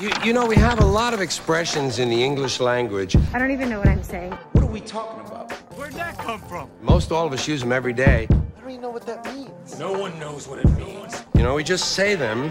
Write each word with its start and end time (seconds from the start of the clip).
You, 0.00 0.10
you 0.24 0.32
know, 0.32 0.46
we 0.46 0.56
have 0.56 0.80
a 0.80 0.84
lot 0.86 1.12
of 1.12 1.20
expressions 1.20 1.98
in 1.98 2.08
the 2.08 2.24
English 2.24 2.58
language. 2.58 3.14
I 3.34 3.38
don't 3.38 3.50
even 3.50 3.68
know 3.68 3.78
what 3.78 3.88
I'm 3.88 4.02
saying. 4.02 4.32
What 4.52 4.64
are 4.64 4.66
we 4.66 4.80
talking 4.80 5.20
about? 5.26 5.52
Where'd 5.76 5.92
that 5.92 6.16
come 6.16 6.40
from? 6.40 6.70
Most 6.80 7.12
all 7.12 7.26
of 7.26 7.34
us 7.34 7.46
use 7.46 7.60
them 7.60 7.70
every 7.70 7.92
day. 7.92 8.26
I 8.30 8.60
don't 8.62 8.70
even 8.70 8.80
know 8.80 8.88
what 8.88 9.04
that 9.04 9.22
means. 9.26 9.78
No 9.78 9.92
one 9.92 10.18
knows 10.18 10.48
what 10.48 10.58
it 10.58 10.70
means. 10.70 11.22
You 11.34 11.42
know, 11.42 11.54
we 11.54 11.64
just 11.64 11.92
say 11.92 12.14
them 12.14 12.50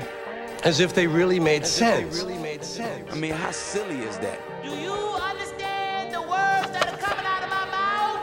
as 0.64 0.80
if 0.80 0.94
they 0.94 1.08
really 1.08 1.40
made 1.40 1.64
As 1.64 1.72
sense. 1.72 2.18
If 2.18 2.22
they 2.22 2.28
really 2.34 2.44
made 2.44 2.64
sense. 2.64 3.12
I 3.12 3.16
mean, 3.16 3.34
how 3.34 3.50
silly 3.50 4.02
is 4.02 4.20
that? 4.20 4.40
Do 4.62 4.70
you 4.70 4.94
understand 4.94 6.14
the 6.14 6.22
words 6.22 6.70
that 6.70 6.88
are 6.88 6.98
coming 6.98 7.26
out 7.26 7.42
of 7.42 7.50
my 7.50 7.66
mouth? 7.72 8.20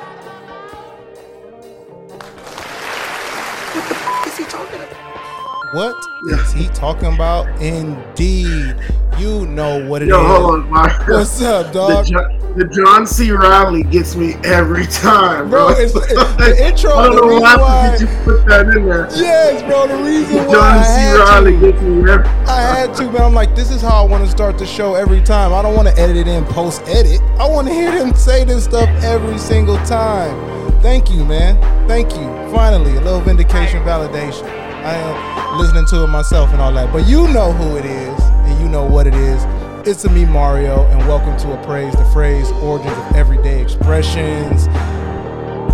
What 3.74 3.88
the 3.88 3.94
f- 3.96 4.26
is 4.28 4.38
he 4.38 4.44
talking 4.44 4.80
about? 4.80 5.74
What 5.74 5.96
is 6.30 6.52
he 6.52 6.68
talking 6.68 7.12
about? 7.12 7.48
Indeed. 7.60 8.76
You 9.18 9.46
know 9.46 9.86
what 9.88 10.02
it 10.02 10.06
is. 10.06 10.10
Yo, 10.10 10.22
hold 10.22 10.54
on, 10.60 10.70
Mark. 10.70 11.08
What's 11.08 11.40
up, 11.40 11.66
The, 11.72 11.72
dog? 11.72 12.06
John, 12.06 12.54
the 12.58 12.64
John 12.66 13.06
C. 13.06 13.30
Reilly 13.30 13.82
gets 13.84 14.14
me 14.14 14.34
every 14.44 14.86
time, 14.86 15.48
Bro, 15.48 15.68
bro. 15.68 15.78
it's, 15.78 15.94
it, 15.94 16.08
the 16.38 16.66
intro, 16.66 16.92
I 16.92 17.06
don't 17.08 17.16
know 17.28 17.40
why 17.40 17.56
why. 17.56 17.90
did 17.92 18.02
you 18.02 18.06
put 18.24 18.44
that 18.46 18.66
in 18.68 18.84
there. 18.86 19.08
Yes, 19.14 19.62
bro, 19.62 19.86
the 19.86 19.96
reason 20.04 20.36
why 20.46 20.52
I 20.52 20.52
John 20.52 20.84
C. 20.84 20.90
had 20.90 21.14
Reilly 21.18 21.52
to. 21.52 21.60
gets 21.72 21.82
me 21.82 22.10
every 22.10 22.26
I 22.46 22.60
had 22.60 22.94
to, 22.96 23.10
man. 23.10 23.22
I'm 23.22 23.34
like, 23.34 23.54
this 23.56 23.70
is 23.70 23.80
how 23.80 24.04
I 24.04 24.06
want 24.06 24.24
to 24.24 24.30
start 24.30 24.58
the 24.58 24.66
show 24.66 24.94
every 24.94 25.22
time. 25.22 25.52
I 25.54 25.62
don't 25.62 25.74
want 25.74 25.88
to 25.88 25.98
edit 25.98 26.16
it 26.16 26.28
in 26.28 26.44
post 26.46 26.82
edit. 26.86 27.20
I 27.38 27.48
want 27.48 27.68
to 27.68 27.72
hear 27.74 27.92
him 27.92 28.14
say 28.14 28.44
this 28.44 28.64
stuff 28.64 28.88
every 29.02 29.38
single 29.38 29.76
time. 29.86 30.36
Thank 30.82 31.10
you, 31.10 31.24
man. 31.24 31.56
Thank 31.88 32.12
you. 32.12 32.24
Finally, 32.54 32.92
a 32.96 33.00
little 33.00 33.20
vindication, 33.20 33.82
validation. 33.82 34.44
I 34.84 34.94
am 34.94 35.58
listening 35.58 35.84
to 35.86 36.04
it 36.04 36.06
myself 36.08 36.50
and 36.52 36.60
all 36.60 36.72
that. 36.74 36.92
But 36.92 37.08
you 37.08 37.26
know 37.32 37.50
who 37.52 37.76
it 37.76 37.84
is, 37.84 38.15
you 38.66 38.72
know 38.72 38.84
what 38.84 39.06
it 39.06 39.14
is. 39.14 39.44
It's 39.86 40.04
a 40.06 40.10
me, 40.10 40.24
Mario, 40.24 40.86
and 40.86 40.98
welcome 41.06 41.36
to 41.38 41.52
Appraise 41.52 41.94
the 41.94 42.04
Phrase, 42.06 42.50
Origins 42.50 42.98
of 42.98 43.14
Everyday 43.14 43.62
Expressions. 43.62 44.66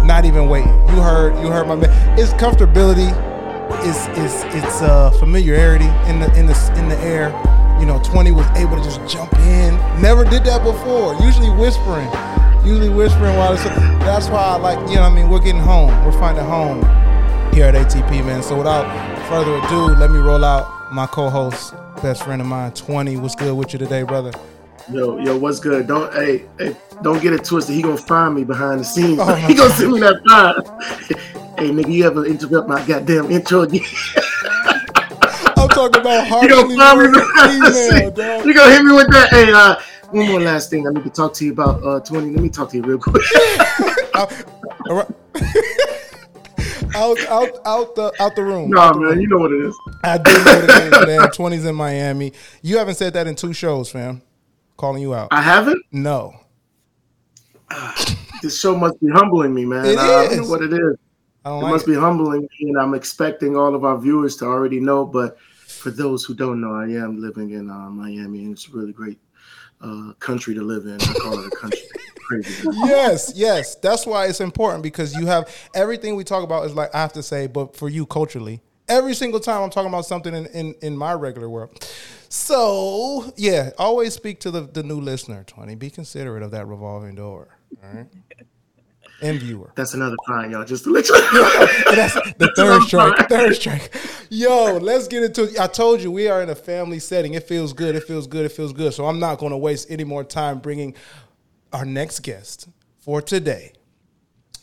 Not 0.05 0.27
even 0.27 0.47
waiting. 0.47 0.75
You 0.91 1.01
heard, 1.01 1.35
you 1.41 1.48
heard 1.48 1.67
my 1.67 1.77
man. 1.77 2.19
It's 2.19 2.35
comfortability 2.35 3.11
it's 3.85 4.07
it's 4.19 4.55
it's 4.55 4.83
uh 4.83 5.11
familiarity 5.13 5.87
in 6.07 6.20
the 6.20 6.27
in 6.39 6.45
the 6.45 6.75
in 6.77 6.91
the 6.91 6.98
air. 6.98 7.31
You 7.81 7.87
know, 7.87 7.98
20 8.05 8.31
was 8.31 8.47
able 8.59 8.77
to 8.77 8.85
just 8.85 9.01
jump 9.11 9.33
in. 9.39 9.75
Never 10.03 10.25
did 10.25 10.45
that 10.45 10.63
before. 10.63 11.15
Usually 11.15 11.48
whispering. 11.48 12.07
Usually 12.63 12.91
whispering 12.91 13.35
while 13.37 13.55
it's 13.55 13.65
that's 14.05 14.29
why 14.29 14.43
I 14.43 14.57
like, 14.57 14.79
you 14.91 14.97
know 14.97 15.03
I 15.03 15.09
mean, 15.09 15.31
we're 15.31 15.41
getting 15.41 15.63
home. 15.63 15.89
We're 16.05 16.13
finding 16.13 16.45
home 16.45 16.83
here 17.55 17.65
at 17.65 17.75
ATP, 17.75 18.27
man. 18.27 18.43
So 18.43 18.59
without 18.59 18.85
further 19.31 19.57
ado, 19.57 19.98
let 19.98 20.11
me 20.11 20.19
roll 20.19 20.45
out 20.45 20.93
my 20.93 21.07
co-host, 21.07 21.75
best 22.03 22.25
friend 22.25 22.42
of 22.42 22.48
mine, 22.48 22.72
20. 22.72 23.17
What's 23.17 23.36
good 23.36 23.56
with 23.56 23.72
you 23.72 23.78
today, 23.78 24.03
brother? 24.03 24.33
Yo, 24.91 25.19
yo, 25.19 25.39
what's 25.39 25.61
good? 25.61 25.86
Don't 25.86 26.12
hey, 26.12 26.45
hey, 26.58 26.77
don't 27.03 27.22
get 27.22 27.33
it 27.33 27.45
twisted. 27.45 27.77
He 27.77 27.83
gonna 27.83 27.97
find 27.97 28.34
me 28.34 28.42
behind 28.42 28.81
the 28.81 28.84
scenes. 28.84 29.20
Oh, 29.20 29.33
he 29.47 29.55
gonna 29.55 29.70
send 29.70 29.92
me 29.92 30.00
that 30.00 30.20
fine. 30.27 30.55
hey, 31.56 31.70
nigga, 31.70 31.92
you 31.92 32.05
ever 32.05 32.27
interrupt 32.27 32.69
my 32.69 32.84
goddamn 32.84 33.30
intro 33.30 33.61
again? 33.62 33.83
I'm 35.56 35.69
talking 35.69 36.00
about 36.00 36.27
hard. 36.27 36.42
you 36.50 36.56
gonna 36.56 36.77
find 36.77 37.00
me 37.00 37.08
behind 37.08 37.62
the 37.62 37.69
email, 37.69 37.73
scenes. 38.17 38.47
You 38.47 38.55
gonna 38.55 38.73
hit 38.73 38.84
me 38.84 38.92
with 38.92 39.11
that? 39.12 39.28
Hey, 39.30 39.53
uh, 39.53 39.77
one 40.11 40.28
more 40.28 40.41
last 40.41 40.70
thing. 40.70 40.89
I 40.89 40.91
need 40.91 41.05
to 41.05 41.11
talk 41.11 41.33
to 41.34 41.45
you 41.45 41.53
about. 41.53 41.83
Uh, 41.84 42.00
twenty. 42.00 42.30
Let 42.33 42.42
me 42.42 42.48
talk 42.48 42.70
to 42.70 42.77
you 42.77 42.83
real 42.83 42.98
quick. 42.98 43.23
Out, 46.95 47.19
out, 47.29 47.59
out, 47.65 47.95
the 47.95 48.12
out 48.21 48.37
the 48.37 48.43
room. 48.43 48.71
nah, 48.71 48.93
man, 48.93 49.21
you 49.21 49.29
know 49.29 49.39
what 49.39 49.53
it 49.53 49.65
is. 49.65 49.79
I 50.05 50.19
do 50.19 50.33
know 50.33 50.45
what 50.45 50.65
it 50.65 50.71
is, 50.71 50.91
man. 51.07 51.21
20's 51.29 51.65
in 51.65 51.75
Miami. 51.75 52.33
You 52.61 52.79
haven't 52.79 52.97
said 52.97 53.15
that 53.15 53.27
in 53.27 53.35
two 53.35 53.53
shows, 53.53 53.91
fam. 53.91 54.23
Calling 54.77 55.03
you 55.03 55.15
out. 55.15 55.29
I 55.31 55.41
haven't. 55.41 55.83
No. 55.91 56.35
This 58.42 58.58
show 58.61 58.77
must 58.77 59.01
be 59.01 59.08
humbling 59.08 59.55
me, 59.55 59.64
man. 59.64 59.86
It 59.86 59.98
I 59.98 60.27
don't 60.27 60.42
know 60.42 60.51
what 60.51 60.63
it 60.63 60.73
is. 60.73 60.98
It 61.45 61.48
like 61.48 61.73
must 61.73 61.86
it. 61.86 61.92
be 61.92 61.97
humbling, 61.97 62.42
me, 62.42 62.69
and 62.69 62.79
I'm 62.79 62.95
expecting 62.95 63.57
all 63.57 63.74
of 63.74 63.85
our 63.85 63.97
viewers 63.98 64.36
to 64.39 64.45
already 64.45 64.80
know. 64.80 65.07
But 65.07 65.39
for 65.67 65.91
those 65.91 66.24
who 66.24 66.35
don't 66.35 66.61
know, 66.61 66.74
I 66.74 66.85
am 66.85 67.20
living 67.20 67.51
in 67.51 67.70
uh, 67.70 67.91
Miami, 67.91 68.45
and 68.45 68.53
it's 68.53 68.69
really 68.69 68.92
great 68.92 69.19
uh, 69.83 70.13
country 70.20 70.55
to 70.55 70.63
live 70.63 70.87
in. 70.87 71.01
I 71.01 71.13
call 71.15 71.39
it 71.39 71.53
a 71.53 71.57
country. 71.57 71.81
Yes, 72.85 73.33
yes. 73.35 73.75
That's 73.75 74.07
why 74.07 74.27
it's 74.27 74.41
important 74.41 74.83
because 74.83 75.15
you 75.15 75.27
have 75.27 75.55
everything 75.75 76.17
we 76.17 76.25
talk 76.25 76.43
about 76.43 76.65
is 76.65 76.75
like 76.75 76.95
I 76.95 77.01
have 77.03 77.13
to 77.15 77.23
say, 77.23 77.47
but 77.47 77.77
for 77.77 77.91
you 77.91 78.07
culturally, 78.07 78.63
every 78.89 79.15
single 79.15 79.41
time 79.41 79.61
I'm 79.63 79.69
talking 79.69 79.89
about 79.91 80.07
something 80.07 80.35
in, 80.35 80.47
in, 80.47 80.75
in 80.81 80.97
my 80.97 81.13
regular 81.13 81.51
world. 81.51 81.87
So 82.31 83.33
yeah, 83.37 83.71
always 83.77 84.15
speak 84.15 84.41
to 84.41 84.51
the, 84.51 84.63
the 84.63 84.83
new 84.83 84.98
listener, 84.98 85.45
20. 85.47 85.75
Be 85.75 85.91
considerate 85.91 86.42
of 86.42 86.53
that 86.53 86.67
revolving 86.67 87.17
door. 87.17 87.59
All 87.83 87.91
right. 87.92 88.07
And 89.23 89.39
viewer. 89.39 89.73
That's 89.77 89.95
another 89.95 90.17
fine, 90.27 90.51
y'all. 90.51 90.65
Just 90.65 90.85
to 90.85 90.91
let 90.91 91.09
you 91.09 91.15
know. 91.15 91.67
That's 91.95 92.15
the 92.39 92.53
third 92.57 92.83
strike. 92.83 93.29
Third 93.29 93.55
strike. 93.55 93.95
Yo, 94.31 94.79
let's 94.79 95.07
get 95.07 95.23
into 95.23 95.45
it. 95.45 95.61
I 95.61 95.69
told 95.69 96.01
you 96.01 96.11
we 96.11 96.27
are 96.29 96.43
in 96.43 96.51
a 96.51 96.57
family 96.57 96.99
setting. 96.99 97.35
It 97.35 97.45
feels 97.45 97.73
good. 97.73 97.95
It 97.95 98.03
feels 98.03 98.27
good. 98.27 98.45
It 98.45 98.51
feels 98.51 98.73
good. 98.73 98.93
So 98.93 99.07
I'm 99.07 99.21
not 99.21 99.39
going 99.39 99.53
to 99.53 99.57
waste 99.57 99.91
any 99.91 100.03
more 100.03 100.25
time 100.25 100.59
bringing 100.59 100.97
our 101.73 101.85
next 101.85 102.21
guest 102.21 102.69
for 102.99 103.23
today. 103.23 103.73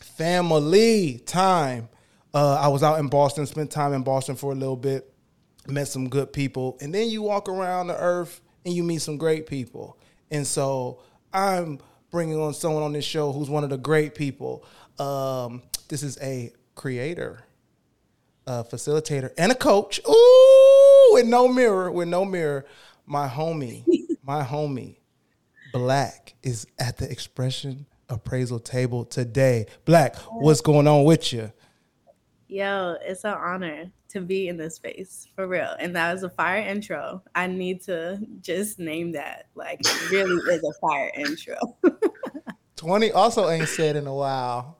Family 0.02 1.20
time. 1.26 1.88
Uh, 2.34 2.56
I 2.56 2.68
was 2.68 2.84
out 2.84 3.00
in 3.00 3.08
Boston, 3.08 3.46
spent 3.46 3.72
time 3.72 3.94
in 3.94 4.04
Boston 4.04 4.36
for 4.36 4.52
a 4.52 4.56
little 4.56 4.76
bit, 4.76 5.12
met 5.68 5.88
some 5.88 6.10
good 6.10 6.32
people, 6.32 6.78
and 6.80 6.94
then 6.94 7.10
you 7.10 7.24
walk 7.24 7.50
around 7.50 7.88
the 7.88 7.98
earth 7.98 8.42
and 8.66 8.74
you 8.74 8.84
meet 8.84 9.02
some 9.02 9.18
great 9.18 9.48
people. 9.48 9.98
And 10.30 10.46
so 10.46 11.00
I'm 11.34 11.80
bringing 12.12 12.40
on 12.40 12.54
someone 12.54 12.84
on 12.84 12.94
this 12.94 13.06
show 13.06 13.32
who's 13.32 13.50
one 13.50 13.64
of 13.64 13.70
the 13.70 13.78
great 13.78 14.16
people. 14.16 14.64
Um, 14.98 15.64
this 15.88 16.04
is 16.04 16.18
a 16.22 16.52
creator, 16.76 17.44
a 18.48 18.64
facilitator, 18.64 19.32
and 19.38 19.52
a 19.52 19.56
coach. 19.56 20.00
Ooh, 20.08 21.10
with 21.12 21.26
no 21.26 21.48
mirror, 21.48 21.92
with 21.92 22.08
no 22.08 22.26
mirror. 22.26 22.66
My 23.06 23.28
homie, 23.28 23.84
my 24.24 24.44
homie, 24.44 24.98
Black 25.74 26.36
is 26.44 26.68
at 26.80 26.98
the 26.98 27.10
expression 27.10 27.86
appraisal 28.10 28.60
table 28.60 29.06
today. 29.06 29.68
Black, 29.86 30.16
what's 30.16 30.62
going 30.62 30.88
on 30.88 31.04
with 31.04 31.32
you? 31.32 31.52
Yo, 32.48 32.98
it's 33.02 33.24
an 33.24 33.36
honor 33.36 33.92
to 34.10 34.22
be 34.22 34.48
in 34.48 34.58
this 34.58 34.76
space 34.76 35.28
for 35.36 35.48
real. 35.48 35.76
And 35.80 35.96
that 35.96 36.14
was 36.14 36.24
a 36.24 36.30
fire 36.30 36.62
intro. 36.62 37.22
I 37.36 37.48
need 37.48 37.82
to 37.84 38.20
just 38.42 38.80
name 38.80 39.12
that. 39.14 39.48
Like, 39.56 39.80
it 39.82 40.12
really 40.12 40.36
is 40.54 40.64
a 40.64 40.74
fire 40.80 41.12
intro. 41.16 41.56
20 42.76 43.12
also 43.12 43.50
ain't 43.50 43.68
said 43.68 43.96
in 43.96 44.08
a 44.08 44.14
while. 44.14 44.78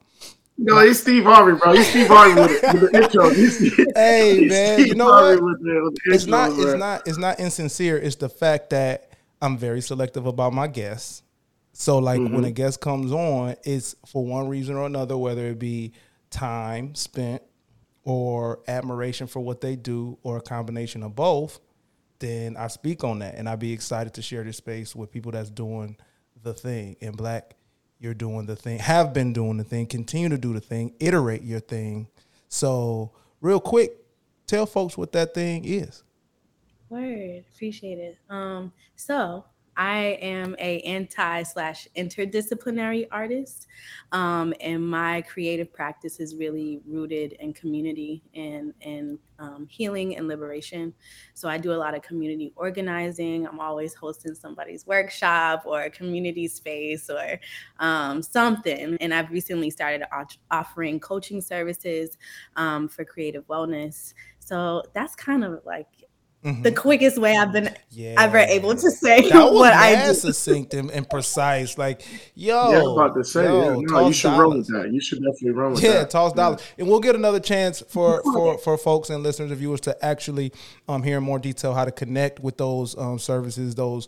No, 0.58 0.80
it's 0.80 1.00
Steve 1.00 1.24
Harvey, 1.24 1.58
bro. 1.58 1.74
He's 1.74 1.88
Steve 1.88 2.08
Harvey 2.08 2.42
with, 2.42 2.64
it, 2.64 2.74
with 2.74 2.92
the 2.92 3.04
intro. 3.04 3.30
He's, 3.30 3.60
Hey, 3.96 4.42
he's 4.42 4.52
man, 4.52 4.80
Steve 4.80 4.88
you 4.88 4.96
know 4.96 5.12
Harvey 5.12 5.42
what? 5.42 5.52
With 5.52 5.64
the, 5.64 6.00
the 6.06 6.14
It's 6.14 6.24
intro, 6.26 6.38
not, 6.38 6.60
it's 6.60 6.80
not, 6.80 7.08
it's 7.08 7.18
not 7.18 7.40
insincere. 7.40 7.98
It's 7.98 8.18
the 8.18 8.30
fact 8.30 8.72
that 8.72 9.12
I'm 9.42 9.58
very 9.58 9.82
selective 9.82 10.26
about 10.26 10.54
my 10.54 10.68
guests. 10.68 11.24
So, 11.72 12.00
like, 12.00 12.20
when 12.20 12.30
mm-hmm. 12.30 12.44
a 12.44 12.52
guest 12.52 12.82
comes 12.82 13.14
on, 13.14 13.56
it's 13.64 13.96
for 14.06 14.26
one 14.26 14.50
reason 14.50 14.76
or 14.76 14.86
another, 14.86 15.18
whether 15.18 15.48
it 15.48 15.60
be 15.60 15.94
time 16.30 16.94
spent 16.96 17.42
or 18.10 18.60
admiration 18.68 19.28
for 19.28 19.40
what 19.40 19.62
they 19.62 19.76
do 19.76 20.18
or 20.24 20.38
a 20.38 20.42
combination 20.42 21.04
of 21.04 21.16
both, 21.16 21.60
then 22.18 22.58
I 22.58 22.66
speak 22.66 23.04
on 23.04 23.20
that 23.20 23.36
and 23.36 23.48
I'd 23.48 23.60
be 23.60 23.72
excited 23.72 24.16
to 24.16 24.24
share 24.24 24.44
this 24.44 24.58
space 24.58 24.96
with 24.96 25.12
people 25.12 25.32
that's 25.32 25.52
doing 25.52 25.96
the 26.42 26.54
thing. 26.56 26.96
And 27.02 27.16
black, 27.16 27.56
you're 28.00 28.16
doing 28.16 28.48
the 28.48 28.56
thing, 28.56 28.80
have 28.80 29.14
been 29.14 29.32
doing 29.32 29.58
the 29.58 29.64
thing, 29.64 29.86
continue 29.86 30.28
to 30.30 30.40
do 30.40 30.54
the 30.54 30.60
thing, 30.60 30.94
iterate 31.00 31.44
your 31.44 31.60
thing. 31.60 32.08
So, 32.48 33.12
real 33.42 33.60
quick, 33.60 33.92
tell 34.48 34.66
folks 34.66 34.98
what 34.98 35.12
that 35.12 35.36
thing 35.36 35.66
is. 35.66 36.02
Word, 36.90 37.44
appreciate 37.54 38.00
it. 38.00 38.18
Um, 38.28 38.74
so 38.96 39.46
I 39.80 40.18
am 40.22 40.58
a 40.60 40.82
anti 40.82 41.44
slash 41.44 41.88
interdisciplinary 41.96 43.08
artist, 43.12 43.68
um, 44.12 44.54
and 44.60 44.86
my 44.86 45.22
creative 45.22 45.72
practice 45.72 46.20
is 46.20 46.36
really 46.36 46.82
rooted 46.86 47.32
in 47.40 47.54
community 47.54 48.22
and 48.36 48.74
and 48.82 49.18
um, 49.40 49.68
healing 49.70 50.18
and 50.18 50.28
liberation. 50.28 50.94
So 51.34 51.48
I 51.48 51.58
do 51.58 51.72
a 51.72 51.80
lot 51.80 51.96
of 51.96 52.02
community 52.02 52.52
organizing. 52.58 53.48
I'm 53.48 53.62
always 53.62 53.94
hosting 53.94 54.36
somebody's 54.36 54.86
workshop 54.86 55.64
or 55.66 55.84
a 55.84 55.90
community 55.90 56.50
space 56.50 57.10
or 57.10 57.40
um, 57.80 58.22
something. 58.22 58.98
And 59.00 59.14
I've 59.14 59.32
recently 59.32 59.70
started 59.70 60.04
offering 60.52 61.00
coaching 61.00 61.40
services 61.40 62.18
um, 62.58 62.90
for 62.90 63.06
creative 63.06 63.48
wellness. 63.48 64.14
So 64.40 64.84
that's 64.94 65.16
kind 65.16 65.46
of 65.46 65.62
like 65.66 66.09
the 66.42 66.72
quickest 66.72 67.18
way 67.18 67.36
I've 67.36 67.52
been 67.52 67.76
Yeah. 67.90 68.16
ever 68.18 68.38
able 68.38 68.74
to 68.74 68.92
say 68.92 69.30
That 69.30 69.44
was 69.44 69.54
what 69.60 69.74
I 69.74 69.94
mad 69.94 70.08
do. 70.08 70.14
succinct 70.14 70.74
and, 70.74 70.90
and 70.90 71.10
precise. 71.10 71.78
Like, 71.78 72.02
yo, 72.34 72.72
yeah, 72.72 72.78
I 72.78 72.82
was 72.82 72.92
about 72.98 73.16
to 73.16 73.24
say, 73.26 73.44
yo, 73.44 73.62
yeah, 73.62 73.70
no, 73.72 73.80
you 73.82 73.88
toss 73.88 74.16
should 74.16 74.32
roll 74.32 74.52
dollars. 74.52 74.70
with 74.72 74.82
that. 74.84 74.94
You 74.94 75.02
should 75.02 75.18
definitely 75.20 75.52
run 75.52 75.72
with 75.74 75.82
that. 75.82 75.88
Yeah, 75.88 76.04
toss 76.06 76.32
dollars, 76.34 76.62
and 76.78 76.88
we'll 76.88 77.02
get 77.02 77.16
another 77.16 77.42
chance 77.42 77.82
for 77.90 78.22
for 78.34 78.58
for 78.58 78.78
folks 78.78 79.10
and 79.10 79.22
listeners 79.22 79.52
and 79.52 79.60
viewers 79.60 79.82
to 79.82 80.06
actually 80.06 80.54
um 80.88 81.04
hear 81.04 81.18
in 81.18 81.24
more 81.24 81.40
detail 81.40 81.74
how 81.74 81.84
to 81.84 81.92
connect 81.92 82.40
with 82.40 82.58
those 82.58 82.98
um 82.98 83.20
services, 83.20 83.76
those 83.76 84.08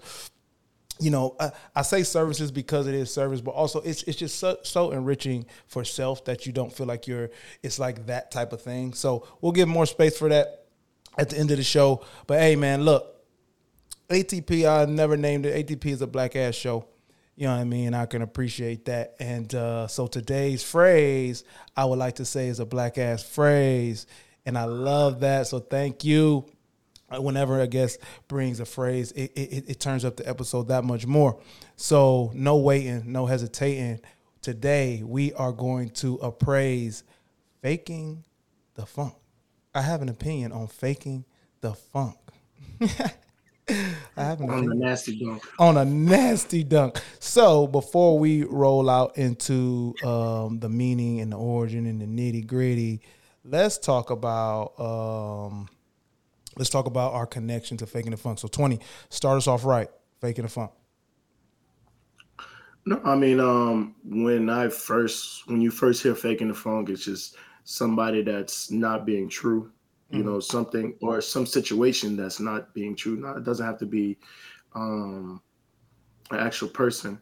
you 0.99 1.09
know, 1.09 1.35
I, 1.39 1.51
I 1.75 1.81
say 1.81 2.03
services 2.03 2.51
because 2.51 2.85
it 2.85 2.93
is 2.93 3.11
service, 3.11 3.41
but 3.41 3.51
also 3.51 3.81
it's 3.81 4.03
it's 4.03 4.17
just 4.17 4.37
so, 4.37 4.57
so 4.61 4.91
enriching 4.91 5.47
for 5.65 5.83
self 5.83 6.23
that 6.25 6.45
you 6.45 6.51
don't 6.53 6.71
feel 6.71 6.85
like 6.85 7.07
you're. 7.07 7.31
It's 7.63 7.79
like 7.79 8.05
that 8.05 8.29
type 8.31 8.53
of 8.53 8.61
thing. 8.61 8.93
So 8.93 9.27
we'll 9.41 9.51
give 9.51 9.67
more 9.67 9.87
space 9.87 10.15
for 10.17 10.29
that 10.29 10.60
at 11.17 11.29
the 11.29 11.37
end 11.37 11.51
of 11.51 11.57
the 11.57 11.63
show. 11.63 12.03
But 12.27 12.39
hey, 12.39 12.55
man, 12.55 12.83
look, 12.83 13.23
ATP. 14.09 14.69
I 14.69 14.85
never 14.85 15.17
named 15.17 15.45
it. 15.45 15.67
ATP 15.67 15.85
is 15.85 16.01
a 16.01 16.07
black 16.07 16.35
ass 16.35 16.55
show. 16.55 16.85
You 17.35 17.47
know 17.47 17.55
what 17.55 17.61
I 17.61 17.63
mean? 17.63 17.93
I 17.93 18.05
can 18.05 18.21
appreciate 18.21 18.85
that. 18.85 19.15
And 19.19 19.53
uh, 19.55 19.87
so 19.87 20.07
today's 20.07 20.63
phrase, 20.63 21.43
I 21.75 21.85
would 21.85 21.97
like 21.97 22.15
to 22.15 22.25
say, 22.25 22.49
is 22.49 22.59
a 22.59 22.65
black 22.65 22.97
ass 22.97 23.23
phrase, 23.23 24.05
and 24.45 24.57
I 24.57 24.65
love 24.65 25.21
that. 25.21 25.47
So 25.47 25.59
thank 25.59 26.03
you 26.03 26.45
whenever 27.19 27.59
a 27.59 27.67
guest 27.67 27.99
brings 28.27 28.59
a 28.59 28.65
phrase, 28.65 29.11
it, 29.11 29.31
it, 29.35 29.69
it 29.69 29.79
turns 29.79 30.05
up 30.05 30.17
the 30.17 30.27
episode 30.27 30.69
that 30.69 30.83
much 30.83 31.05
more. 31.05 31.39
So 31.75 32.31
no 32.33 32.57
waiting, 32.57 33.11
no 33.11 33.25
hesitating. 33.25 33.99
Today 34.41 35.03
we 35.03 35.33
are 35.33 35.51
going 35.51 35.89
to 35.89 36.15
appraise 36.15 37.03
faking 37.61 38.23
the 38.75 38.85
funk. 38.85 39.13
I 39.73 39.81
have 39.81 40.01
an 40.01 40.09
opinion 40.09 40.51
on 40.51 40.67
faking 40.67 41.25
the 41.61 41.73
funk. 41.73 42.17
I 43.69 44.23
have 44.23 44.41
an 44.41 44.49
On 44.49 44.57
opinion 44.59 44.79
nasty 44.79 45.17
dunk. 45.19 45.43
on 45.59 45.77
a 45.77 45.85
nasty 45.85 46.63
dunk. 46.63 47.01
So 47.19 47.67
before 47.67 48.19
we 48.19 48.43
roll 48.43 48.89
out 48.89 49.17
into 49.17 49.95
um, 50.03 50.59
the 50.59 50.67
meaning 50.67 51.21
and 51.21 51.31
the 51.31 51.37
origin 51.37 51.85
and 51.85 52.01
the 52.01 52.05
nitty 52.05 52.45
gritty, 52.45 53.01
let's 53.45 53.77
talk 53.77 54.09
about 54.09 54.77
um, 54.79 55.69
let's 56.57 56.69
talk 56.69 56.85
about 56.87 57.13
our 57.13 57.25
connection 57.25 57.77
to 57.77 57.85
faking 57.85 58.11
the 58.11 58.17
funk. 58.17 58.39
So 58.39 58.47
twenty, 58.49 58.79
start 59.09 59.37
us 59.37 59.47
off 59.47 59.63
right. 59.63 59.89
Faking 60.19 60.43
the 60.43 60.49
funk. 60.49 60.71
No, 62.85 62.99
I 63.05 63.15
mean, 63.15 63.39
um, 63.39 63.95
when 64.03 64.49
I 64.49 64.67
first, 64.67 65.47
when 65.47 65.61
you 65.61 65.69
first 65.69 66.01
hear 66.01 66.15
faking 66.15 66.47
the 66.47 66.53
funk, 66.55 66.89
it's 66.89 67.05
just 67.05 67.35
somebody 67.71 68.21
that's 68.21 68.71
not 68.71 69.05
being 69.05 69.29
true, 69.29 69.71
you 70.09 70.23
know, 70.23 70.39
something 70.39 70.95
or 71.01 71.21
some 71.21 71.45
situation 71.45 72.15
that's 72.15 72.39
not 72.39 72.73
being 72.73 72.95
true. 72.95 73.15
Now, 73.15 73.35
it 73.35 73.43
doesn't 73.43 73.65
have 73.65 73.79
to 73.79 73.85
be 73.85 74.17
um, 74.75 75.41
an 76.31 76.39
actual 76.39 76.69
person. 76.69 77.19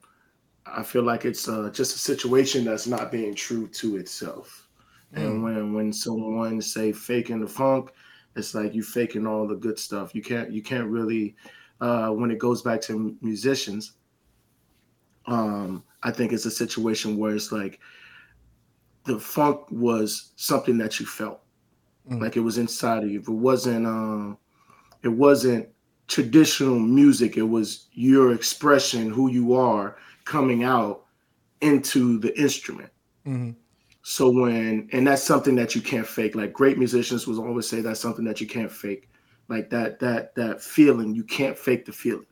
I 0.66 0.84
feel 0.84 1.04
like 1.04 1.25
it's 1.25 1.48
uh, 1.48 1.69
just 1.74 1.96
a 1.96 2.00
situation 2.00 2.66
that's 2.66 2.88
not 2.88 3.12
being 3.12 3.34
true 3.34 3.68
to 3.68 3.98
itself. 3.98 4.68
And 5.13 5.44
when 5.44 5.74
when 5.74 5.92
someone 5.92 6.62
say 6.62 6.92
faking 6.92 7.40
the 7.40 7.48
funk, 7.48 7.92
it's 8.36 8.54
like 8.54 8.75
you 8.75 8.84
faking 8.84 9.25
all 9.25 9.48
the 9.48 9.56
good 9.56 9.80
stuff. 9.80 10.13
You 10.13 10.22
can't 10.22 10.52
you 10.52 10.62
can't 10.62 10.88
really 10.88 11.36
uh, 11.81 12.10
when 12.10 12.30
it 12.30 12.38
goes 12.38 12.62
back 12.62 12.80
to 12.81 13.18
musicians 13.22 13.94
um, 15.30 15.84
I 16.04 16.12
think 16.12 16.34
it's 16.34 16.45
a 16.45 16.52
situation 16.52 17.18
where 17.18 17.36
it's 17.36 17.52
like 17.52 17.80
the 19.09 19.19
funk 19.19 19.59
was 19.71 20.33
something 20.35 20.77
that 20.77 21.00
you 21.00 21.06
felt, 21.06 21.41
like 22.21 22.38
it 22.38 22.41
was 22.41 22.57
inside 22.57 23.03
of 23.03 23.09
you. 23.09 23.19
If 23.19 23.27
it 23.27 23.39
wasn't, 23.50 23.85
um, 23.85 24.38
it 25.03 25.09
wasn't 25.09 25.67
traditional 26.07 26.79
music. 26.79 27.38
It 27.38 27.50
was 27.57 27.88
your 27.94 28.33
expression, 28.33 29.09
who 29.09 29.29
you 29.31 29.53
are, 29.56 29.97
coming 30.25 30.63
out 30.63 31.06
into 31.61 32.19
the 32.19 32.31
instrument. 32.39 32.91
Mhm. 33.25 33.56
So 34.01 34.29
when, 34.31 34.89
and 34.91 35.06
that's 35.07 35.23
something 35.23 35.56
that 35.56 35.75
you 35.75 35.81
can't 35.81 36.07
fake. 36.07 36.35
Like 36.35 36.53
great 36.53 36.77
musicians 36.77 37.27
will 37.27 37.45
always 37.45 37.67
say 37.67 37.81
that's 37.81 38.00
something 38.00 38.25
that 38.25 38.39
you 38.41 38.47
can't 38.47 38.71
fake. 38.71 39.09
Like 39.50 39.69
that, 39.71 40.00
that, 40.00 40.35
that 40.35 40.61
feeling, 40.61 41.15
you 41.15 41.23
can't 41.23 41.57
fake 41.57 41.85
the 41.85 41.91
feeling. 41.91 42.25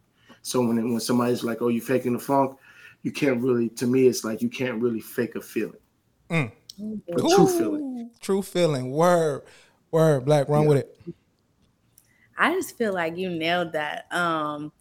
So 0.43 0.61
when 0.61 0.77
when 0.91 0.99
somebody's 0.99 1.43
like, 1.43 1.61
"Oh, 1.61 1.67
you 1.69 1.81
faking 1.81 2.13
the 2.13 2.19
funk," 2.19 2.57
you 3.03 3.11
can't 3.11 3.41
really. 3.41 3.69
To 3.69 3.85
me, 3.87 4.07
it's 4.07 4.23
like 4.23 4.41
you 4.41 4.49
can't 4.49 4.81
really 4.81 5.01
fake 5.01 5.35
a 5.35 5.41
feeling, 5.41 5.81
a 6.79 7.19
true 7.19 7.47
feeling. 7.47 8.11
True 8.19 8.41
feeling. 8.41 8.91
Word. 8.91 9.43
Word. 9.91 10.25
Black. 10.25 10.49
Run 10.49 10.65
with 10.65 10.77
it. 10.77 10.99
I 12.37 12.53
just 12.53 12.77
feel 12.77 12.93
like 12.93 13.17
you 13.17 13.29
nailed 13.29 13.73
that. 13.73 14.11
Um, 14.13 14.71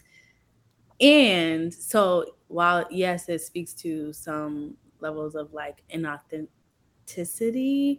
and 1.00 1.72
so 1.72 2.37
while 2.48 2.87
yes, 2.90 3.28
it 3.28 3.43
speaks 3.43 3.75
to 3.75 4.12
some 4.12 4.76
levels 5.00 5.34
of 5.34 5.52
like 5.52 5.82
inauthenticity, 5.93 7.98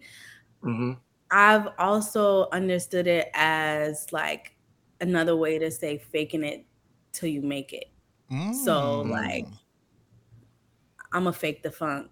hmm 0.61 0.94
I've 1.29 1.67
also 1.77 2.47
understood 2.51 3.05
it 3.05 3.29
as 3.33 4.13
like 4.13 4.55
another 5.01 5.35
way 5.35 5.59
to 5.59 5.69
say 5.69 5.97
faking 5.97 6.44
it 6.44 6.65
till 7.11 7.29
you 7.29 7.41
make 7.41 7.73
it. 7.73 7.91
So 8.51 9.03
Mm. 9.05 9.09
like 9.09 9.45
I'm 11.11 11.23
gonna 11.23 11.33
fake 11.33 11.63
the 11.63 11.71
funk. 11.71 12.09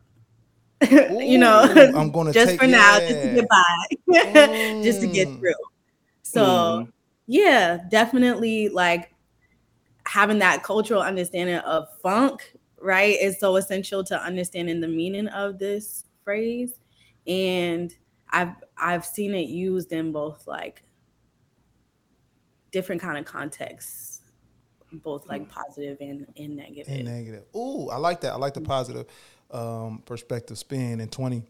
you 0.92 1.38
know, 1.38 1.62
I'm 1.96 2.12
gonna 2.12 2.34
just 2.34 2.52
take- 2.52 2.60
for 2.60 2.68
now, 2.68 3.00
just 3.00 3.22
to 3.22 3.34
get 3.36 3.48
by, 3.50 4.78
just 4.84 5.02
to 5.02 5.08
get 5.08 5.28
Mm. 5.28 5.40
through. 5.40 5.54
So 6.24 6.44
Mhm. 6.44 6.92
yeah, 7.28 7.80
definitely 7.90 8.70
like 8.70 9.14
having 10.06 10.40
that 10.40 10.64
cultural 10.64 11.02
understanding 11.02 11.56
of 11.58 11.88
funk, 12.02 12.54
right, 12.80 13.18
is 13.20 13.40
so 13.40 13.56
essential 13.56 14.04
to 14.04 14.22
understanding 14.22 14.82
the 14.82 14.88
meaning 14.88 15.28
of 15.30 15.58
this 15.60 16.06
phrase. 16.24 16.74
And 17.26 17.96
I've 18.32 18.54
I've 18.78 19.06
seen 19.06 19.34
it 19.34 19.48
used 19.48 19.92
in 19.94 20.12
both 20.12 20.46
like 20.46 20.84
different 22.72 23.02
kind 23.02 23.18
of 23.18 23.26
contexts, 23.26 24.22
both 24.92 25.28
like 25.28 25.48
positive 25.50 25.98
and, 26.02 26.28
and 26.38 26.56
negative. 26.56 26.94
And 26.94 27.06
negative. 27.06 27.44
Ooh, 27.56 27.90
I 27.90 27.98
like 27.98 28.22
that. 28.22 28.34
I 28.34 28.36
like 28.38 28.54
the 28.54 28.62
positive 28.62 29.06
um, 29.52 30.02
perspective 30.06 30.58
spin 30.58 31.00
in 31.00 31.10
twenty. 31.10 31.44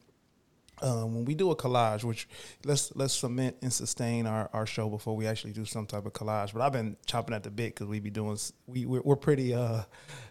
Um, 0.82 1.16
when 1.16 1.24
we 1.26 1.36
do 1.36 1.52
a 1.52 1.56
collage, 1.56 2.04
which 2.04 2.28
let's 2.66 2.94
let's 2.98 3.14
cement 3.14 3.56
and 3.62 3.72
sustain 3.72 4.28
our, 4.28 4.50
our 4.52 4.66
show 4.66 4.90
before 4.90 5.16
we 5.16 5.26
actually 5.26 5.54
do 5.54 5.64
some 5.64 5.86
type 5.86 6.06
of 6.06 6.12
collage. 6.12 6.52
But 6.52 6.62
I've 6.62 6.74
been 6.74 6.98
chopping 7.06 7.34
at 7.34 7.44
the 7.44 7.50
bit 7.50 7.74
because 7.74 7.88
we 7.88 8.02
be 8.02 8.10
doing 8.10 8.38
we 8.68 8.86
we're, 8.86 9.02
we're 9.02 9.16
pretty 9.16 9.54
uh, 9.54 9.84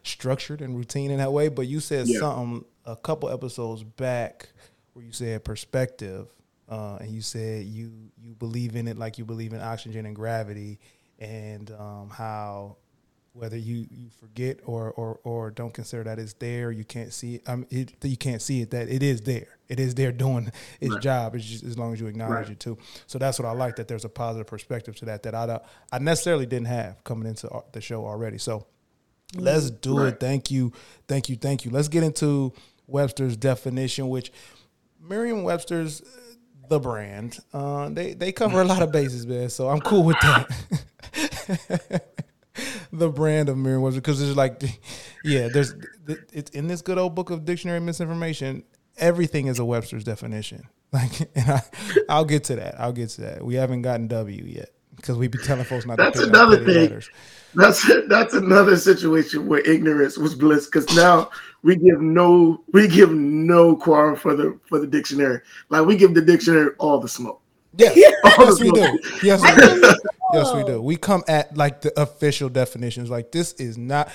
structured 0.02 0.60
and 0.60 0.76
routine 0.76 1.10
in 1.10 1.16
that 1.16 1.32
way. 1.32 1.48
But 1.48 1.66
you 1.66 1.80
said 1.80 2.08
Yeah. 2.08 2.20
something 2.20 2.66
a 2.84 2.94
couple 2.94 3.30
episodes 3.30 3.82
back 3.82 4.50
where 4.92 5.02
you 5.02 5.12
said 5.12 5.44
perspective, 5.44 6.28
uh, 6.68 6.96
and 7.00 7.10
you 7.10 7.22
said 7.22 7.64
you 7.64 8.10
you 8.22 8.34
believe 8.34 8.76
in 8.76 8.86
it 8.86 8.98
like 8.98 9.16
you 9.16 9.24
believe 9.24 9.54
in 9.54 9.62
oxygen 9.62 10.04
and 10.04 10.14
gravity, 10.14 10.78
and 11.18 11.70
um, 11.70 12.10
how 12.10 12.76
whether 13.34 13.56
you, 13.56 13.86
you 13.90 14.08
forget 14.20 14.60
or, 14.64 14.92
or 14.92 15.18
or 15.24 15.50
don't 15.50 15.74
consider 15.74 16.04
that 16.04 16.20
it's 16.20 16.34
there, 16.34 16.70
you 16.70 16.84
can't 16.84 17.12
see 17.12 17.34
it. 17.36 17.42
Um, 17.48 17.66
it, 17.68 17.92
you 18.04 18.16
can't 18.16 18.40
see 18.40 18.60
it 18.62 18.70
that 18.70 18.88
it 18.88 19.02
is 19.02 19.22
there. 19.22 19.58
It 19.68 19.80
is 19.80 19.94
there 19.96 20.12
doing 20.12 20.52
its 20.80 20.92
Right. 20.94 21.02
job. 21.02 21.34
It's 21.34 21.44
just 21.44 21.64
as 21.64 21.76
long 21.76 21.92
as 21.92 22.00
you 22.00 22.06
acknowledge 22.06 22.46
Right. 22.46 22.50
it 22.50 22.60
too. 22.60 22.78
So 23.08 23.18
that's 23.18 23.38
what 23.40 23.46
I 23.46 23.52
like. 23.52 23.74
That 23.76 23.88
there's 23.88 24.04
a 24.04 24.08
positive 24.08 24.46
perspective 24.46 24.94
to 24.96 25.04
that 25.06 25.24
that 25.24 25.34
I 25.34 25.60
I 25.92 25.98
necessarily 25.98 26.46
didn't 26.46 26.68
have 26.68 27.02
coming 27.02 27.26
into 27.28 27.50
the 27.72 27.80
show 27.80 28.06
already. 28.06 28.38
So 28.38 28.66
let's 29.34 29.68
do 29.68 30.04
it. 30.04 30.20
Thank 30.20 30.52
you, 30.52 30.72
thank 31.08 31.28
you, 31.28 31.34
thank 31.34 31.64
you. 31.64 31.72
Let's 31.72 31.88
get 31.88 32.04
into 32.04 32.52
Webster's 32.86 33.36
definition, 33.36 34.08
which 34.10 34.30
Merriam-Webster's 35.00 36.02
uh, 36.02 36.04
the 36.68 36.78
brand. 36.78 37.40
Uh, 37.52 37.88
they 37.88 38.14
they 38.14 38.30
cover 38.30 38.60
a 38.60 38.64
lot 38.64 38.80
of 38.82 38.92
bases, 38.92 39.26
man. 39.26 39.50
So 39.50 39.68
I'm 39.68 39.80
cool 39.80 40.04
with 40.04 40.20
that. 40.20 42.04
the 42.98 43.10
brand 43.10 43.48
of 43.48 43.56
Merriam-Webster 43.58 44.00
because 44.00 44.22
it's 44.22 44.36
like, 44.36 44.62
yeah, 45.24 45.48
there's 45.48 45.74
it's 46.32 46.50
in 46.52 46.66
this 46.68 46.82
good 46.82 46.98
old 46.98 47.14
book 47.14 47.30
of 47.30 47.44
dictionary 47.44 47.80
misinformation. 47.80 48.64
Everything 48.96 49.48
is 49.48 49.58
a 49.58 49.64
Webster's 49.64 50.04
definition. 50.04 50.62
Like, 50.94 51.22
and 51.34 51.50
I, 51.50 51.62
I'll 52.08 52.24
get 52.24 52.44
to 52.44 52.54
that. 52.54 52.80
I'll 52.80 52.92
get 52.92 53.08
to 53.10 53.22
that. 53.22 53.44
We 53.44 53.56
haven't 53.56 53.82
gotten 53.82 54.06
W 54.06 54.44
yet 54.44 54.70
because 54.94 55.18
we 55.18 55.26
be 55.26 55.38
telling 55.38 55.64
folks 55.64 55.86
not 55.86 55.96
That's 55.96 56.20
to 56.20 56.26
pick 56.26 56.32
another 56.32 56.56
thing. 56.58 56.74
letters. 56.82 57.10
That's 57.56 57.84
that's 58.08 58.32
another 58.34 58.76
situation 58.76 59.48
where 59.48 59.58
ignorance 59.60 60.16
was 60.16 60.36
bliss 60.36 60.66
because 60.66 60.86
now 60.94 61.30
we 61.64 61.74
give 61.74 62.00
no 62.00 62.62
we 62.72 62.86
give 62.86 63.10
no 63.10 63.74
quorum 63.74 64.14
for 64.14 64.36
the 64.36 64.56
for 64.68 64.78
the 64.78 64.86
dictionary. 64.86 65.40
Like 65.68 65.84
we 65.84 65.96
give 65.96 66.14
the 66.14 66.22
dictionary 66.22 66.70
all 66.78 67.00
the 67.00 67.08
smoke. 67.08 67.40
Yes, 67.76 67.96
yes, 68.24 68.60
we 68.60 68.70
do. 68.70 68.98
Yes, 69.22 69.42
we 69.42 69.80
do. 69.80 69.94
Yes, 70.32 70.54
we 70.54 70.64
do. 70.64 70.82
We 70.82 70.96
come 70.96 71.22
at 71.28 71.56
like 71.56 71.80
the 71.80 71.98
official 72.00 72.48
definitions. 72.48 73.10
Like 73.10 73.32
this 73.32 73.52
is 73.54 73.78
not. 73.78 74.10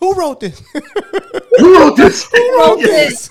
Who 0.00 0.14
wrote 0.14 0.40
this? 0.40 0.62
Who 1.58 1.78
wrote 1.78 1.96
this? 1.96 2.24
Who 2.30 2.58
wrote 2.58 2.80
this? 2.80 3.30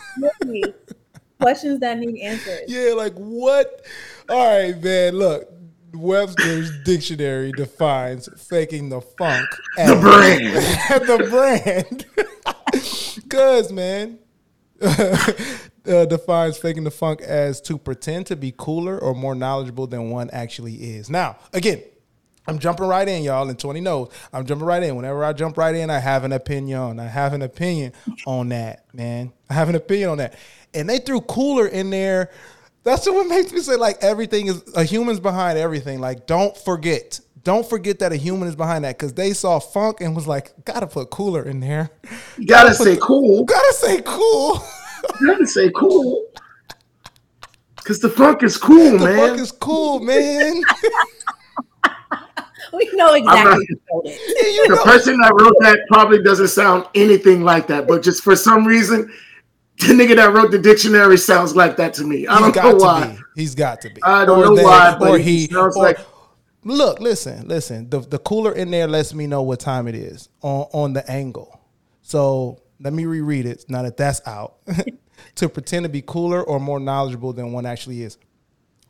Questions 1.39 1.79
that 1.79 2.00
need 2.00 2.22
answers. 2.22 2.62
Yeah, 2.67 2.94
like 2.94 3.13
what? 3.15 3.86
All 4.29 4.48
right, 4.48 4.82
man. 4.82 5.17
Look, 5.17 5.50
Webster's 5.94 6.72
dictionary 6.84 7.51
defines 7.51 8.29
faking 8.38 8.89
the 8.89 9.01
funk 9.01 9.48
At 9.77 9.88
The 9.94 10.00
brand. 10.00 10.55
At 10.89 11.08
the 11.08 11.17
brand. 11.29 12.05
Cause 13.29 13.72
man, 13.72 14.20
uh, 15.88 16.06
defines 16.06 16.58
faking 16.58 16.84
the 16.84 16.92
funk 16.92 17.22
as 17.22 17.62
to 17.62 17.77
pretend 17.77 18.27
to 18.27 18.36
be 18.36 18.54
cooler 18.56 18.98
or 19.00 19.13
more 19.13 19.36
knowledgeable 19.36 19.88
than 19.88 20.10
one 20.10 20.30
actually 20.32 20.75
is. 20.75 21.10
Now, 21.10 21.38
again, 21.54 21.82
I'm 22.48 22.60
jumping 22.60 22.86
right 22.88 23.08
in, 23.08 23.24
y'all, 23.24 23.50
and 23.50 23.58
20 23.58 23.82
knows. 23.82 24.12
I'm 24.32 24.46
jumping 24.46 24.68
right 24.68 24.84
in. 24.84 24.96
Whenever 24.96 25.24
I 25.24 25.34
jump 25.34 25.58
right 25.58 25.74
in, 25.74 25.89
I 25.89 26.00
have 26.00 26.24
an 26.24 26.32
opinion. 26.32 27.00
I 27.00 27.08
have 27.08 27.34
an 27.34 27.42
opinion 27.42 27.94
on 28.27 28.50
that, 28.50 28.86
man. 28.94 29.34
I 29.50 29.54
have 29.54 29.70
an 29.70 29.75
opinion 29.75 30.10
on 30.10 30.18
that. 30.20 30.36
And 30.74 30.88
they 30.88 31.00
threw 31.00 31.22
cooler 31.22 31.68
in 31.68 31.89
there. 31.89 32.32
That's 32.84 33.06
what 33.10 33.27
makes 33.27 33.51
me 33.51 33.62
say, 33.62 33.75
like, 33.75 33.98
everything 34.01 34.48
is 34.48 34.63
a 34.75 34.84
human's 34.84 35.20
behind 35.20 35.58
everything. 35.58 36.00
Like, 36.00 36.27
don't 36.27 36.56
forget. 36.56 37.20
Don't 37.44 37.68
forget 37.68 38.00
that 38.00 38.12
a 38.12 38.15
human 38.15 38.48
is 38.48 38.56
behind 38.56 38.86
that 38.86 38.98
because 38.98 39.13
they 39.13 39.34
saw 39.34 39.60
funk 39.60 40.01
and 40.01 40.15
was 40.15 40.27
like, 40.27 40.65
gotta 40.65 40.88
put 40.88 41.12
cooler 41.12 41.44
in 41.44 41.60
there. 41.60 41.92
You 42.38 42.48
gotta 42.48 42.74
say 42.74 42.98
cool. 43.00 43.44
Gotta 43.46 43.74
say 43.74 44.01
cool. 44.04 44.63
You 45.21 45.27
gotta 45.27 45.47
say 45.47 45.71
cool. 45.75 46.25
Cause 47.83 48.00
the 48.00 48.09
funk 48.09 48.41
is 48.43 48.57
cool, 48.57 48.97
the 48.97 49.05
man. 49.05 49.15
The 49.15 49.27
funk 49.27 49.39
is 49.41 49.51
cool, 49.51 50.00
man. 50.00 50.62
We 52.74 52.89
know 52.93 53.13
exactly 53.13 53.67
not- 53.93 54.05
you 54.05 54.67
the 54.67 54.75
know, 54.75 54.83
person 54.83 55.17
that 55.21 55.31
wrote 55.39 55.55
that 55.62 55.79
probably 55.88 56.21
doesn't 56.21 56.50
sound 56.50 56.85
anything 56.93 57.41
like 57.43 57.67
that, 57.67 57.88
but 57.88 58.03
just 58.03 58.21
for 58.24 58.35
some 58.35 58.65
reason, 58.65 59.09
the 59.79 59.93
nigga 59.93 60.15
that 60.17 60.33
wrote 60.33 60.51
the 60.51 60.57
dictionary 60.59 61.17
sounds 61.17 61.55
like 61.55 61.77
that 61.77 61.93
to 61.93 62.03
me. 62.03 62.27
I 62.27 62.43
he's 62.47 62.53
don't 62.55 62.77
know 62.79 62.83
why. 62.85 63.07
be. 63.35 63.41
He's 63.41 63.55
got 63.55 63.79
to 63.81 63.89
be. 63.89 64.03
I 64.03 64.25
don't 64.25 64.39
Or 64.39 64.45
know 64.47 64.55
they- 64.55 64.63
why, 64.63 64.95
but 65.00 65.09
Or 65.09 65.17
he 65.17 65.41
he. 65.41 65.47
sounds 65.47 65.77
or- 65.77 65.83
like- 65.83 66.00
Look, 66.63 67.00
listen, 67.00 67.47
listen. 67.47 67.89
The 67.89 68.00
the 68.00 68.17
cooler 68.17 68.51
in 68.51 68.71
there 68.71 68.88
lets 68.88 69.13
me 69.13 69.27
know 69.27 69.43
what 69.43 69.59
time 69.59 69.88
it 69.88 69.95
is 69.95 70.27
on 70.41 70.65
on 70.74 70.93
the 70.93 71.09
angle. 71.09 71.62
So 72.01 72.59
let 72.79 72.94
me 72.94 73.05
reread 73.05 73.46
it 73.46 73.65
now 73.70 73.84
that 73.84 73.98
that's 73.98 74.25
out. 74.27 74.58
to 75.36 75.50
pretend 75.50 75.84
to 75.84 75.89
be 75.89 76.01
cooler 76.01 76.41
or 76.41 76.60
more 76.60 76.79
knowledgeable 76.79 77.34
than 77.34 77.51
one 77.51 77.65
actually 77.65 78.03
is. 78.03 78.17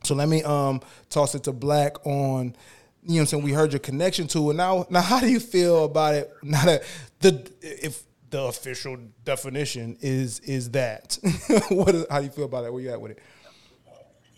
So 0.02 0.14
let 0.14 0.28
me 0.28 0.42
um 0.42 0.80
toss 1.08 1.34
it 1.34 1.44
to 1.44 1.52
Black 1.52 2.04
on. 2.06 2.56
You 3.02 3.14
know 3.14 3.14
what 3.14 3.20
I'm 3.20 3.26
saying? 3.26 3.42
We 3.44 3.52
heard 3.52 3.72
your 3.72 3.80
connection 3.80 4.26
to 4.28 4.50
it. 4.50 4.54
Now, 4.54 4.84
now, 4.90 5.00
how 5.00 5.20
do 5.20 5.28
you 5.28 5.38
feel 5.38 5.84
about 5.84 6.14
it? 6.14 6.32
Now 6.42 6.64
that 6.64 6.82
the 7.20 7.50
if 7.62 8.02
the 8.30 8.42
official 8.42 8.98
definition 9.24 9.96
is 10.00 10.40
is 10.40 10.70
that, 10.70 11.18
what? 11.68 11.94
Is, 11.94 12.06
how 12.10 12.18
do 12.18 12.24
you 12.24 12.30
feel 12.30 12.46
about 12.46 12.64
it? 12.64 12.72
Where 12.72 12.82
you 12.82 12.90
at 12.90 13.00
with 13.00 13.12
it? 13.12 13.18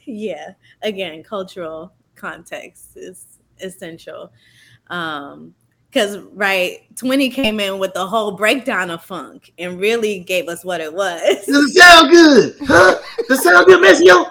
Yeah. 0.04 0.52
Again, 0.82 1.22
cultural 1.22 1.92
context 2.14 2.96
is 2.96 3.26
essential. 3.60 4.32
Um, 4.88 5.54
because 5.88 6.18
right, 6.32 6.80
20 6.96 7.30
came 7.30 7.60
in 7.60 7.78
with 7.78 7.94
the 7.94 8.06
whole 8.06 8.32
breakdown 8.32 8.90
of 8.90 9.02
funk 9.02 9.52
and 9.58 9.80
really 9.80 10.20
gave 10.20 10.48
us 10.48 10.64
what 10.64 10.80
it 10.80 10.92
was. 10.92 11.46
Does 11.46 11.70
it 11.70 11.78
sound 11.78 12.10
good? 12.10 12.56
Huh? 12.62 12.98
Does 13.26 13.40
it 13.40 13.42
sound 13.42 13.66
good, 13.66 13.80
Maceo? 13.80 14.26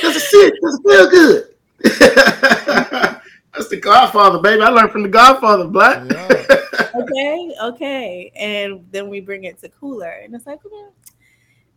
Does 0.00 0.16
it 0.16 0.20
sit? 0.20 0.54
Does 0.60 0.80
it 0.82 0.88
feel 0.88 1.10
good? 1.10 1.48
That's 3.54 3.68
the 3.68 3.78
Godfather, 3.80 4.40
baby. 4.40 4.62
I 4.62 4.68
learned 4.70 4.90
from 4.90 5.04
the 5.04 5.08
Godfather, 5.08 5.68
Black. 5.68 6.02
okay, 6.94 7.54
okay. 7.62 8.32
And 8.34 8.84
then 8.90 9.08
we 9.08 9.20
bring 9.20 9.44
it 9.44 9.60
to 9.60 9.68
cooler, 9.68 10.10
and 10.24 10.34
it's 10.34 10.46
like, 10.46 10.58
well, 10.64 10.92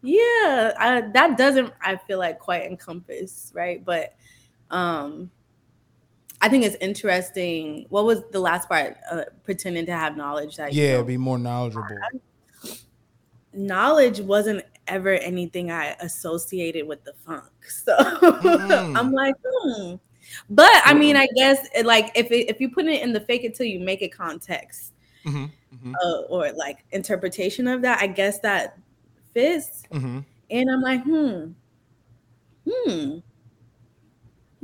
yeah, 0.02 0.74
I, 0.80 1.10
that 1.14 1.38
doesn't 1.38 1.74
I 1.82 1.98
feel 1.98 2.20
like 2.20 2.40
quite 2.40 2.64
encompass, 2.64 3.52
right? 3.54 3.84
But 3.84 4.16
um 4.70 5.32
I 6.42 6.50
think 6.50 6.64
it's 6.64 6.76
interesting. 6.82 7.86
What 7.90 8.06
was 8.06 8.24
the 8.32 8.40
last 8.40 8.70
part? 8.70 8.98
Uh, 9.12 9.24
pretending 9.44 9.86
to 9.88 9.92
have 9.94 10.16
knowledge 10.16 10.56
that 10.58 10.74
Yeah, 10.74 11.02
be 11.02 11.18
more 11.18 11.38
knowledgeable. 11.40 11.88
knowledge 13.54 14.20
wasn't 14.20 14.64
ever 14.88 15.14
anything 15.14 15.72
I 15.72 15.96
associated 16.02 16.88
with 16.88 17.04
the 17.04 17.14
funk. 17.26 17.44
So 17.70 17.96
Mm. 17.98 18.96
I'm 18.98 19.12
like, 19.12 19.36
hmm. 19.46 19.96
But 20.50 20.70
I 20.86 20.94
mean, 20.94 21.16
I 21.16 21.28
guess 21.36 21.68
it, 21.76 21.86
like 21.86 22.12
if 22.16 22.32
it, 22.32 22.50
if 22.50 22.60
you 22.62 22.70
put 22.70 22.86
it 22.86 23.02
in 23.02 23.14
the 23.14 23.20
fake 23.22 23.44
it 23.44 23.56
till 23.56 23.66
you 23.66 23.80
make 23.80 24.02
it 24.02 24.10
context 24.10 24.94
Mhm, 25.26 25.50
mhm, 25.74 25.94
uh, 26.04 26.20
or 26.30 26.52
like 26.54 26.86
interpretation 26.92 27.68
of 27.68 27.82
that, 27.82 28.02
I 28.02 28.08
guess 28.08 28.40
that 28.40 28.78
fits. 29.34 29.84
mhm. 29.92 30.24
And 30.50 30.70
I'm 30.72 30.82
like, 30.82 31.04
hmm, 31.04 31.52
hmm, 32.70 33.18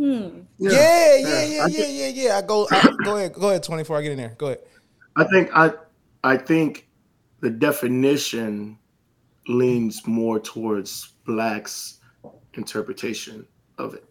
hmm. 0.04 0.40
Yeah, 0.58 1.16
yeah, 1.16 1.44
yeah, 1.44 1.64
I 1.64 1.68
yeah, 1.68 1.86
yeah, 1.86 2.08
yeah. 2.08 2.38
I 2.38 2.42
go, 2.42 2.68
I, 2.72 2.90
go 3.04 3.18
ahead, 3.18 3.34
go 3.34 3.50
ahead. 3.50 3.64
Twenty 3.64 3.84
four. 3.84 3.98
I 3.98 4.02
get 4.02 4.12
in 4.12 4.18
there. 4.18 4.36
Go 4.38 4.48
ahead. 4.48 4.60
I 5.16 5.24
think 5.26 5.50
I 5.54 5.72
I 6.24 6.38
think 6.38 6.88
the 7.40 7.50
definition 7.50 8.78
leans 9.48 10.06
more 10.08 10.40
towards 10.40 11.14
blacks 11.26 12.00
interpretation 12.54 13.46
of 13.78 13.94
it. 13.94 14.06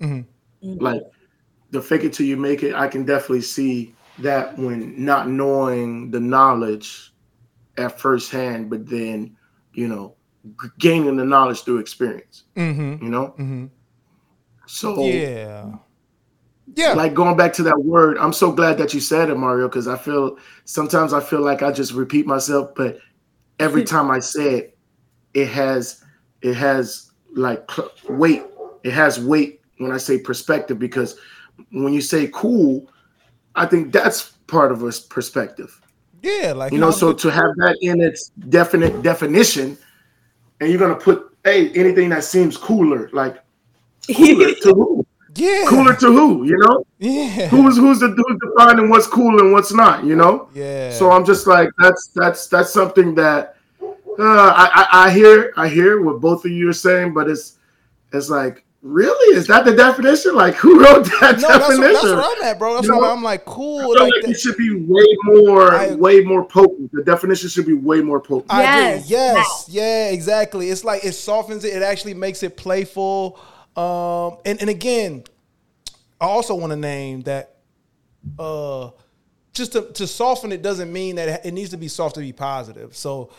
Mhm. 0.00 0.26
Like 0.60 1.02
the 1.70 1.80
fake 1.80 2.04
it 2.04 2.12
till 2.12 2.26
you 2.26 2.36
make 2.36 2.62
it, 2.62 2.74
I 2.74 2.88
can 2.88 3.04
definitely 3.04 3.42
see 3.42 3.94
that 4.18 4.58
when 4.58 5.02
not 5.02 5.28
knowing 5.28 6.10
the 6.10 6.20
knowledge 6.20 7.12
at 7.78 7.98
first 7.98 8.30
hand, 8.30 8.68
but 8.68 8.86
then, 8.88 9.36
you 9.72 9.88
know, 9.88 10.14
gaining 10.78 11.16
the 11.16 11.24
knowledge 11.24 11.62
through 11.62 11.78
experience, 11.78 12.44
Mm-hmm. 12.56 13.04
you 13.04 13.10
know? 13.10 13.34
Mm-hmm. 13.38 13.66
So 14.66 15.04
Yeah. 15.04 15.72
Yeah. 16.74 16.92
like 16.94 17.12
going 17.14 17.36
back 17.36 17.52
to 17.54 17.62
that 17.64 17.78
word, 17.82 18.16
I'm 18.18 18.32
so 18.32 18.50
glad 18.52 18.78
that 18.78 18.94
you 18.94 19.00
said 19.00 19.28
it, 19.28 19.36
Mario, 19.36 19.68
because 19.68 19.88
I 19.88 19.96
feel 19.98 20.38
sometimes 20.64 21.12
I 21.12 21.20
feel 21.20 21.40
like 21.40 21.62
I 21.62 21.70
just 21.72 21.92
repeat 21.92 22.26
myself, 22.26 22.74
but 22.74 22.98
every 23.58 23.84
time 23.92 24.10
I 24.10 24.20
say 24.20 24.54
it, 24.54 24.78
it 25.34 25.48
has 25.48 26.02
it 26.42 26.54
has 26.54 27.10
like 27.34 27.70
cl- 27.70 27.90
weight. 28.08 28.42
It 28.84 28.92
has 28.92 29.18
weight 29.20 29.60
when 29.78 29.92
I 29.92 29.96
say 29.98 30.18
perspective 30.18 30.78
because 30.78 31.16
when 31.70 31.92
you 31.92 32.00
say 32.00 32.28
cool, 32.32 32.90
I 33.54 33.66
think 33.66 33.92
that's 33.92 34.30
part 34.46 34.72
of 34.72 34.82
a 34.82 34.92
perspective. 35.08 35.80
yeah. 36.22 36.52
Like 36.52 36.72
You 36.72 36.78
know, 36.78 36.90
so 36.90 37.12
to 37.12 37.28
have 37.30 37.54
that 37.56 37.76
in 37.80 38.00
its 38.00 38.30
definite 38.48 39.02
definition, 39.02 39.76
and 40.60 40.70
you're 40.70 40.78
gonna 40.78 40.94
put 40.94 41.36
hey 41.44 41.70
anything 41.70 42.08
that 42.10 42.24
seems 42.24 42.56
cooler, 42.56 43.10
like 43.12 43.41
cooler 44.14 44.54
to 44.62 44.74
who? 44.74 45.06
yeah. 45.34 45.64
Cooler 45.66 45.94
to 45.96 46.06
who? 46.06 46.44
You 46.44 46.58
know? 46.58 46.84
Yeah. 46.98 47.48
who's 47.48 47.76
who's 47.76 48.00
the 48.00 48.08
who's 48.08 48.38
defining 48.50 48.88
what's 48.90 49.06
cool 49.06 49.40
and 49.40 49.52
what's 49.52 49.72
not, 49.72 50.04
you 50.04 50.16
know? 50.16 50.48
Yeah. 50.54 50.90
So 50.92 51.10
I'm 51.10 51.24
just 51.24 51.46
like 51.46 51.70
that's 51.78 52.08
that's 52.14 52.46
that's 52.48 52.70
something 52.72 53.14
that 53.16 53.56
uh, 53.82 53.92
I, 54.18 54.70
I 54.74 55.06
I 55.06 55.10
hear 55.10 55.52
I 55.56 55.68
hear 55.68 56.02
what 56.02 56.20
both 56.20 56.44
of 56.44 56.50
you 56.50 56.68
are 56.68 56.72
saying, 56.74 57.14
but 57.14 57.30
it's 57.30 57.58
it's 58.12 58.28
like 58.28 58.64
really 58.82 59.36
is 59.38 59.46
that 59.46 59.64
the 59.64 59.72
definition? 59.74 60.34
Like 60.34 60.54
who 60.54 60.80
wrote 60.84 61.04
that 61.20 61.38
no, 61.40 61.48
that's, 61.48 61.68
definition? 61.68 61.80
where- 61.80 61.92
that's 61.92 62.04
where 62.04 62.20
I'm 62.36 62.42
at, 62.42 62.58
bro. 62.58 62.74
That's 62.74 62.88
You 62.88 62.94
why 62.98 63.06
know? 63.06 63.12
I'm 63.12 63.22
like 63.22 63.40
I 63.48 63.50
cool. 63.52 63.80
feel 63.80 63.90
Like 63.90 64.00
like 64.12 64.22
that. 64.22 64.30
it 64.32 64.38
should 64.40 64.56
be 64.58 64.74
way 64.86 65.06
more 65.24 65.74
I- 65.74 65.94
way 65.94 66.20
more 66.20 66.44
potent. 66.44 66.92
The 66.92 67.02
definition 67.04 67.48
should 67.48 67.64
be 67.66 67.72
way 67.74 68.02
more 68.02 68.20
potent. 68.20 68.52
I 68.52 68.60
Yes, 68.62 69.04
agree. 69.06 69.16
Yes. 69.16 69.66
Yeah, 69.70 70.08
exactly. 70.10 70.68
It's 70.68 70.84
like 70.84 71.04
it 71.04 71.12
softens 71.12 71.64
it. 71.64 71.74
It 71.74 71.82
actually 71.82 72.14
makes 72.14 72.42
it 72.42 72.56
playful. 72.58 73.40
Um, 73.76 74.38
and, 74.44 74.60
and 74.60 74.68
again, 74.70 75.24
I 76.20 76.26
also 76.26 76.54
want 76.54 76.70
to 76.72 76.76
name 76.76 77.22
that 77.22 77.56
uh 78.38 78.90
just 79.52 79.72
to, 79.72 79.82
to 79.92 80.06
soften 80.06 80.52
it 80.52 80.62
doesn't 80.62 80.92
mean 80.92 81.16
that 81.16 81.44
it, 81.44 81.52
needs 81.52 81.70
to 81.70 81.76
be 81.76 81.88
soft 81.88 82.14
to 82.14 82.20
be 82.20 82.32
positive. 82.32 82.96
So 82.96 83.30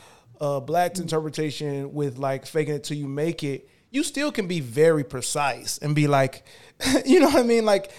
uh 0.42 0.60
black's 0.60 1.00
interpretation 1.00 1.94
with 1.94 2.18
like 2.18 2.46
faking 2.46 2.76
it 2.76 2.84
till 2.84 2.98
you 2.98 3.08
make 3.08 3.44
it, 3.44 3.70
you 3.92 4.04
still 4.04 4.32
can 4.32 4.48
be 4.48 4.60
very 4.60 5.04
precise 5.04 5.78
and 5.78 5.96
be 5.96 6.08
like, 6.08 6.44
you 7.06 7.20
know 7.20 7.28
what 7.28 7.40
I 7.40 7.44
mean? 7.44 7.64
Like 7.66 7.92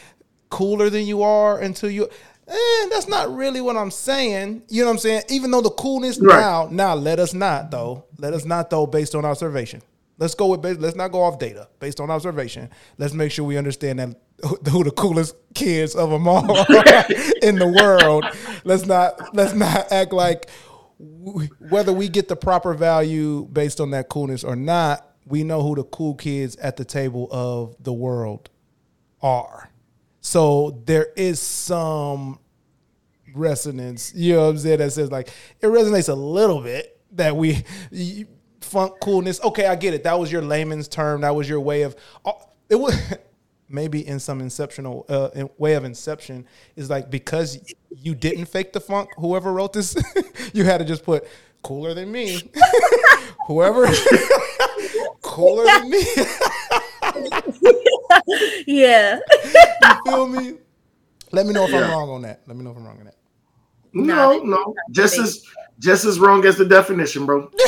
cooler 0.51 0.91
than 0.91 1.07
you 1.07 1.23
are 1.23 1.59
until 1.59 1.91
you 1.91 2.09
eh, 2.47 2.89
that's 2.91 3.09
not 3.09 3.35
really 3.35 3.61
what 3.63 3.77
I'm 3.77 3.91
saying. 3.91 4.65
You 4.69 4.83
know 4.83 4.89
what 4.89 4.95
I'm 4.95 4.99
saying? 4.99 5.23
Even 5.31 5.51
though 5.51 5.63
the 5.63 5.71
coolness 5.71 6.19
Right. 6.21 6.41
now, 6.41 6.69
now 6.71 6.95
let 6.95 7.19
us 7.19 7.33
not 7.33 7.71
though. 7.71 8.05
Let 8.19 8.35
us 8.35 8.45
not 8.45 8.69
though 8.71 8.87
based 8.87 9.15
on 9.15 9.25
observation. 9.25 9.81
Let's 10.19 10.35
go 10.35 10.47
with 10.47 10.65
let's 10.81 10.97
not 10.97 11.11
go 11.11 11.23
off 11.23 11.39
data 11.39 11.69
based 11.81 12.01
on 12.01 12.11
observation. 12.11 12.71
Let's 12.99 13.15
make 13.15 13.33
sure 13.33 13.45
we 13.45 13.57
understand 13.57 13.99
that 13.99 14.17
who 14.71 14.85
the 14.85 14.93
coolest 14.93 15.35
kids 15.55 15.95
of 15.95 16.11
them 16.11 16.29
all 16.29 16.41
in 17.43 17.57
the 17.57 17.69
world. 17.69 18.25
Let's 18.65 18.87
not 18.87 19.35
let's 19.35 19.55
not 19.55 19.91
act 19.91 20.13
like 20.13 20.49
whether 20.99 21.93
we 21.93 22.09
get 22.09 22.29
the 22.29 22.37
proper 22.37 22.75
value 22.75 23.47
based 23.47 23.81
on 23.81 23.91
that 23.91 24.09
coolness 24.09 24.45
or 24.45 24.57
not. 24.57 25.11
We 25.27 25.43
know 25.43 25.63
who 25.63 25.75
the 25.75 25.85
cool 25.85 26.15
kids 26.15 26.57
at 26.57 26.77
the 26.77 26.85
table 26.85 27.29
of 27.31 27.77
the 27.81 27.93
world 27.93 28.51
are. 29.23 29.71
So 30.21 30.83
there 30.87 31.09
is 31.17 31.41
some 31.41 32.39
resonance, 33.35 34.13
you 34.15 34.35
know 34.35 34.43
what 34.43 34.51
I'm 34.51 34.59
saying, 34.59 34.79
that 34.79 34.93
says 34.93 35.11
like 35.11 35.29
it 35.61 35.67
resonates 35.67 36.09
a 36.09 36.15
little 36.15 36.63
bit 36.63 37.01
that 37.13 37.37
we 37.37 37.65
funk 38.75 39.01
coolness. 39.01 39.43
Okay, 39.43 39.67
I 39.67 39.77
get 39.77 39.95
it. 39.95 40.03
That 40.03 40.19
was 40.19 40.31
your 40.31 40.43
layman's 40.43 40.89
term. 40.89 41.21
That 41.21 41.35
was 41.35 41.49
your 41.49 41.61
way 41.61 41.83
of 41.83 41.95
oh, 42.25 42.39
it 42.69 42.75
was 42.75 42.95
maybe 43.69 44.07
in 44.07 44.19
some 44.19 44.41
inceptional 44.41 45.07
uh, 45.09 45.31
in 45.35 45.49
way 45.57 45.75
of 45.75 45.85
inception 45.85 46.47
is 46.77 46.91
like 46.91 47.09
because 47.09 47.73
you 47.89 48.15
didn't 48.15 48.47
fake 48.47 48.73
the 48.73 48.81
funk. 48.81 49.09
Whoever 49.17 49.53
wrote 49.53 49.73
this, 49.73 49.97
you 50.53 50.65
had 50.65 50.79
to 50.79 50.85
just 50.85 51.05
put 51.05 51.27
cooler 51.63 51.95
than 51.95 52.11
me. 52.11 52.41
whoever 53.47 53.87
cooler 55.23 55.65
than 55.65 55.91
me. 55.91 56.05
yeah. 58.67 59.21
you 59.45 59.95
feel 60.05 60.27
me? 60.29 60.55
Let 61.31 61.47
me 61.47 61.53
know 61.53 61.65
if 61.65 61.75
I'm 61.75 61.91
wrong 61.91 62.11
on 62.11 62.23
that. 62.23 62.43
Let 62.47 62.57
me 62.57 62.65
know 62.65 62.73
if 62.73 62.77
I'm 62.77 62.85
wrong 62.85 62.99
on 62.99 63.05
that. 63.07 63.17
No, 63.95 64.39
no, 64.39 64.75
just 64.91 65.19
as 65.19 65.45
just 65.79 66.05
as 66.05 66.19
wrong 66.19 66.45
as 66.45 66.57
the 66.57 66.65
definition, 66.65 67.27
bro. 67.27 67.51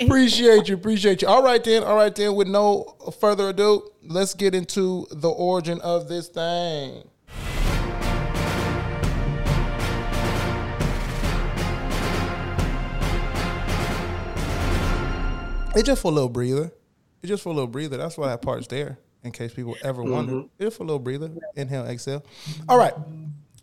appreciate 0.00 0.68
you, 0.68 0.74
appreciate 0.74 1.22
you. 1.22 1.28
All 1.28 1.42
right 1.42 1.62
then, 1.62 1.84
all 1.84 1.94
right 1.94 2.14
then. 2.14 2.34
With 2.34 2.48
no 2.48 2.96
further 3.20 3.50
ado, 3.50 3.88
let's 4.02 4.34
get 4.34 4.54
into 4.54 5.06
the 5.12 5.28
origin 5.28 5.80
of 5.80 6.08
this 6.08 6.28
thing. 6.28 7.04
It's 15.72 15.86
just 15.86 16.02
for 16.02 16.08
a 16.08 16.14
little 16.14 16.28
breather. 16.28 16.72
It's 17.22 17.28
just 17.28 17.44
for 17.44 17.50
a 17.50 17.52
little 17.52 17.68
breather. 17.68 17.96
That's 17.96 18.18
why 18.18 18.28
that 18.28 18.42
part's 18.42 18.66
there, 18.66 18.98
in 19.22 19.30
case 19.30 19.54
people 19.54 19.76
ever 19.84 20.02
wonder. 20.02 20.32
Mm-hmm. 20.32 20.66
It's 20.66 20.76
for 20.76 20.82
a 20.82 20.86
little 20.86 20.98
breather. 20.98 21.30
Inhale, 21.54 21.86
exhale. 21.86 22.24
All 22.68 22.76
right. 22.76 22.94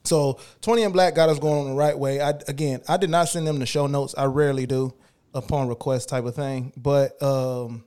So 0.08 0.40
20 0.62 0.84
and 0.84 0.94
black 0.94 1.16
got 1.16 1.30
us 1.30 1.40
going 1.40 1.60
on 1.60 1.70
the 1.70 1.76
right 1.76 1.98
way. 1.98 2.22
I 2.22 2.30
again, 2.48 2.82
I 2.88 2.98
did 2.98 3.10
not 3.10 3.30
send 3.30 3.46
them 3.46 3.60
the 3.60 3.66
show 3.66 3.88
notes. 3.88 4.16
I 4.18 4.26
rarely 4.26 4.66
do 4.66 4.94
upon 5.34 5.68
request 5.68 6.10
type 6.10 6.26
of 6.26 6.36
thing. 6.36 6.74
But 6.76 7.22
um, 7.22 7.84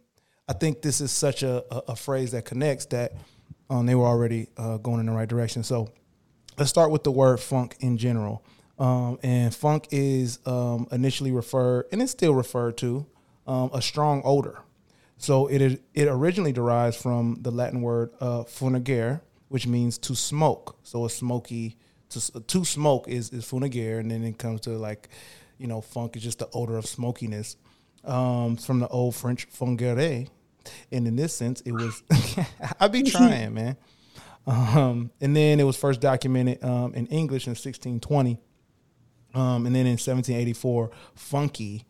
I 0.49 0.53
think 0.53 0.83
this 0.83 1.01
is 1.01 1.11
such 1.11 1.43
a, 1.43 1.65
a, 1.75 1.83
a 1.89 1.97
phrase 1.97 2.33
that 2.33 2.45
connects 2.45 2.87
that 2.87 3.13
um, 3.71 3.87
they 3.87 3.95
were 3.95 4.07
already 4.07 4.49
uh, 4.57 4.77
going 4.79 5.01
in 5.01 5.07
the 5.07 5.13
right 5.13 5.29
direction. 5.29 5.63
So 5.63 5.91
let's 6.59 6.71
start 6.71 6.91
with 6.91 7.05
the 7.05 7.13
word 7.13 7.39
funk 7.39 7.77
in 7.81 7.97
general. 7.97 8.45
Um, 8.79 9.19
and 9.23 9.55
funk 9.55 9.89
is 9.91 10.39
um, 10.47 10.89
initially 10.91 11.33
referred, 11.33 11.87
and 11.93 12.01
it's 12.01 12.13
still 12.13 12.35
referred 12.35 12.79
to, 12.79 13.07
um, 13.47 13.71
a 13.75 13.83
strong 13.83 14.23
odor. 14.25 14.59
So 15.19 15.49
it 15.49 15.61
is, 15.61 15.79
it 15.93 16.09
originally 16.09 16.53
derives 16.53 16.97
from 16.97 17.37
the 17.43 17.51
Latin 17.51 17.83
word 17.83 18.11
uh, 18.21 18.45
which 19.49 19.67
means 19.67 19.99
to 19.99 20.15
smoke. 20.15 20.79
So 20.83 21.05
a 21.05 21.11
smoky 21.11 21.77
to, 22.11 22.41
to 22.41 22.65
smoke 22.65 23.09
is 23.09 23.31
is 23.31 23.45
funigere, 23.45 24.01
and 24.01 24.11
then 24.11 24.25
it 24.25 24.39
comes 24.39 24.63
to 24.63 24.71
like, 24.71 25.09
you 25.59 25.67
know, 25.67 25.81
funk 25.81 26.17
is 26.17 26.23
just 26.23 26.39
the 26.39 26.49
odor 26.53 26.77
of 26.77 26.87
smokiness. 26.87 27.57
Um, 28.03 28.57
from 28.57 28.79
the 28.81 28.89
old 28.89 29.15
French 29.15 29.47
fungere, 29.51 30.29
and 30.91 31.07
in 31.07 31.17
this 31.17 31.35
sense, 31.35 31.61
it 31.63 31.73
was. 31.73 32.03
I 32.81 32.89
be 32.89 33.03
trying, 33.03 33.55
man. 33.55 33.77
Um, 34.47 35.11
and 35.21 35.37
then 35.37 35.61
it 35.61 35.65
was 35.65 35.77
first 35.77 36.01
documented 36.01 36.65
um, 36.65 36.95
in 36.95 37.07
English 37.09 37.47
in 37.47 37.51
1620, 37.51 38.39
um, 39.35 39.67
and 39.67 39.75
then 39.75 39.87
in 39.87 39.99
1784, 39.99 40.91
funky 41.15 41.85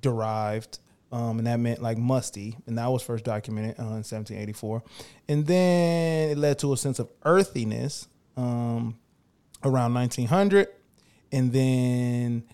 derived 0.00 0.80
um, 1.12 1.38
and 1.38 1.46
that 1.46 1.58
meant 1.58 1.80
like 1.80 1.98
musty, 1.98 2.56
and 2.66 2.78
that 2.78 2.86
was 2.88 3.02
first 3.02 3.24
documented 3.24 3.78
uh, 3.78 3.82
in 3.82 4.02
1784. 4.04 4.82
And 5.28 5.46
then 5.46 6.30
it 6.30 6.38
led 6.38 6.58
to 6.60 6.72
a 6.72 6.76
sense 6.76 6.98
of 6.98 7.08
earthiness 7.24 8.08
um, 8.36 8.98
around 9.64 9.94
1900, 9.94 10.68
and 11.32 11.52
then 11.52 12.44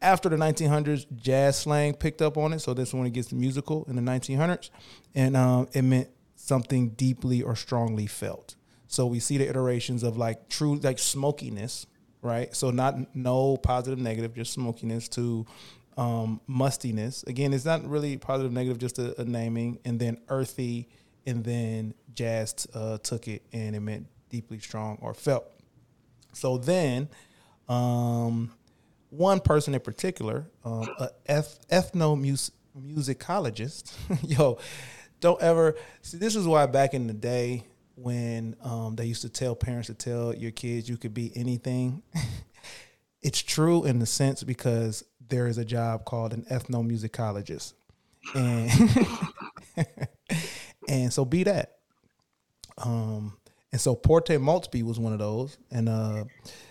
after 0.00 0.28
the 0.28 0.36
1900s, 0.36 1.06
jazz 1.16 1.58
slang 1.58 1.94
picked 1.94 2.20
up 2.22 2.36
on 2.36 2.52
it. 2.52 2.60
So 2.60 2.74
this 2.74 2.92
one 2.92 3.08
gets 3.10 3.32
musical 3.32 3.84
in 3.88 3.96
the 3.96 4.02
1900s, 4.02 4.70
and 5.14 5.36
um, 5.36 5.68
it 5.72 5.82
meant 5.82 6.08
something 6.36 6.90
deeply 6.90 7.42
or 7.42 7.56
strongly 7.56 8.06
felt. 8.06 8.54
So 8.86 9.06
we 9.06 9.18
see 9.18 9.38
the 9.38 9.48
iterations 9.48 10.02
of 10.02 10.16
like 10.16 10.48
true 10.48 10.76
like 10.76 10.98
smokiness, 10.98 11.86
right? 12.22 12.54
So 12.54 12.70
not 12.70 13.16
no 13.16 13.56
positive 13.56 13.98
negative, 13.98 14.34
just 14.34 14.52
smokiness 14.52 15.08
to 15.10 15.46
um, 15.96 16.40
mustiness. 16.46 17.22
Again, 17.24 17.52
it's 17.52 17.64
not 17.64 17.84
really 17.88 18.16
positive, 18.18 18.52
negative, 18.52 18.78
just 18.78 18.98
a, 18.98 19.20
a 19.20 19.24
naming, 19.24 19.78
and 19.84 19.98
then 19.98 20.20
earthy, 20.28 20.88
and 21.26 21.42
then 21.42 21.94
jazz 22.14 22.66
uh, 22.74 22.98
took 22.98 23.26
it 23.26 23.42
and 23.52 23.74
it 23.74 23.80
meant 23.80 24.06
deeply 24.28 24.58
strong 24.58 24.98
or 25.00 25.14
felt. 25.14 25.44
So 26.34 26.58
then, 26.58 27.08
um, 27.68 28.52
one 29.10 29.40
person 29.40 29.74
in 29.74 29.80
particular, 29.80 30.46
um, 30.64 30.88
a 30.98 31.10
eth- 31.26 31.66
ethnomusicologist, 31.70 33.92
yo, 34.22 34.58
don't 35.20 35.40
ever 35.40 35.76
see. 36.02 36.18
This 36.18 36.36
is 36.36 36.46
why 36.46 36.66
back 36.66 36.92
in 36.94 37.06
the 37.06 37.14
day 37.14 37.64
when 37.96 38.56
um, 38.62 38.96
they 38.96 39.06
used 39.06 39.22
to 39.22 39.28
tell 39.28 39.54
parents 39.54 39.86
to 39.86 39.94
tell 39.94 40.34
your 40.34 40.50
kids 40.50 40.88
you 40.88 40.96
could 40.96 41.14
be 41.14 41.30
anything. 41.36 42.02
it's 43.22 43.40
true 43.40 43.84
in 43.84 44.00
the 44.00 44.06
sense 44.06 44.42
because 44.42 45.04
there 45.28 45.46
is 45.46 45.58
a 45.58 45.64
job 45.64 46.04
called 46.04 46.32
an 46.32 46.44
ethnomusicologist, 46.50 47.74
and 48.34 48.68
and 50.88 51.12
so 51.12 51.24
be 51.24 51.44
that. 51.44 51.76
Um, 52.78 53.36
and 53.74 53.80
so 53.80 53.96
Portia 53.96 54.34
Maultsby 54.34 54.84
was 54.84 55.00
one 55.00 55.12
of 55.12 55.18
those, 55.18 55.58
and 55.72 55.88
uh, 55.88 56.26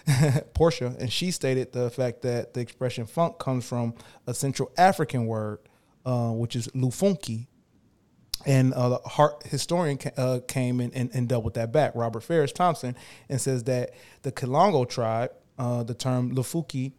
Portia, 0.53 0.95
and 0.97 1.11
she 1.11 1.31
stated 1.31 1.73
the 1.73 1.89
fact 1.89 2.21
that 2.21 2.53
the 2.53 2.61
expression 2.61 3.05
funk 3.05 3.39
comes 3.39 3.67
from 3.67 3.93
a 4.25 4.33
Central 4.33 4.71
African 4.77 5.25
word, 5.25 5.59
uh, 6.05 6.29
which 6.29 6.55
is 6.55 6.69
lufunki. 6.69 7.47
And 8.45 8.73
uh, 8.73 8.87
the 8.87 8.97
heart 8.99 9.43
historian 9.45 9.99
uh, 10.15 10.39
came 10.47 10.79
in 10.79 10.93
and, 10.93 11.09
and 11.13 11.27
doubled 11.27 11.55
that 11.55 11.73
back, 11.73 11.91
Robert 11.93 12.21
Farris 12.21 12.53
Thompson, 12.53 12.95
and 13.27 13.41
says 13.41 13.65
that 13.65 13.89
the 14.21 14.31
Kikongo 14.31 14.87
tribe, 14.87 15.33
uh, 15.59 15.83
the 15.83 15.93
term 15.93 16.33
lufuki, 16.33 16.93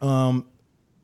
um, 0.00 0.48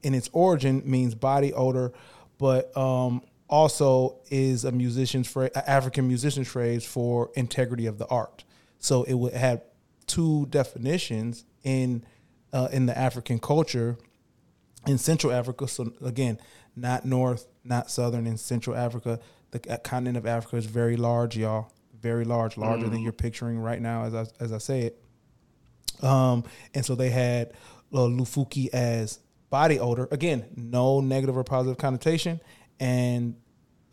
in 0.02 0.12
its 0.12 0.28
origin 0.32 0.82
means 0.84 1.14
body 1.14 1.52
odor, 1.52 1.92
but 2.36 2.76
um, 2.76 3.22
also 3.48 4.16
is 4.30 4.64
a 4.64 4.72
musician's 4.72 5.28
phrase, 5.28 5.50
African 5.54 6.06
musician's 6.06 6.48
phrase 6.48 6.84
for 6.84 7.30
integrity 7.34 7.86
of 7.86 7.98
the 7.98 8.06
art. 8.06 8.44
So 8.78 9.02
it 9.04 9.14
would 9.14 9.32
have 9.32 9.62
two 10.06 10.46
definitions 10.46 11.44
in 11.64 12.04
uh, 12.52 12.68
in 12.72 12.86
the 12.86 12.96
African 12.96 13.38
culture 13.38 13.98
in 14.86 14.98
Central 14.98 15.32
Africa. 15.32 15.68
So 15.68 15.92
again, 16.02 16.38
not 16.76 17.04
North, 17.04 17.46
not 17.64 17.90
Southern. 17.90 18.26
In 18.26 18.36
Central 18.36 18.76
Africa, 18.76 19.20
the 19.50 19.60
continent 19.78 20.16
of 20.16 20.26
Africa 20.26 20.56
is 20.56 20.66
very 20.66 20.96
large, 20.96 21.36
y'all. 21.36 21.72
Very 22.00 22.24
large, 22.24 22.56
larger 22.56 22.86
mm. 22.86 22.92
than 22.92 23.02
you're 23.02 23.12
picturing 23.12 23.58
right 23.58 23.80
now, 23.80 24.04
as 24.04 24.14
I 24.14 24.26
as 24.40 24.52
I 24.52 24.58
say 24.58 24.82
it. 24.82 25.02
Um, 26.02 26.44
and 26.74 26.84
so 26.84 26.94
they 26.94 27.10
had 27.10 27.52
uh, 27.92 27.98
Lufuki 27.98 28.68
as 28.68 29.18
body 29.50 29.80
odor. 29.80 30.08
Again, 30.12 30.44
no 30.54 31.00
negative 31.00 31.36
or 31.36 31.42
positive 31.42 31.78
connotation. 31.78 32.40
And 32.80 33.36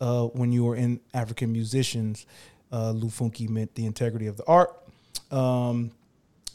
uh, 0.00 0.26
when 0.26 0.52
you 0.52 0.64
were 0.64 0.76
in 0.76 1.00
African 1.14 1.52
musicians, 1.52 2.26
uh, 2.72 2.92
Lufunki 2.92 3.48
meant 3.48 3.74
the 3.74 3.86
integrity 3.86 4.26
of 4.26 4.36
the 4.36 4.44
art. 4.46 4.70
Um, 5.30 5.92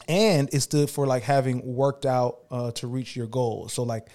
and 0.08 0.52
it 0.52 0.60
stood 0.60 0.90
for 0.90 1.06
like 1.06 1.22
having 1.22 1.74
worked 1.74 2.06
out 2.06 2.40
uh, 2.50 2.70
to 2.72 2.86
reach 2.86 3.16
your 3.16 3.26
goals. 3.26 3.72
So 3.72 3.82
like 3.82 4.08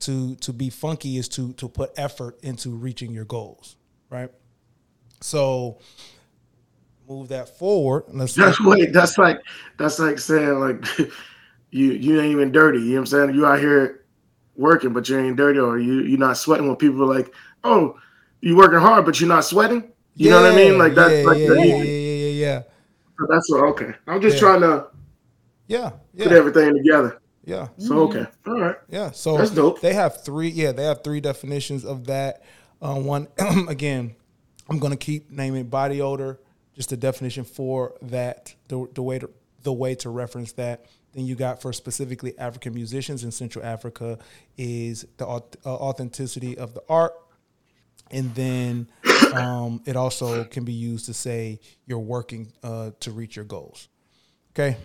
to 0.00 0.36
to 0.36 0.52
be 0.52 0.70
funky 0.70 1.16
is 1.16 1.28
to 1.30 1.52
to 1.54 1.68
put 1.68 1.92
effort 1.96 2.38
into 2.42 2.70
reaching 2.70 3.12
your 3.12 3.24
goals, 3.24 3.76
right? 4.10 4.30
So 5.20 5.78
move 7.08 7.28
that 7.28 7.58
forward. 7.58 8.04
Let's 8.08 8.34
that's 8.34 8.60
wait. 8.60 8.92
That's 8.92 9.18
like 9.18 9.40
that's 9.78 9.98
like 9.98 10.18
saying 10.18 10.60
like 10.60 10.84
you 11.70 11.92
you 11.92 12.20
ain't 12.20 12.32
even 12.32 12.52
dirty. 12.52 12.80
You 12.80 12.84
know 12.84 12.92
what 12.94 13.00
I'm 13.00 13.06
saying? 13.06 13.34
You 13.34 13.46
out 13.46 13.58
here 13.58 14.04
working, 14.56 14.92
but 14.92 15.08
you 15.08 15.18
ain't 15.18 15.36
dirty, 15.36 15.58
or 15.58 15.78
you 15.78 16.02
you're 16.02 16.18
not 16.18 16.36
sweating. 16.36 16.66
When 16.66 16.76
people 16.76 17.02
are 17.02 17.14
like, 17.14 17.32
"Oh, 17.64 17.98
you 18.40 18.56
working 18.56 18.78
hard, 18.78 19.04
but 19.04 19.20
you're 19.20 19.28
not 19.28 19.44
sweating," 19.44 19.92
you 20.14 20.30
yeah, 20.30 20.32
know 20.32 20.42
what 20.42 20.52
I 20.52 20.56
mean? 20.56 20.78
Like 20.78 20.94
that's 20.94 21.12
yeah, 21.12 21.22
like 21.22 21.38
yeah, 21.38 21.48
the, 21.48 21.54
yeah, 21.54 21.74
yeah, 21.74 21.82
yeah, 21.84 22.46
yeah. 22.46 22.62
So 23.18 23.26
that's 23.28 23.50
what, 23.50 23.64
okay. 23.70 23.94
I'm 24.06 24.20
just 24.20 24.38
trying 24.38 24.60
to 24.60 24.86
yeah, 25.66 25.92
yeah 26.14 26.24
put 26.24 26.32
everything 26.32 26.76
together. 26.76 27.20
Yeah. 27.44 27.68
So 27.78 28.00
okay, 28.08 28.26
all 28.46 28.60
right. 28.60 28.76
Yeah. 28.88 29.10
So 29.10 29.38
that's 29.38 29.50
dope. 29.50 29.80
They 29.80 29.94
have 29.94 30.24
three. 30.24 30.48
Yeah, 30.48 30.72
they 30.72 30.84
have 30.84 31.02
three 31.02 31.20
definitions 31.20 31.84
of 31.84 32.06
that. 32.06 32.42
Uh, 32.82 32.96
one 32.96 33.28
again, 33.68 34.14
I'm 34.68 34.78
gonna 34.78 34.96
keep 34.96 35.30
naming 35.30 35.68
body 35.68 36.00
odor. 36.00 36.40
Just 36.74 36.92
a 36.92 36.96
definition 36.96 37.44
for 37.44 37.94
that. 38.02 38.54
The 38.68 38.88
the 38.94 39.02
way 39.02 39.18
to 39.18 39.30
the 39.62 39.72
way 39.72 39.94
to 39.96 40.10
reference 40.10 40.52
that. 40.52 40.86
Then 41.14 41.24
you 41.24 41.36
got 41.36 41.62
for 41.62 41.72
specifically 41.72 42.38
African 42.38 42.74
musicians 42.74 43.24
in 43.24 43.30
Central 43.30 43.64
Africa 43.64 44.18
is 44.56 45.06
the 45.16 45.26
uh, 45.26 45.40
authenticity 45.66 46.58
of 46.58 46.74
the 46.74 46.82
art, 46.88 47.14
and 48.10 48.34
then 48.34 48.88
um, 49.34 49.82
it 49.86 49.96
also 49.96 50.44
can 50.44 50.64
be 50.64 50.72
used 50.72 51.06
to 51.06 51.14
say 51.14 51.60
you're 51.86 51.98
working 51.98 52.52
uh, 52.62 52.90
to 53.00 53.10
reach 53.10 53.36
your 53.36 53.44
goals. 53.44 53.88
Okay, 54.50 54.76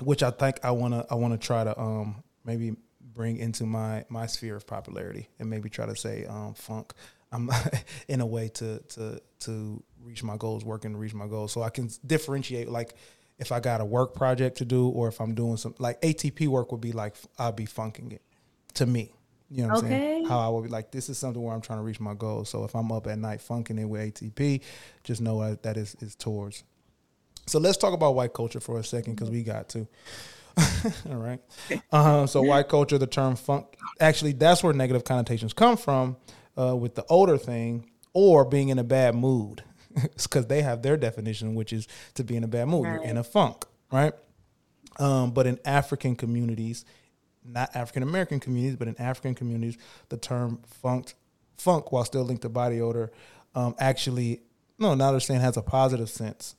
which 0.00 0.22
I 0.22 0.30
think 0.30 0.58
I 0.62 0.70
wanna 0.72 1.04
I 1.10 1.14
wanna 1.14 1.38
try 1.38 1.64
to 1.64 1.78
um, 1.78 2.22
maybe 2.44 2.76
bring 3.00 3.36
into 3.36 3.64
my 3.64 4.04
my 4.08 4.26
sphere 4.26 4.56
of 4.56 4.66
popularity 4.66 5.28
and 5.38 5.48
maybe 5.48 5.68
try 5.68 5.86
to 5.86 5.96
say 5.96 6.26
um, 6.26 6.54
funk. 6.54 6.92
I'm 7.30 7.50
in 8.08 8.20
a 8.20 8.26
way 8.26 8.48
to 8.54 8.78
to 8.80 9.20
to 9.40 9.82
reach 10.02 10.22
my 10.22 10.36
goals, 10.36 10.64
working 10.64 10.92
to 10.92 10.98
reach 10.98 11.14
my 11.14 11.26
goals. 11.26 11.52
So 11.52 11.62
I 11.62 11.70
can 11.70 11.90
differentiate 12.06 12.68
like 12.68 12.94
if 13.38 13.52
I 13.52 13.60
got 13.60 13.80
a 13.80 13.84
work 13.84 14.14
project 14.14 14.58
to 14.58 14.64
do 14.64 14.88
or 14.88 15.08
if 15.08 15.20
I'm 15.20 15.34
doing 15.34 15.56
some 15.56 15.74
like 15.78 16.00
ATP 16.00 16.48
work 16.48 16.72
would 16.72 16.80
be 16.80 16.92
like 16.92 17.16
I'll 17.38 17.52
be 17.52 17.66
funking 17.66 18.12
it 18.12 18.22
to 18.74 18.86
me. 18.86 19.14
You 19.52 19.66
know 19.66 19.74
what 19.74 19.84
I'm 19.84 19.90
saying? 19.90 20.24
How 20.26 20.38
I 20.38 20.48
would 20.48 20.64
be 20.64 20.68
like, 20.70 20.90
this 20.90 21.08
is 21.08 21.18
something 21.18 21.42
where 21.42 21.54
I'm 21.54 21.60
trying 21.60 21.78
to 21.78 21.82
reach 21.82 22.00
my 22.00 22.14
goals. 22.14 22.48
So 22.48 22.64
if 22.64 22.74
I'm 22.74 22.90
up 22.90 23.06
at 23.06 23.18
night 23.18 23.40
funking 23.40 23.78
it 23.78 23.84
with 23.84 24.14
ATP, 24.14 24.62
just 25.04 25.20
know 25.20 25.40
that 25.40 25.62
that 25.62 25.76
is 25.76 25.94
is 26.00 26.14
towards. 26.14 26.64
So 27.46 27.58
let's 27.58 27.76
talk 27.76 27.92
about 27.92 28.14
white 28.14 28.32
culture 28.32 28.60
for 28.60 28.78
a 28.78 28.84
second 28.84 29.14
because 29.14 29.30
we 29.30 29.42
got 29.42 29.68
to. 29.70 29.86
All 31.10 31.16
right. 31.16 31.40
Uh, 31.90 32.26
so 32.26 32.42
white 32.42 32.68
culture, 32.68 32.98
the 32.98 33.06
term 33.06 33.36
funk, 33.36 33.66
actually, 34.00 34.32
that's 34.32 34.62
where 34.62 34.72
negative 34.72 35.04
connotations 35.04 35.52
come 35.52 35.76
from 35.76 36.16
uh, 36.58 36.76
with 36.76 36.94
the 36.94 37.04
older 37.08 37.38
thing 37.38 37.90
or 38.12 38.44
being 38.44 38.68
in 38.68 38.78
a 38.78 38.84
bad 38.84 39.14
mood. 39.14 39.64
because 40.22 40.46
they 40.46 40.62
have 40.62 40.82
their 40.82 40.96
definition, 40.96 41.54
which 41.54 41.72
is 41.72 41.88
to 42.14 42.24
be 42.24 42.36
in 42.36 42.44
a 42.44 42.48
bad 42.48 42.66
mood. 42.68 42.86
You're 42.86 43.02
in 43.02 43.16
a 43.16 43.24
funk, 43.24 43.64
right? 43.90 44.12
Um, 44.98 45.32
but 45.32 45.46
in 45.46 45.58
African 45.64 46.16
communities, 46.16 46.84
not 47.44 47.74
African 47.74 48.02
American 48.02 48.40
communities, 48.40 48.76
but 48.76 48.88
in 48.88 48.96
African 49.00 49.34
communities, 49.34 49.76
the 50.08 50.16
term 50.16 50.60
funk, 50.66 51.14
funk, 51.56 51.92
while 51.92 52.04
still 52.04 52.22
linked 52.24 52.42
to 52.42 52.48
body 52.48 52.80
odor, 52.80 53.10
um, 53.54 53.74
actually, 53.78 54.42
no, 54.78 54.94
now 54.94 55.10
they're 55.10 55.20
saying 55.20 55.40
has 55.40 55.56
a 55.56 55.62
positive 55.62 56.08
sense. 56.08 56.54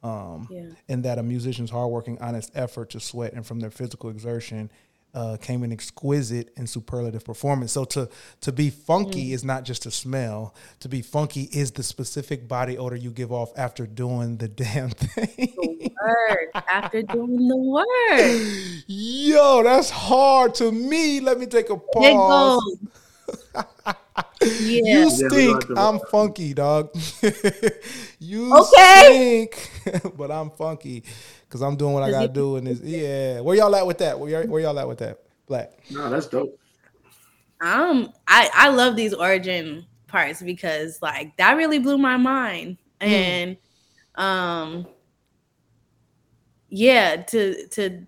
Um, 0.00 0.46
Yeah. 0.48 0.62
in 0.86 1.02
that 1.02 1.18
a 1.18 1.24
musician's 1.24 1.70
hardworking, 1.70 2.18
honest 2.20 2.52
effort 2.54 2.90
to 2.90 3.00
sweat 3.00 3.32
and 3.32 3.44
from 3.44 3.58
their 3.58 3.70
physical 3.70 4.10
exertion 4.10 4.70
uh, 5.14 5.36
came 5.40 5.62
an 5.62 5.72
exquisite 5.72 6.50
and 6.56 6.68
superlative 6.68 7.24
performance. 7.24 7.72
So 7.72 7.84
to 7.86 8.08
to 8.42 8.52
be 8.52 8.70
funky 8.70 9.32
is 9.32 9.44
not 9.44 9.64
just 9.64 9.86
a 9.86 9.90
smell. 9.90 10.54
To 10.80 10.88
be 10.88 11.02
funky 11.02 11.48
is 11.52 11.72
the 11.72 11.82
specific 11.82 12.46
body 12.46 12.76
odor 12.76 12.96
you 12.96 13.10
give 13.10 13.32
off 13.32 13.52
after 13.56 13.86
doing 13.86 14.36
the 14.36 14.48
damn 14.64 14.90
thing. 14.90 15.94
Word 16.02 16.48
after 16.54 17.02
doing 17.02 17.48
the 17.48 17.56
work. 17.56 18.84
Yo, 18.86 19.62
that's 19.62 19.90
hard 19.90 20.54
to 20.56 20.70
me. 20.70 21.20
Let 21.20 21.38
me 21.38 21.46
take 21.46 21.70
a 21.70 21.76
pause. 21.76 22.78
Goes. 23.28 23.44
You 24.42 24.80
Yeah. 24.84 25.04
Yeah, 25.04 25.28
stink. 25.28 25.64
I'm 25.76 25.98
funky, 26.10 26.54
dog. 26.54 26.90
you 28.18 28.54
Okay. 28.54 29.48
stink, 29.48 29.70
but 30.16 30.30
I'm 30.30 30.50
funky 30.50 31.02
because 31.42 31.60
I'm 31.60 31.76
doing 31.76 31.92
what 31.92 32.02
I 32.02 32.10
gotta 32.10 32.28
do. 32.28 32.56
And 32.56 32.66
this, 32.66 32.80
yeah, 32.80 33.40
where 33.40 33.56
y'all 33.56 33.74
at 33.74 33.86
with 33.86 33.98
that? 33.98 34.18
Where 34.18 34.30
y'all, 34.30 34.46
where 34.46 34.62
y'all 34.62 34.78
at 34.78 34.88
with 34.88 34.98
that? 34.98 35.18
Black. 35.46 35.72
No, 35.90 36.08
that's 36.10 36.26
dope. 36.28 36.58
Um, 37.60 38.12
I 38.26 38.50
I 38.54 38.68
love 38.68 38.96
these 38.96 39.12
origin 39.12 39.86
parts 40.06 40.40
because 40.40 41.00
like 41.02 41.36
that 41.36 41.56
really 41.56 41.78
blew 41.78 41.98
my 41.98 42.16
mind, 42.16 42.78
and 43.00 43.56
um, 44.14 44.86
yeah, 46.68 47.16
to 47.16 47.66
to 47.68 48.06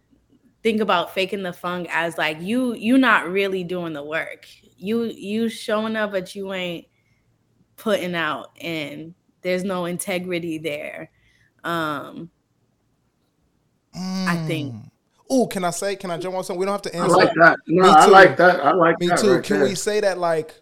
think 0.63 0.81
about 0.81 1.15
faking 1.15 1.43
the 1.43 1.53
funk 1.53 1.89
as 1.91 2.17
like 2.19 2.41
you 2.41 2.75
you 2.75 2.99
not 2.99 3.29
really 3.29 3.65
doing 3.65 3.93
the 3.93 4.05
work. 4.05 4.47
You 4.81 5.05
you 5.05 5.49
showing 5.49 5.95
up, 5.97 6.13
but 6.13 6.35
you 6.35 6.53
ain't 6.53 6.87
putting 7.77 8.15
out, 8.15 8.49
and 8.61 9.15
there's 9.43 9.63
no 9.65 9.85
integrity 9.87 10.59
there. 10.59 11.11
Um, 11.65 12.31
I 13.95 14.43
think. 14.47 14.75
Oh, 15.29 15.47
can 15.47 15.65
I 15.65 15.71
say? 15.71 15.95
Can 15.97 16.11
I 16.11 16.19
jump 16.19 16.35
on 16.35 16.43
something? 16.45 16.59
We 16.59 16.67
don't 16.67 16.73
have 16.75 16.83
to 16.93 16.97
I 16.99 17.03
answer. 17.05 17.17
like 17.17 17.35
that. 17.35 17.59
No, 17.69 17.83
Me 17.85 17.89
I 17.91 18.05
too. 18.07 18.11
like 18.11 18.37
that. 18.39 18.65
I 18.65 18.73
like 18.73 18.99
Me 19.01 19.09
that. 19.09 19.19
too. 19.19 19.35
right 19.37 19.45
Can 19.45 19.59
there. 19.61 19.69
we 19.69 19.75
say 19.77 20.01
that 20.01 20.19
like 20.19 20.55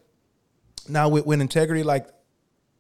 now 0.89 1.09
with, 1.09 1.25
with 1.27 1.41
integrity, 1.41 1.83
like 1.83 2.09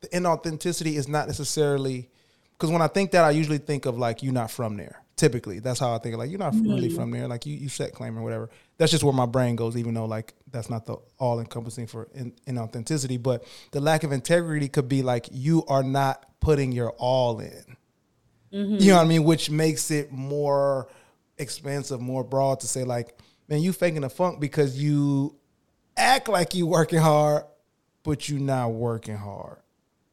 the 0.00 0.08
inauthenticity 0.08 0.94
is 0.96 1.08
not 1.08 1.26
necessarily 1.28 2.10
because 2.52 2.70
when 2.70 2.82
I 2.82 2.88
think 2.88 3.12
that 3.12 3.24
I 3.24 3.30
usually 3.30 3.58
think 3.58 3.86
of 3.86 3.98
like 3.98 4.22
you're 4.22 4.32
not 4.34 4.50
from 4.50 4.76
there. 4.76 5.02
Typically, 5.18 5.58
that's 5.58 5.80
how 5.80 5.92
I 5.92 5.98
think. 5.98 6.16
Like 6.16 6.30
you're 6.30 6.38
not 6.38 6.54
really 6.54 6.86
mm-hmm. 6.86 6.96
from 6.96 7.10
there. 7.10 7.26
Like 7.26 7.44
you 7.44 7.56
you 7.56 7.68
set 7.68 7.92
claim 7.92 8.16
or 8.16 8.22
whatever. 8.22 8.50
That's 8.76 8.92
just 8.92 9.02
where 9.02 9.12
my 9.12 9.26
brain 9.26 9.56
goes. 9.56 9.76
Even 9.76 9.92
though 9.92 10.04
like 10.04 10.32
that's 10.48 10.70
not 10.70 10.86
the 10.86 10.96
all 11.18 11.40
encompassing 11.40 11.88
for 11.88 12.06
in, 12.14 12.56
authenticity, 12.56 13.16
but 13.16 13.44
the 13.72 13.80
lack 13.80 14.04
of 14.04 14.12
integrity 14.12 14.68
could 14.68 14.88
be 14.88 15.02
like 15.02 15.28
you 15.32 15.64
are 15.66 15.82
not 15.82 16.24
putting 16.38 16.70
your 16.70 16.90
all 16.98 17.40
in. 17.40 17.76
Mm-hmm. 18.52 18.76
You 18.76 18.92
know 18.92 18.98
what 18.98 19.06
I 19.06 19.08
mean? 19.08 19.24
Which 19.24 19.50
makes 19.50 19.90
it 19.90 20.12
more 20.12 20.88
expansive, 21.36 22.00
more 22.00 22.22
broad 22.22 22.60
to 22.60 22.68
say 22.68 22.84
like, 22.84 23.18
man, 23.48 23.60
you 23.60 23.72
faking 23.72 24.02
the 24.02 24.10
funk 24.10 24.38
because 24.38 24.80
you 24.80 25.34
act 25.96 26.28
like 26.28 26.54
you 26.54 26.64
working 26.68 27.00
hard, 27.00 27.42
but 28.04 28.28
you 28.28 28.38
not 28.38 28.68
working 28.68 29.16
hard. 29.16 29.58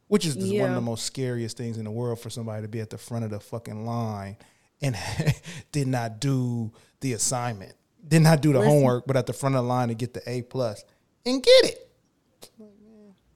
Which 0.08 0.26
is 0.26 0.36
just 0.36 0.52
one 0.52 0.70
of 0.70 0.76
the 0.76 0.82
most 0.82 1.06
scariest 1.06 1.58
things 1.58 1.78
in 1.78 1.84
the 1.84 1.92
world 1.92 2.20
for 2.20 2.32
somebody 2.32 2.64
to 2.64 2.68
be 2.68 2.80
at 2.80 2.90
the 2.90 2.98
front 2.98 3.24
of 3.24 3.30
the 3.30 3.40
fucking 3.40 3.86
line 3.86 4.38
and 4.82 4.96
did 5.72 5.88
not 5.88 6.20
do 6.20 6.72
the 7.02 7.14
assignment, 7.14 7.74
did 8.08 8.22
not 8.22 8.42
do 8.42 8.54
the 8.54 8.60
Listen. 8.60 8.74
homework, 8.74 9.06
but 9.08 9.18
at 9.18 9.26
the 9.26 9.34
front 9.34 9.56
of 9.56 9.64
the 9.64 9.68
line 9.68 9.90
to 9.90 9.94
get 9.96 10.14
the 10.14 10.22
A 10.30 10.42
plus 10.44 10.84
and 11.26 11.42
get 11.42 11.66
it. 11.66 11.90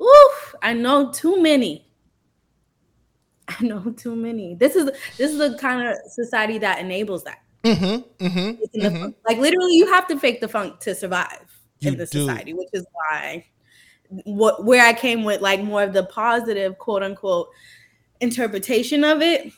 Oof, 0.02 0.56
I 0.62 0.74
know 0.74 1.12
too 1.12 1.42
many. 1.42 1.86
I 3.48 3.64
know 3.64 3.92
too 3.98 4.16
many. 4.16 4.56
This 4.56 4.76
is 4.76 4.86
this 5.18 5.32
is 5.32 5.38
the 5.38 5.58
kind 5.58 5.88
of 5.88 5.96
society 6.12 6.58
that 6.60 6.80
enables 6.80 7.24
that. 7.24 7.40
Mm-hmm. 7.64 8.26
Mm-hmm. 8.26 8.80
The 8.82 8.92
funk. 8.92 9.16
Like 9.28 9.38
literally, 9.38 9.76
you 9.76 9.88
have 9.92 10.08
to 10.08 10.20
fake 10.20 10.40
the 10.40 10.48
funk 10.48 10.80
to 10.82 10.96
survive 10.96 11.46
You 11.80 11.92
in 11.92 11.98
this 11.98 12.12
do. 12.12 12.20
society, 12.20 12.54
which 12.54 12.70
is 12.74 12.86
why 12.92 13.46
what 14.10 14.66
where 14.66 14.86
I 14.86 14.94
came 14.94 15.24
with 15.24 15.42
like 15.42 15.62
more 15.62 15.84
of 15.84 15.94
the 15.94 16.04
positive 16.04 16.78
quote 16.78 17.04
unquote 17.04 17.50
interpretation 18.22 19.04
of 19.04 19.22
it. 19.22 19.52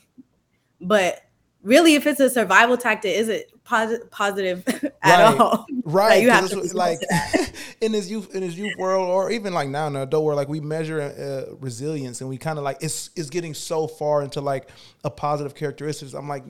But 0.79 1.21
really, 1.63 1.95
if 1.95 2.05
it's 2.07 2.19
a 2.19 2.29
survival 2.29 2.77
tactic, 2.77 3.15
is 3.15 3.29
it 3.29 3.51
posi- 3.63 4.09
positive 4.11 4.63
at 5.01 5.23
Right. 5.25 5.39
all? 5.39 5.65
Right, 5.83 6.21
you 6.21 6.29
have 6.29 6.49
to 6.49 6.61
like 6.77 6.99
in 7.81 7.91
this 7.91 8.09
youth 8.09 8.33
in 8.35 8.41
this 8.41 8.55
youth 8.55 8.77
world, 8.77 9.09
or 9.09 9.31
even 9.31 9.53
like 9.53 9.67
now 9.67 9.87
in 9.87 9.93
the 9.93 10.03
adult 10.03 10.23
world, 10.23 10.37
like 10.37 10.47
we 10.47 10.59
measure 10.61 11.01
uh, 11.01 11.55
resilience, 11.59 12.21
and 12.21 12.29
we 12.29 12.37
kind 12.37 12.57
of 12.57 12.63
like 12.63 12.77
it's 12.81 13.09
it's 13.15 13.29
getting 13.29 13.53
so 13.53 13.87
far 13.87 14.21
into 14.21 14.39
like 14.41 14.69
a 15.03 15.09
positive 15.09 15.53
characteristics. 15.55 16.13
I'm 16.13 16.29
like, 16.29 16.45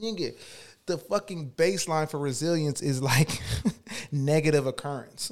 nigga, 0.00 0.36
the 0.86 0.96
fucking 0.96 1.50
baseline 1.56 2.08
for 2.08 2.18
resilience 2.18 2.80
is 2.80 3.02
like 3.02 3.42
negative 4.12 4.66
occurrence. 4.66 5.30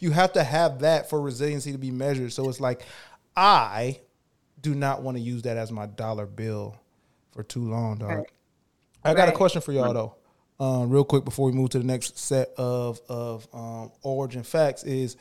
you 0.00 0.10
have 0.12 0.32
to 0.34 0.44
have 0.44 0.80
that 0.80 1.08
for 1.10 1.20
resiliency 1.20 1.72
to 1.72 1.78
be 1.78 1.90
measured. 1.90 2.32
So 2.32 2.48
it's 2.48 2.60
like, 2.60 2.82
I 3.36 4.00
do 4.60 4.74
not 4.74 5.02
want 5.02 5.16
to 5.16 5.22
use 5.22 5.42
that 5.42 5.56
as 5.56 5.72
my 5.72 5.86
dollar 5.86 6.26
bill 6.26 6.76
for 7.32 7.42
too 7.42 7.68
long, 7.68 7.98
dog. 7.98 8.10
Right. 8.10 8.30
I 9.06 9.14
got 9.14 9.28
a 9.28 9.32
question 9.32 9.60
for 9.60 9.72
y'all 9.72 9.92
though, 9.92 10.64
um, 10.64 10.90
real 10.90 11.04
quick 11.04 11.24
before 11.24 11.46
we 11.46 11.52
move 11.52 11.70
to 11.70 11.78
the 11.78 11.84
next 11.84 12.18
set 12.18 12.50
of 12.56 13.00
of 13.08 13.46
um, 13.52 13.92
origin 14.02 14.42
facts. 14.42 14.84
Is 14.84 15.16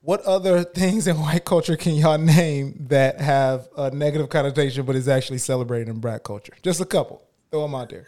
what 0.00 0.20
other 0.22 0.62
things 0.80 1.06
in 1.06 1.18
white 1.18 1.44
culture 1.44 1.76
can 1.76 1.94
y'all 1.94 2.18
name 2.18 2.86
that 2.88 3.20
have 3.20 3.68
a 3.76 3.90
negative 3.90 4.28
connotation 4.28 4.84
but 4.84 4.96
is 4.96 5.08
actually 5.08 5.38
celebrated 5.38 5.88
in 5.88 5.98
black 6.00 6.22
culture? 6.22 6.54
Just 6.62 6.80
a 6.80 6.84
couple. 6.84 7.22
Throw 7.50 7.62
them 7.62 7.74
out 7.74 7.90
there. 7.90 8.06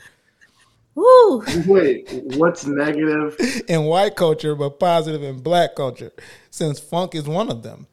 Woo. 0.94 1.44
Wait, 1.66 2.08
what's 2.36 2.64
negative? 2.64 3.36
In 3.68 3.84
white 3.84 4.16
culture, 4.16 4.54
but 4.54 4.80
positive 4.80 5.22
in 5.22 5.40
black 5.40 5.74
culture, 5.76 6.10
since 6.48 6.80
funk 6.80 7.14
is 7.14 7.24
one 7.24 7.50
of 7.50 7.62
them. 7.62 7.86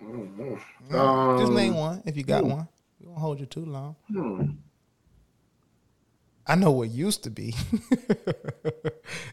Um, 0.00 1.36
Just 1.36 1.50
name 1.50 1.74
one 1.74 2.00
if 2.06 2.16
you 2.16 2.22
got 2.22 2.44
one. 2.44 2.68
We 3.00 3.08
won't 3.08 3.18
hold 3.18 3.40
you 3.40 3.46
too 3.46 3.64
long. 3.64 3.96
hmm. 4.08 4.50
I 6.46 6.54
know 6.56 6.70
what 6.72 6.90
used 6.90 7.22
to 7.24 7.30
be, 7.30 7.54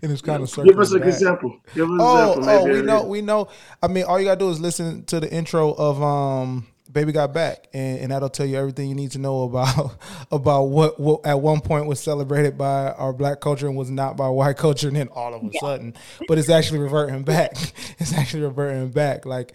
and 0.02 0.12
it's 0.12 0.22
kind 0.22 0.44
of 0.44 0.54
Give 0.66 0.80
us 0.80 0.92
an 0.92 1.00
back. 1.00 1.08
example. 1.08 1.58
Give 1.74 1.86
us 1.86 1.92
an 1.92 1.98
Oh, 2.02 2.34
example. 2.38 2.50
oh, 2.50 2.74
we 2.74 2.82
know, 2.82 3.04
we 3.04 3.22
know. 3.22 3.48
I 3.82 3.88
mean, 3.88 4.04
all 4.04 4.20
you 4.20 4.26
gotta 4.26 4.40
do 4.40 4.50
is 4.50 4.60
listen 4.60 5.04
to 5.06 5.20
the 5.20 5.32
intro 5.32 5.72
of 5.74 6.02
um, 6.02 6.68
"Baby 6.92 7.12
Got 7.14 7.34
Back," 7.34 7.68
and, 7.74 8.00
and 8.02 8.12
that'll 8.12 8.30
tell 8.30 8.46
you 8.46 8.58
everything 8.58 8.90
you 8.90 8.96
need 8.96 9.12
to 9.12 9.20
know 9.20 9.44
about 9.44 9.96
about 10.32 10.64
what, 10.66 11.00
what 11.00 11.26
at 11.26 11.40
one 11.42 11.62
point 11.62 11.86
was 11.88 12.00
celebrated 12.00 12.58
by 12.58 12.92
our 12.92 13.14
black 13.14 13.40
culture 13.40 13.68
and 13.68 13.76
was 13.76 13.90
not 13.90 14.16
by 14.18 14.30
white 14.30 14.58
culture, 14.66 14.88
and 14.88 14.98
then 14.98 15.08
all 15.10 15.34
of 15.34 15.44
a 15.44 15.52
sudden, 15.60 15.94
but 16.28 16.38
it's 16.38 16.50
actually 16.50 16.80
reverting 16.80 17.24
back. 17.24 17.56
It's 18.00 18.14
actually 18.14 18.44
reverting 18.44 18.90
back. 18.90 19.26
Like 19.26 19.54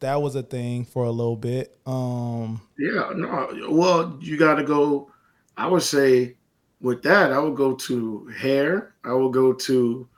that 0.00 0.22
was 0.22 0.34
a 0.36 0.42
thing 0.42 0.84
for 0.84 1.04
a 1.04 1.10
little 1.10 1.36
bit. 1.36 1.76
Um, 1.86 2.60
Yeah, 2.78 3.10
no. 3.16 3.48
Well, 3.70 4.18
you 4.20 4.36
got 4.36 4.54
to 4.56 4.64
go. 4.64 5.10
I 5.56 5.66
would 5.66 5.82
say 5.82 6.36
with 6.80 7.02
that, 7.02 7.32
I 7.32 7.38
would 7.38 7.56
go 7.56 7.74
to 7.74 8.26
hair. 8.28 8.94
I 9.04 9.12
would 9.12 9.32
go 9.32 9.52
to, 9.52 10.08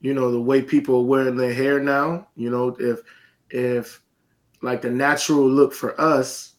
you 0.00 0.14
know, 0.14 0.30
the 0.30 0.40
way 0.40 0.62
people 0.62 0.96
are 0.96 1.04
wearing 1.04 1.36
their 1.36 1.52
hair 1.52 1.80
now. 1.80 2.28
You 2.36 2.50
know, 2.50 2.76
if 2.78 3.00
if 3.50 4.00
like 4.62 4.82
the 4.82 4.90
natural 4.90 5.48
look 5.48 5.72
for 5.72 6.00
us 6.00 6.54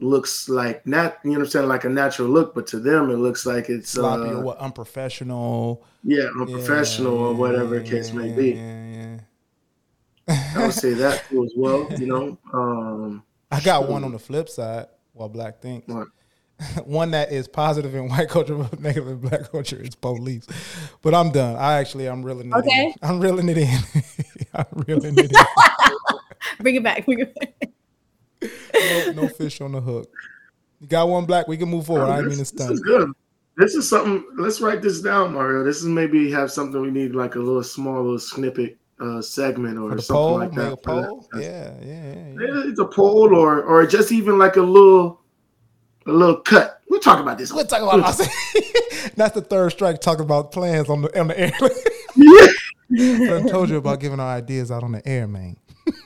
looks 0.00 0.48
like 0.48 0.86
not, 0.86 1.18
you 1.22 1.30
know, 1.30 1.38
what 1.38 1.44
I'm 1.44 1.50
saying 1.50 1.68
like 1.68 1.84
a 1.84 1.88
natural 1.88 2.28
look, 2.28 2.54
but 2.54 2.66
to 2.68 2.80
them 2.80 3.10
it 3.10 3.16
looks 3.16 3.46
like 3.46 3.68
it's 3.68 3.90
sloppy 3.90 4.30
uh, 4.30 4.38
or 4.38 4.42
what 4.42 4.58
unprofessional, 4.58 5.84
yeah, 6.02 6.28
unprofessional 6.40 7.16
or 7.16 7.34
whatever 7.34 7.78
the 7.78 7.88
case 7.88 8.12
may 8.12 8.32
be. 8.32 8.52
Yeah, 8.52 8.86
yeah. 8.86 10.52
I 10.56 10.66
would 10.66 10.74
say 10.74 10.94
that 10.94 11.24
too 11.28 11.44
as 11.44 11.52
well. 11.56 11.86
You 11.98 12.06
know, 12.06 12.38
um, 12.52 13.22
I 13.50 13.60
got 13.60 13.88
one 13.88 14.02
on 14.02 14.12
the 14.12 14.18
flip 14.18 14.48
side. 14.48 14.86
While 15.14 15.28
Black 15.28 15.60
thinks. 15.60 15.92
What? 15.92 16.08
one 16.84 17.10
that 17.12 17.32
is 17.32 17.48
positive 17.48 17.94
in 17.94 18.08
white 18.08 18.28
culture 18.28 18.54
but 18.56 18.80
negative 18.80 19.08
in 19.08 19.18
black 19.18 19.50
culture 19.50 19.80
is 19.80 19.94
police. 19.94 20.46
But 21.02 21.14
I'm 21.14 21.30
done. 21.30 21.56
I 21.56 21.74
actually 21.78 22.06
I'm 22.08 22.22
reeling 22.22 22.48
it 22.48 22.54
Okay. 22.56 22.84
in. 22.86 22.94
I'm 23.02 23.20
reeling 23.20 23.48
it 23.48 23.58
in. 23.58 23.78
I'm 24.54 24.66
reeling 24.86 25.18
it 25.18 25.32
in. 25.32 25.44
Bring 26.60 26.74
it 26.76 26.82
back. 26.82 27.04
Bring 27.06 27.20
it 27.20 27.34
back. 27.34 27.70
No, 28.74 29.22
no 29.22 29.28
fish 29.28 29.60
on 29.60 29.72
the 29.72 29.80
hook. 29.80 30.10
You 30.80 30.88
got 30.88 31.08
one 31.08 31.26
black. 31.26 31.46
We 31.48 31.56
can 31.56 31.68
move 31.68 31.86
forward. 31.86 32.06
I 32.06 32.14
Oh, 32.14 32.16
didn't 32.16 32.30
mean 32.32 32.40
it's 32.40 32.50
this, 32.50 32.66
this 32.66 32.70
is 32.72 32.80
good. 32.80 33.12
This 33.56 33.74
is 33.74 33.88
something. 33.88 34.24
Let's 34.36 34.60
write 34.60 34.82
this 34.82 35.00
down, 35.00 35.34
Mario. 35.34 35.62
This 35.62 35.78
is 35.78 35.84
maybe 35.86 36.30
have 36.32 36.50
something 36.50 36.80
we 36.80 36.90
need 36.90 37.14
like 37.14 37.34
a 37.36 37.38
little 37.38 37.62
small 37.62 38.02
little 38.02 38.18
snippet 38.18 38.78
uh, 39.00 39.20
segment 39.22 39.78
or 39.78 39.90
something 39.98 40.14
poll, 40.14 40.38
like 40.38 40.52
that. 40.54 40.82
for 40.82 41.00
that. 41.00 41.08
poll. 41.08 41.28
Yeah, 41.34 41.74
yeah, 41.80 41.84
yeah. 41.84 42.14
yeah. 42.14 42.34
Yeah, 42.40 42.62
It's 42.66 42.80
a 42.80 42.84
poll 42.86 43.34
or 43.34 43.62
or 43.62 43.86
just 43.86 44.10
even 44.12 44.38
like 44.38 44.56
a 44.56 44.62
little 44.62 45.20
a 46.06 46.12
little 46.12 46.36
cut. 46.36 46.80
We'll 46.88 47.00
talk 47.00 47.20
about 47.20 47.38
this. 47.38 47.52
We'll 47.52 47.66
talk 47.66 47.82
about. 47.82 48.02
I 48.04 48.10
said- 48.12 49.12
That's 49.16 49.34
the 49.34 49.40
third 49.42 49.70
strike. 49.72 50.00
Talking 50.00 50.24
about 50.24 50.52
plans 50.52 50.88
on 50.88 51.02
the 51.02 51.20
on 51.20 51.28
the 51.28 51.38
air. 51.40 51.52
I 53.44 53.48
told 53.48 53.70
you 53.70 53.76
about 53.78 54.00
giving 54.00 54.20
our 54.20 54.36
ideas 54.36 54.70
out 54.70 54.82
on 54.84 54.92
the 54.92 55.06
air, 55.08 55.26
man. 55.26 55.56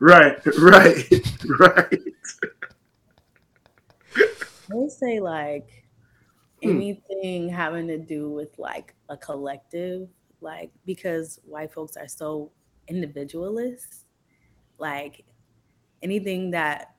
Right, 0.00 0.36
right, 0.58 1.12
right. 1.60 1.98
I 4.16 4.74
would 4.74 4.90
say 4.90 5.20
like 5.20 5.68
Hmm. 6.62 6.70
anything 6.70 7.48
having 7.48 7.86
to 7.88 7.98
do 7.98 8.30
with 8.30 8.56
like 8.58 8.94
a 9.08 9.16
collective, 9.16 10.08
like 10.40 10.70
because 10.86 11.40
white 11.44 11.72
folks 11.72 11.96
are 11.96 12.06
so 12.08 12.50
individualist, 12.88 14.06
like 14.78 15.24
anything 16.02 16.50
that 16.52 16.91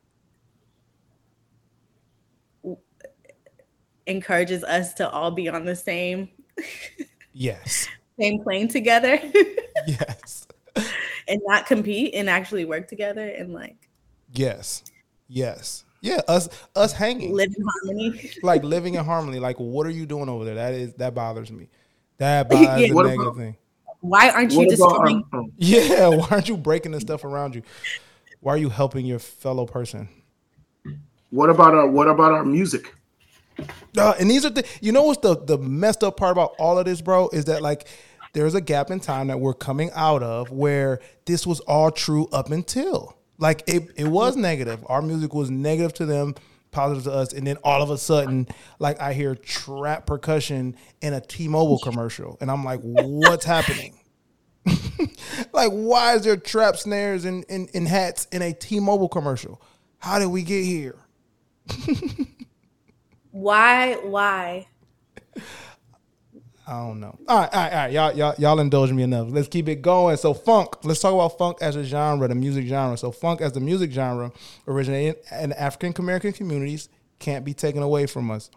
encourages 4.07 4.63
us 4.63 4.93
to 4.95 5.09
all 5.09 5.31
be 5.31 5.47
on 5.49 5.65
the 5.65 5.75
same 5.75 6.29
Yes, 7.33 7.87
same 8.19 8.41
plane 8.43 8.67
together 8.67 9.19
yes, 9.87 10.47
and 11.27 11.41
not 11.45 11.65
compete 11.65 12.13
and 12.13 12.29
actually 12.29 12.65
work 12.65 12.87
together 12.87 13.27
and 13.27 13.53
like 13.53 13.89
yes, 14.33 14.83
yes. 15.27 15.85
Yeah, 16.01 16.19
us 16.27 16.49
us 16.75 16.91
hanging. 16.91 17.33
live 17.33 17.47
in 17.57 17.63
harmony. 17.65 18.29
like 18.43 18.61
living 18.65 18.95
in 18.95 19.05
harmony. 19.05 19.39
Like, 19.39 19.55
what 19.55 19.87
are 19.87 19.89
you 19.89 20.05
doing 20.05 20.27
over 20.27 20.43
there? 20.43 20.55
That 20.55 20.73
is 20.73 20.93
that 20.95 21.15
bothers 21.15 21.49
me. 21.49 21.69
That 22.17 22.49
bothers 22.49 22.81
Yeah. 22.81 22.87
the 22.89 22.93
What 22.93 23.03
negative 23.05 23.27
about- 23.27 23.37
thing. 23.37 23.55
Why 24.01 24.29
aren't 24.29 24.51
you 24.51 24.67
destroying 24.69 25.23
our, 25.31 25.43
Yeah, 25.57 26.09
why 26.09 26.27
aren't 26.29 26.49
you 26.49 26.57
breaking 26.57 26.91
the 26.91 26.99
stuff 26.99 27.23
around 27.23 27.55
you? 27.55 27.61
Why 28.41 28.53
are 28.55 28.57
you 28.57 28.67
helping 28.67 29.05
your 29.05 29.19
fellow 29.19 29.65
person? 29.65 30.09
what 31.29 31.49
about 31.49 31.73
our 31.73 31.87
what 31.87 32.09
about 32.09 32.33
our 32.33 32.43
music? 32.43 32.93
Uh, 33.97 34.13
and 34.19 34.29
these 34.29 34.45
are 34.45 34.49
the 34.49 34.65
you 34.81 34.91
know 34.91 35.03
what's 35.03 35.21
the 35.21 35.35
the 35.35 35.57
messed 35.57 36.03
up 36.03 36.17
part 36.17 36.31
about 36.31 36.55
all 36.59 36.77
of 36.77 36.85
this, 36.85 37.01
bro, 37.01 37.29
is 37.29 37.45
that 37.45 37.61
like 37.61 37.87
there's 38.33 38.55
a 38.55 38.61
gap 38.61 38.89
in 38.89 38.99
time 38.99 39.27
that 39.27 39.39
we're 39.39 39.53
coming 39.53 39.91
out 39.93 40.23
of 40.23 40.51
where 40.51 40.99
this 41.25 41.45
was 41.45 41.59
all 41.61 41.91
true 41.91 42.27
up 42.31 42.49
until 42.51 43.15
like 43.37 43.63
it 43.67 43.91
it 43.95 44.07
was 44.07 44.35
negative. 44.35 44.83
Our 44.87 45.01
music 45.01 45.33
was 45.33 45.49
negative 45.51 45.93
to 45.95 46.05
them, 46.05 46.35
positive 46.71 47.03
to 47.05 47.11
us, 47.11 47.33
and 47.33 47.45
then 47.45 47.57
all 47.63 47.81
of 47.81 47.89
a 47.89 47.97
sudden, 47.97 48.47
like 48.79 48.99
I 48.99 49.13
hear 49.13 49.35
trap 49.35 50.05
percussion 50.05 50.75
in 51.01 51.13
a 51.13 51.21
T-Mobile 51.21 51.79
commercial, 51.79 52.37
and 52.41 52.49
I'm 52.49 52.63
like, 52.63 52.79
what's 52.81 53.45
happening? 53.45 53.99
like, 55.51 55.71
why 55.71 56.15
is 56.15 56.23
there 56.23 56.37
trap 56.37 56.77
snares 56.77 57.25
and, 57.25 57.45
and, 57.49 57.69
and 57.73 57.87
hats 57.87 58.27
in 58.31 58.41
a 58.41 58.53
T-Mobile 58.53 59.09
commercial? 59.09 59.61
How 59.97 60.19
did 60.19 60.27
we 60.27 60.43
get 60.43 60.63
here? 60.63 60.95
why 63.33 63.95
why 63.95 64.67
I 66.65 66.71
don't 66.79 67.01
know. 67.01 67.17
All 67.27 67.39
right, 67.39 67.53
all 67.53 67.61
right, 67.61 67.71
all 67.73 67.77
right. 67.77 67.91
Y'all, 67.91 68.13
y'all, 68.15 68.35
y'all 68.37 68.59
indulge 68.61 68.91
me 68.93 69.03
enough. 69.03 69.27
Let's 69.29 69.49
keep 69.49 69.67
it 69.67 69.81
going. 69.81 70.15
So, 70.15 70.33
funk. 70.33 70.85
Let's 70.85 71.01
talk 71.01 71.13
about 71.13 71.37
funk 71.37 71.57
as 71.59 71.75
a 71.75 71.83
genre, 71.83 72.25
the 72.27 72.35
music 72.35 72.67
genre. 72.67 72.97
So, 72.97 73.11
funk 73.11 73.41
as 73.41 73.51
the 73.51 73.59
music 73.59 73.91
genre 73.91 74.31
originated 74.65 75.17
in 75.41 75.51
African 75.53 75.93
American 75.97 76.31
communities 76.31 76.87
can't 77.19 77.43
be 77.43 77.53
taken 77.53 77.83
away 77.83 78.05
from 78.05 78.31
us. 78.31 78.49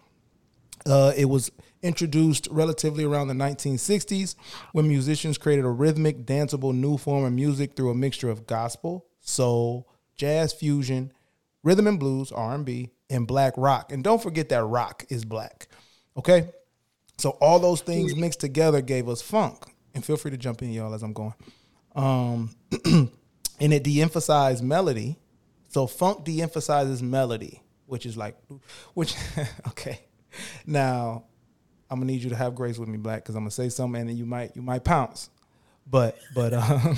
Uh, 0.84 1.12
it 1.16 1.24
was 1.24 1.50
introduced 1.82 2.46
relatively 2.50 3.02
around 3.02 3.26
the 3.26 3.34
1960s 3.34 4.36
when 4.72 4.86
musicians 4.86 5.36
created 5.36 5.64
a 5.64 5.70
rhythmic, 5.70 6.24
danceable 6.24 6.74
new 6.74 6.96
form 6.96 7.24
of 7.24 7.32
music 7.32 7.74
through 7.74 7.90
a 7.90 7.94
mixture 7.94 8.30
of 8.30 8.46
gospel, 8.46 9.06
soul, 9.20 9.88
jazz 10.16 10.52
fusion, 10.52 11.12
rhythm 11.64 11.88
and 11.88 11.98
blues, 11.98 12.30
R&B, 12.30 12.90
and 13.10 13.26
black 13.26 13.54
rock. 13.56 13.92
And 13.92 14.02
don't 14.02 14.22
forget 14.22 14.48
that 14.50 14.64
rock 14.64 15.04
is 15.08 15.24
black. 15.24 15.68
Okay? 16.16 16.50
So 17.18 17.30
all 17.40 17.58
those 17.58 17.80
things 17.80 18.14
mixed 18.14 18.40
together 18.40 18.80
gave 18.80 19.08
us 19.08 19.22
funk. 19.22 19.64
And 19.94 20.04
feel 20.04 20.16
free 20.16 20.30
to 20.30 20.36
jump 20.36 20.62
in, 20.62 20.72
y'all, 20.72 20.92
as 20.92 21.02
I'm 21.02 21.12
going. 21.12 21.34
Um, 21.94 22.54
and 22.84 23.72
it 23.72 23.82
de-emphasized 23.82 24.62
melody. 24.62 25.16
So 25.68 25.86
funk 25.86 26.24
de-emphasizes 26.24 27.02
melody, 27.02 27.62
which 27.86 28.04
is 28.04 28.16
like, 28.16 28.36
which 28.94 29.14
okay. 29.68 30.00
Now, 30.66 31.24
I'm 31.90 32.00
gonna 32.00 32.10
need 32.10 32.22
you 32.22 32.30
to 32.30 32.36
have 32.36 32.54
grace 32.54 32.78
with 32.78 32.88
me, 32.88 32.98
Black, 32.98 33.22
because 33.22 33.34
I'm 33.34 33.42
gonna 33.42 33.50
say 33.50 33.68
something 33.68 34.00
and 34.00 34.10
then 34.10 34.16
you 34.16 34.26
might 34.26 34.54
you 34.56 34.62
might 34.62 34.84
pounce. 34.84 35.30
But 35.86 36.18
but 36.34 36.52
um, 36.54 36.96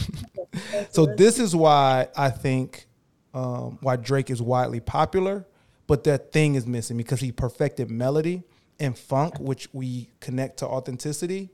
so 0.91 1.07
this 1.07 1.39
is 1.39 1.55
why 1.55 2.09
I 2.17 2.31
think 2.31 2.87
um, 3.35 3.79
why 3.83 3.97
Drake 3.97 4.31
is 4.31 4.41
widely 4.41 4.81
popular, 4.81 5.47
but 5.89 6.05
that 6.05 6.33
thing 6.33 6.55
is 6.55 6.65
missing 6.67 6.97
because 6.97 7.19
he 7.19 7.33
perfected 7.33 7.91
melody 7.91 8.45
and 8.79 8.97
funk, 8.97 9.41
which 9.41 9.69
we 9.73 10.09
connect 10.21 10.59
to 10.59 10.67
authenticity 10.67 11.51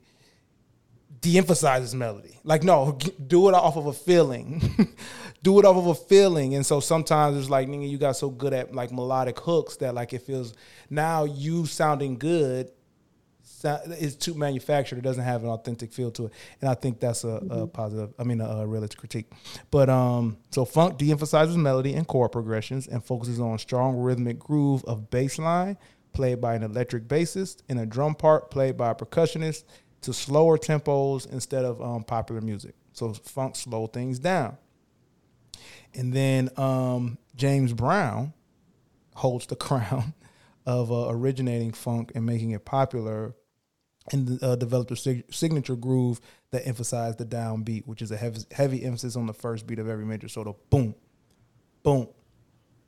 de-emphasizes 1.25 1.95
melody. 1.95 2.39
Like, 2.45 2.65
no, 2.65 2.99
do 3.27 3.49
it 3.49 3.55
off 3.55 3.79
of 3.79 3.87
a 3.87 3.95
feeling. 3.95 4.95
do 5.43 5.59
it 5.59 5.65
off 5.65 5.77
of 5.77 5.87
a 5.87 5.95
feeling. 5.95 6.55
And 6.55 6.67
so 6.67 6.81
sometimes 6.81 7.39
it's 7.39 7.49
like, 7.49 7.67
nigga, 7.67 7.89
you 7.89 7.97
got 7.97 8.17
so 8.17 8.29
good 8.29 8.53
at 8.53 8.75
like 8.75 8.93
melodic 8.93 9.41
hooks 9.41 9.77
that 9.77 9.95
like 9.95 10.13
it 10.13 10.21
feels 10.21 10.53
now 10.91 11.25
you 11.25 11.65
sounding 11.65 12.19
good 12.19 12.71
is 13.65 14.17
too 14.17 14.35
manufactured. 14.35 14.99
It 14.99 15.03
doesn't 15.03 15.25
have 15.25 15.43
an 15.43 15.49
authentic 15.49 15.93
feel 15.93 16.11
to 16.13 16.27
it. 16.27 16.33
And 16.61 16.71
I 16.71 16.75
think 16.75 17.01
that's 17.01 17.25
a, 17.25 17.43
a 17.51 17.67
positive, 17.67 18.13
I 18.19 18.25
mean, 18.25 18.41
a, 18.41 18.47
a 18.47 18.67
realist 18.67 18.97
critique. 18.97 19.31
But 19.71 19.89
um, 19.89 20.39
so 20.51 20.65
funk 20.65 20.99
de-emphasizes 20.99 21.57
melody 21.57 21.95
and 21.95 22.07
chord 22.07 22.33
progressions 22.33 22.87
and 22.87 23.05
focuses 23.05 23.41
on 23.41 23.59
strong 23.59 23.97
rhythmic 23.97 24.39
groove 24.39 24.85
of 24.85 25.11
bass 25.11 25.39
line 25.39 25.77
played 26.13 26.41
by 26.41 26.55
an 26.55 26.63
electric 26.63 27.09
bassist 27.09 27.63
and 27.69 27.79
a 27.79 27.87
drum 27.87 28.15
part 28.15 28.51
played 28.51 28.77
by 28.77 28.91
a 28.91 28.95
percussionist 28.95 29.65
to 30.01 30.13
slower 30.13 30.57
tempos 30.57 31.31
instead 31.31 31.65
of 31.65 31.81
um, 31.83 32.05
popular 32.05 32.41
music. 32.41 32.75
So 32.93 33.13
funk 33.13 33.57
slow 33.57 33.87
things 33.87 34.19
down. 34.19 34.57
And 35.95 36.13
then 36.13 36.51
um, 36.57 37.19
James 37.37 37.73
Brown 37.73 38.33
holds 39.15 39.47
the 39.47 39.57
crown 39.57 40.15
of 40.67 40.91
uh, 40.91 41.09
originating 41.09 41.73
funk 41.73 42.13
and 42.15 42.25
making 42.25 42.53
it 42.53 42.65
popular 42.65 43.35
and 44.13 44.43
uh, 44.43 44.57
developed 44.57 44.91
a 44.91 44.97
sig- 44.97 45.33
signature 45.33 45.77
groove 45.77 46.21
that 46.51 46.67
emphasized 46.67 47.19
the 47.19 47.25
downbeat, 47.25 47.87
which 47.87 48.03
is 48.03 48.11
a 48.11 48.17
heavy, 48.17 48.41
heavy 48.53 48.85
emphasis 48.85 49.17
on 49.17 49.27
the 49.27 49.33
first 49.33 49.67
beat 49.67 49.79
of 49.79 49.89
every 49.89 50.05
major. 50.05 50.29
So 50.29 50.45
the 50.45 50.53
boom, 50.71 50.95
boom, 51.83 52.09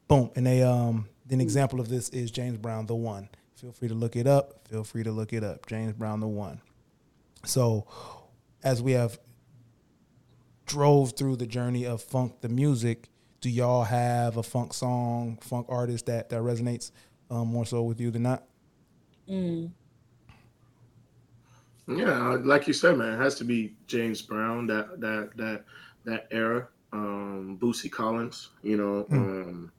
boom. 0.08 0.30
And 0.36 0.46
they 0.46 0.62
um 0.62 1.08
an 1.30 1.40
example 1.40 1.80
of 1.80 1.88
this 1.88 2.08
is 2.10 2.30
James 2.30 2.58
Brown 2.58 2.86
the 2.86 2.94
One. 2.94 3.28
Feel 3.56 3.72
free 3.72 3.88
to 3.88 3.94
look 3.94 4.16
it 4.16 4.26
up. 4.26 4.68
Feel 4.68 4.84
free 4.84 5.02
to 5.02 5.10
look 5.10 5.32
it 5.32 5.42
up. 5.42 5.66
James 5.66 5.94
Brown 5.94 6.20
the 6.20 6.28
One. 6.28 6.60
So 7.44 7.86
as 8.62 8.82
we 8.82 8.92
have 8.92 9.18
drove 10.66 11.12
through 11.16 11.36
the 11.36 11.46
journey 11.46 11.86
of 11.86 12.02
funk 12.02 12.40
the 12.40 12.48
music, 12.48 13.08
do 13.40 13.48
y'all 13.48 13.84
have 13.84 14.36
a 14.36 14.42
funk 14.42 14.74
song, 14.74 15.38
funk 15.40 15.66
artist 15.68 16.06
that 16.06 16.28
that 16.28 16.40
resonates 16.42 16.90
um, 17.30 17.48
more 17.48 17.64
so 17.64 17.82
with 17.82 18.00
you 18.00 18.10
than 18.10 18.22
not? 18.24 18.44
Yeah, 21.88 22.36
like 22.42 22.66
you 22.66 22.72
said, 22.72 22.98
man, 22.98 23.14
it 23.14 23.22
has 23.22 23.36
to 23.36 23.44
be 23.44 23.76
James 23.86 24.20
Brown, 24.20 24.66
that 24.66 25.00
that 25.00 25.30
that 25.36 25.64
that 26.04 26.26
era. 26.30 26.68
Um, 26.92 27.58
Bootsy 27.60 27.90
Collins, 27.90 28.50
you 28.62 28.76
know, 28.76 29.06
um, 29.10 29.72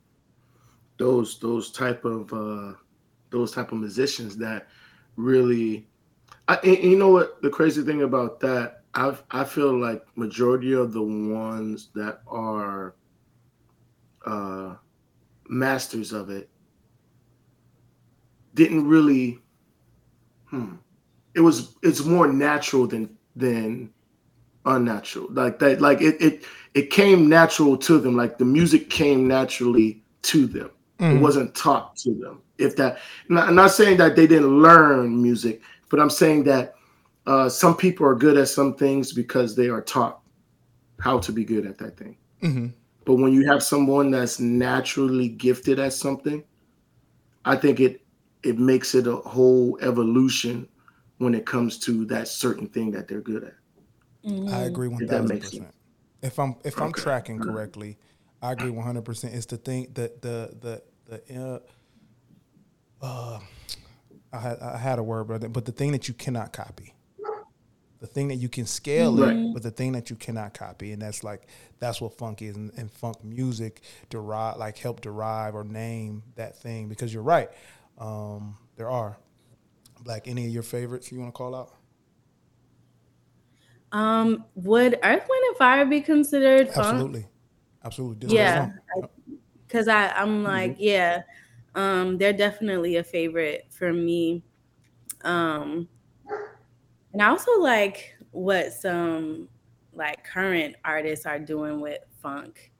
those 0.97 1.39
those 1.39 1.71
type 1.71 2.05
of 2.05 2.31
uh, 2.31 2.73
those 3.29 3.51
type 3.51 3.71
of 3.71 3.79
musicians 3.79 4.37
that 4.37 4.67
really. 5.15 5.87
I, 6.49 6.59
you 6.63 6.97
know 6.97 7.09
what 7.09 7.41
the 7.41 7.49
crazy 7.49 7.83
thing 7.83 8.03
about 8.03 8.39
that? 8.39 8.83
I 8.93 9.17
I 9.31 9.43
feel 9.43 9.77
like 9.77 10.05
majority 10.15 10.73
of 10.73 10.93
the 10.93 11.01
ones 11.01 11.89
that 11.93 12.21
are 12.25 12.95
uh, 14.25 14.75
masters 15.49 16.13
of 16.13 16.29
it 16.29 16.49
didn't 18.53 18.87
really. 18.87 19.39
Hmm 20.45 20.75
it 21.37 21.41
was 21.41 21.75
it's 21.83 22.03
more 22.03 22.27
natural 22.27 22.87
than 22.87 23.15
than 23.37 23.89
unnatural 24.65 25.27
like 25.31 25.59
that 25.59 25.79
like 25.79 26.01
it 26.01 26.21
it 26.21 26.43
it 26.73 26.89
came 26.89 27.29
natural 27.29 27.77
to 27.77 27.99
them 27.99 28.17
like 28.17 28.37
the 28.37 28.45
music 28.45 28.89
came 28.89 29.27
naturally 29.27 30.03
to 30.27 30.45
them. 30.45 30.69
Mm-hmm. 30.99 31.17
It 31.17 31.21
wasn't 31.21 31.55
taught 31.55 31.95
to 31.97 32.13
them. 32.13 32.41
If 32.57 32.75
that, 32.77 32.99
not, 33.29 33.47
I'm 33.47 33.55
not 33.55 33.71
saying 33.71 33.97
that 33.97 34.15
they 34.15 34.27
didn't 34.27 34.61
learn 34.61 35.21
music, 35.21 35.61
but 35.89 35.99
I'm 35.99 36.09
saying 36.09 36.43
that 36.45 36.75
uh, 37.25 37.49
some 37.49 37.75
people 37.75 38.05
are 38.05 38.15
good 38.15 38.37
at 38.37 38.49
some 38.49 38.73
things 38.73 39.13
because 39.13 39.55
they 39.55 39.69
are 39.69 39.81
taught 39.81 40.19
how 40.99 41.19
to 41.19 41.31
be 41.31 41.45
good 41.45 41.65
at 41.65 41.77
that 41.77 41.97
thing. 41.97 42.17
Mm-hmm. 42.41 42.67
But 43.05 43.15
when 43.15 43.31
you 43.31 43.49
have 43.49 43.63
someone 43.63 44.11
that's 44.11 44.39
naturally 44.39 45.29
gifted 45.29 45.79
at 45.79 45.93
something, 45.93 46.43
I 47.45 47.55
think 47.55 47.79
it 47.79 48.01
it 48.43 48.59
makes 48.59 48.95
it 48.95 49.07
a 49.07 49.15
whole 49.15 49.77
evolution 49.81 50.67
when 51.17 51.33
it 51.33 51.45
comes 51.45 51.77
to 51.79 52.05
that 52.05 52.27
certain 52.27 52.67
thing 52.67 52.91
that 52.91 53.07
they're 53.07 53.21
good 53.21 53.43
at. 53.43 53.53
I 54.51 54.63
agree 54.63 54.87
one 54.87 55.03
If 55.03 55.09
that 55.09 55.21
thousand 55.21 55.35
makes 55.35 55.49
percent. 55.49 55.73
If 56.21 56.39
I'm 56.39 56.55
if 56.63 56.79
I'm 56.81 56.93
tracking 56.93 57.39
correctly, 57.39 57.97
I 58.41 58.51
agree 58.51 58.69
one 58.69 58.85
hundred 58.85 59.05
percent. 59.05 59.33
It's 59.33 59.45
the 59.45 59.57
thing 59.57 59.87
that 59.93 60.21
the 60.21 60.55
the 60.59 60.83
the 61.05 61.61
uh, 63.01 63.05
uh 63.05 63.39
I 64.33 64.39
had 64.39 64.59
I 64.59 64.77
had 64.77 64.99
a 64.99 65.03
word, 65.03 65.27
but 65.27 65.53
but 65.53 65.65
the 65.65 65.71
thing 65.71 65.91
that 65.93 66.07
you 66.07 66.13
cannot 66.13 66.51
copy, 66.51 66.93
the 67.99 68.07
thing 68.07 68.27
that 68.27 68.35
you 68.35 68.49
can 68.49 68.65
scale 68.65 69.23
it, 69.23 69.53
but 69.53 69.63
the 69.63 69.71
thing 69.71 69.93
that 69.93 70.09
you 70.09 70.15
cannot 70.15 70.53
copy, 70.53 70.91
and 70.91 71.01
that's 71.01 71.23
like 71.23 71.47
that's 71.79 72.01
what 72.01 72.17
funk 72.17 72.41
is, 72.41 72.55
and, 72.55 72.71
and 72.77 72.91
funk 72.91 73.23
music 73.23 73.81
derive 74.09 74.57
like 74.57 74.77
help 74.77 75.01
derive 75.01 75.55
or 75.55 75.63
name 75.63 76.23
that 76.35 76.57
thing 76.57 76.89
because 76.89 77.13
you're 77.13 77.23
right. 77.23 77.49
Um, 77.97 78.57
there 78.75 78.89
are 78.89 79.17
like 80.07 80.27
any 80.27 80.45
of 80.45 80.51
your 80.51 80.63
favorites 80.63 81.11
you 81.11 81.19
want 81.19 81.33
to 81.33 81.37
call 81.37 81.53
out? 81.53 81.73
Um, 83.91 84.45
would 84.55 84.99
Earth, 85.03 85.25
Wind, 85.29 85.43
and 85.47 85.57
Fire 85.57 85.85
be 85.85 86.01
considered 86.01 86.67
funk? 86.67 86.77
Absolutely, 86.77 87.27
absolutely. 87.83 88.17
Disco 88.19 88.35
Yeah, 88.35 88.69
because 89.65 89.87
I 89.87 90.09
I'm 90.09 90.43
like 90.43 90.75
yeah, 90.77 91.23
um, 91.75 92.17
they're 92.17 92.33
definitely 92.33 92.97
a 92.97 93.03
favorite 93.03 93.67
for 93.69 93.93
me. 93.93 94.43
Um, 95.23 95.87
and 97.13 97.21
I 97.21 97.29
also 97.29 97.59
like 97.59 98.15
what 98.31 98.73
some 98.73 99.47
like 99.93 100.23
current 100.23 100.75
artists 100.83 101.25
are 101.25 101.39
doing 101.39 101.79
with 101.79 101.99
funk. 102.21 102.71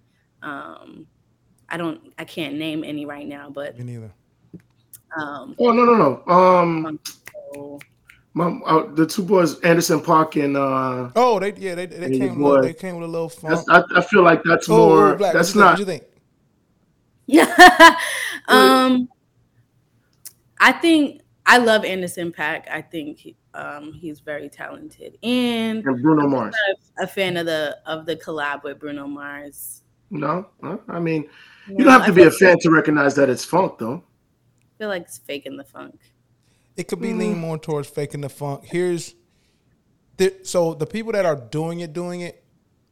Um, 0.41 1.07
I 1.69 1.77
don't 1.77 2.13
I 2.17 2.25
can't 2.25 2.55
name 2.55 2.83
any 2.83 3.05
right 3.05 3.27
now, 3.27 3.49
but 3.49 3.77
Me 3.77 3.83
neither. 3.83 4.13
Um, 5.15 5.55
Oh 5.59 5.71
no 5.71 5.83
no 5.85 5.95
no. 5.95 6.33
Um, 6.33 6.99
my, 8.33 8.47
uh, 8.65 8.85
the 8.93 9.05
two 9.05 9.23
boys 9.23 9.59
Anderson 9.61 9.99
.Paak 10.01 10.43
and 10.43 10.57
uh, 10.57 11.09
Oh, 11.15 11.39
they 11.39 11.53
yeah 11.53 11.75
they 11.75 11.85
they 11.87 12.17
came 12.17 12.39
with 12.41 12.53
a 12.53 12.55
boy. 12.57 12.61
they 12.61 12.73
came 12.73 12.95
with 12.97 13.05
a 13.09 13.11
little 13.11 13.29
funk. 13.29 13.65
I, 13.69 13.83
I 13.95 14.01
feel 14.01 14.21
like 14.23 14.43
that's 14.43 14.69
oh, 14.69 14.75
more. 14.89 15.15
Black, 15.15 15.33
that's 15.33 15.55
what 15.55 15.79
you 15.79 15.85
think? 15.85 16.03
not. 17.27 17.37
What 17.37 17.37
you 17.37 17.45
think? 17.85 17.97
um, 18.47 19.09
I 20.59 20.71
think 20.71 21.21
I 21.45 21.57
love 21.57 21.83
Anderson 21.85 22.31
.Paak. 22.31 22.69
I 22.69 22.81
think 22.81 23.35
um, 23.53 23.93
he's 23.93 24.19
very 24.19 24.49
talented, 24.49 25.17
and 25.23 25.83
And 25.85 26.01
Bruno 26.01 26.27
Mars. 26.27 26.55
a 26.99 27.07
fan 27.07 27.37
of 27.37 27.45
the 27.45 27.77
of 27.85 28.05
the 28.05 28.15
collab 28.17 28.63
with 28.63 28.79
Bruno 28.79 29.07
Mars. 29.07 29.81
No, 30.09 30.47
Huh? 30.63 30.77
I 30.87 30.99
mean 30.99 31.27
you 31.67 31.79
No, 31.79 31.83
don't 31.85 31.93
have 31.93 32.01
I 32.03 32.07
to 32.07 32.13
be 32.13 32.23
a 32.23 32.31
feel- 32.31 32.49
fan 32.49 32.59
to 32.61 32.69
recognize 32.71 33.15
that 33.15 33.29
it's 33.29 33.43
funk 33.43 33.77
though. 33.77 34.03
I 34.77 34.83
feel 34.83 34.89
like 34.89 35.03
it's 35.03 35.17
faking 35.17 35.57
the 35.57 35.63
funk. 35.63 35.99
It 36.75 36.87
could 36.87 37.01
be 37.01 37.13
leaning 37.13 37.39
more 37.39 37.57
towards 37.57 37.87
faking 37.89 38.21
the 38.21 38.29
funk. 38.29 38.63
Here's 38.65 39.15
the, 40.17 40.35
so 40.43 40.75
the 40.75 40.85
people 40.85 41.11
that 41.13 41.25
are 41.25 41.35
doing 41.35 41.79
it, 41.79 41.93
doing 41.93 42.21
it, 42.21 42.43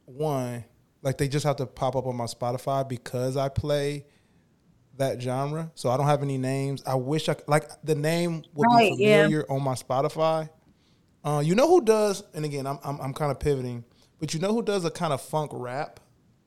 one, 0.06 0.64
like 1.02 1.18
they 1.18 1.28
just 1.28 1.46
have 1.46 1.56
to 1.56 1.66
pop 1.66 1.94
up 1.94 2.06
on 2.06 2.16
my 2.16 2.24
Spotify 2.24 2.88
because 2.88 3.36
I 3.36 3.48
play 3.48 4.06
that 4.96 5.22
genre. 5.22 5.70
So 5.74 5.90
I 5.90 5.96
don't 5.96 6.06
have 6.06 6.22
any 6.22 6.38
names. 6.38 6.82
I 6.84 6.96
wish 6.96 7.28
I 7.28 7.36
like 7.46 7.68
the 7.84 7.94
name 7.94 8.42
would 8.54 8.66
Right, 8.66 8.90
be 8.96 9.04
yeah. 9.04 9.22
familiar 9.22 9.46
on 9.50 9.62
my 9.62 9.74
Spotify. 9.74 10.48
Uh, 11.24 11.42
you 11.44 11.54
know 11.54 11.68
who 11.68 11.80
does? 11.84 12.24
And 12.34 12.44
again, 12.44 12.66
I'm 12.66 12.78
I'm, 12.82 13.00
I'm 13.00 13.14
kind 13.14 13.30
of 13.30 13.38
pivoting, 13.38 13.84
but 14.18 14.34
you 14.34 14.40
know 14.40 14.52
who 14.52 14.62
does 14.62 14.84
a 14.84 14.90
kind 14.90 15.12
of 15.12 15.20
funk 15.20 15.50
rap? 15.54 16.00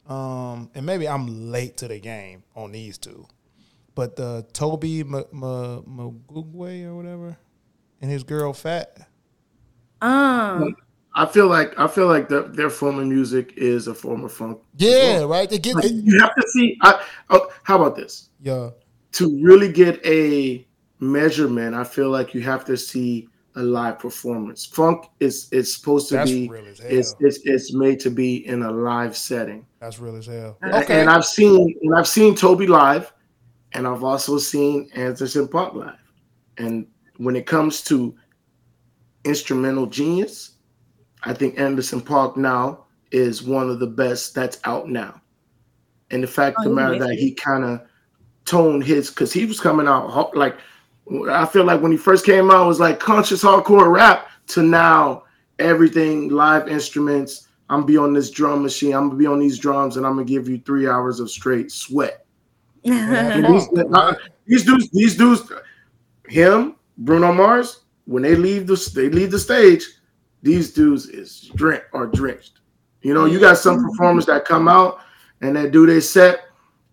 Um, 0.08 0.72
and 0.74 0.86
maybe 0.86 1.08
I'm 1.08 1.52
late 1.52 1.78
to 1.78 1.88
the 1.88 2.00
game 2.00 2.44
on 2.56 2.72
these 2.72 2.98
two, 2.98 3.28
but 4.00 4.16
the 4.16 4.46
Tobe 4.54 4.86
M- 4.86 5.14
M- 5.14 5.44
or 5.44 6.96
whatever, 6.96 7.38
and 8.02 8.10
his 8.10 8.24
girl 8.24 8.54
Fat. 8.54 8.98
Um, 10.02 10.74
I 11.16 11.26
feel 11.26 11.48
like 11.48 11.78
I 11.78 11.86
feel 11.88 12.08
like 12.08 12.30
the, 12.30 12.44
their 12.44 12.70
form 12.70 12.98
of 13.00 13.08
music 13.08 13.54
is 13.58 13.88
a 13.88 13.94
form 13.94 14.24
of 14.24 14.32
funk. 14.32 14.62
Yeah, 14.78 15.24
right. 15.24 15.50
They 15.50 15.60
get 15.60 15.76
Like, 15.76 15.84
it, 15.86 15.92
you 15.92 16.18
have 16.22 16.34
to 16.34 16.48
see. 16.48 16.78
I, 16.82 17.04
oh, 17.30 17.52
how 17.64 17.76
about 17.76 17.98
this? 17.98 18.30
yeah. 18.42 18.70
To 19.14 19.44
really 19.44 19.70
get 19.70 20.00
a 20.06 20.66
measurement, 21.02 21.76
I 21.76 21.84
feel 21.84 22.10
like 22.10 22.34
you 22.34 22.42
have 22.44 22.64
to 22.66 22.78
see 22.78 23.28
a 23.56 23.62
live 23.64 24.00
performance. 24.00 24.66
Funk 24.66 25.08
is 25.20 25.50
it's 25.52 25.74
supposed 25.76 26.08
to 26.10 26.16
That's 26.16 26.32
be 26.32 26.48
real 26.48 26.68
as 26.68 26.80
hell. 26.80 26.88
it's, 26.90 27.16
it's 27.20 27.40
it's 27.44 27.74
made 27.74 28.00
to 28.00 28.12
be 28.12 28.48
in 28.48 28.62
a 28.62 28.72
live 28.72 29.18
setting. 29.18 29.66
That's 29.82 30.00
real 30.00 30.16
as 30.16 30.28
hell. 30.28 30.58
A- 30.64 30.84
Okay. 30.84 31.02
And 31.02 31.10
I've 31.10 31.26
seen 31.26 31.78
and 31.82 31.96
I've 31.98 32.08
seen 32.08 32.34
Tobe 32.36 32.62
live, 32.62 33.12
and 33.74 33.88
I've 33.88 34.04
also 34.04 34.38
seen 34.38 34.90
Anderson 34.96 35.48
.Paak 35.48 35.76
live. 35.76 35.96
And 36.58 36.88
when 37.18 37.36
it 37.36 37.46
comes 37.46 37.82
to 37.84 38.16
instrumental 39.24 39.86
genius, 39.86 40.52
I 41.24 41.34
think 41.34 41.60
Anderson 41.60 42.02
.Paak 42.02 42.38
now 42.38 42.86
is 43.12 43.44
one 43.44 43.70
of 43.70 43.80
the 43.80 43.88
best 43.88 44.34
that's 44.34 44.60
out 44.64 44.90
now. 44.90 45.22
And 46.12 46.24
the 46.24 46.28
fact 46.28 46.58
of 46.60 46.64
the 46.64 46.70
Oh, 46.72 46.74
matter 46.74 47.00
that 47.00 47.16
he 47.16 47.34
kind 47.34 47.64
of 47.64 47.82
toned 48.46 48.84
his 48.84 49.10
because 49.10 49.32
he 49.32 49.46
was 49.46 49.60
coming 49.60 49.88
out 49.88 50.36
like 50.36 50.58
I 51.30 51.46
feel 51.46 51.66
like 51.66 51.82
when 51.82 51.92
he 51.92 51.98
first 51.98 52.26
came 52.26 52.50
out 52.50 52.66
it 52.66 52.68
was 52.68 52.80
like 52.80 53.00
conscious 53.00 53.44
hardcore 53.44 53.92
rap 53.92 54.28
to 54.48 54.64
now 54.64 55.24
everything 55.60 56.30
live 56.30 56.68
instruments. 56.68 57.48
I'm 57.70 57.82
gonna 57.82 57.88
be 57.88 57.98
on 57.98 58.14
this 58.14 58.32
drum 58.32 58.64
machine. 58.64 58.94
I'm 58.94 59.10
gonna 59.10 59.20
be 59.20 59.28
on 59.28 59.40
these 59.40 59.60
drums, 59.60 59.98
and 59.98 60.06
I'm 60.06 60.14
gonna 60.14 60.26
give 60.26 60.50
you 60.50 60.60
three 60.60 60.88
hours 60.88 61.20
of 61.20 61.30
straight 61.30 61.72
sweat. 61.72 62.26
These, 62.90 63.68
uh, 63.94 64.14
these 64.46 64.66
dudes, 64.66 64.90
these 64.92 65.18
dudes, 65.18 65.52
him, 66.28 66.76
Bruno 66.98 67.34
Mars, 67.34 67.82
when 68.06 68.24
they 68.24 68.36
leave 68.36 68.68
the 68.68 68.92
they 68.96 69.10
leave 69.10 69.32
the 69.32 69.40
stage, 69.40 69.86
these 70.42 70.74
dudes 70.74 71.08
is 71.08 71.52
drenched 71.56 71.86
or 71.94 72.08
drenched. 72.08 72.60
You 73.02 73.14
know, 73.14 73.26
you 73.26 73.40
got 73.40 73.58
some 73.58 73.84
performers 73.84 74.26
that 74.26 74.46
come 74.46 74.68
out 74.68 75.00
and 75.42 75.56
they 75.56 75.70
do 75.70 75.86
their 75.86 76.02
set, 76.02 76.42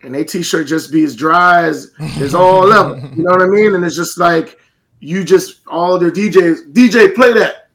and 0.02 0.14
their 0.14 0.24
t-shirt 0.24 0.66
just 0.66 0.92
be 0.92 1.04
as 1.04 1.16
dry 1.16 1.64
as 1.64 1.92
as 2.20 2.34
all 2.34 2.66
level. 2.66 2.98
You 2.98 3.24
know 3.24 3.30
what 3.30 3.42
I 3.42 3.46
mean? 3.46 3.74
And 3.74 3.84
it's 3.84 3.96
just 3.96 4.18
like 4.18 4.58
you 5.00 5.24
just 5.24 5.60
all 5.66 5.98
their 5.98 6.10
DJs, 6.10 6.72
DJ 6.72 7.14
play 7.14 7.32
that, 7.34 7.65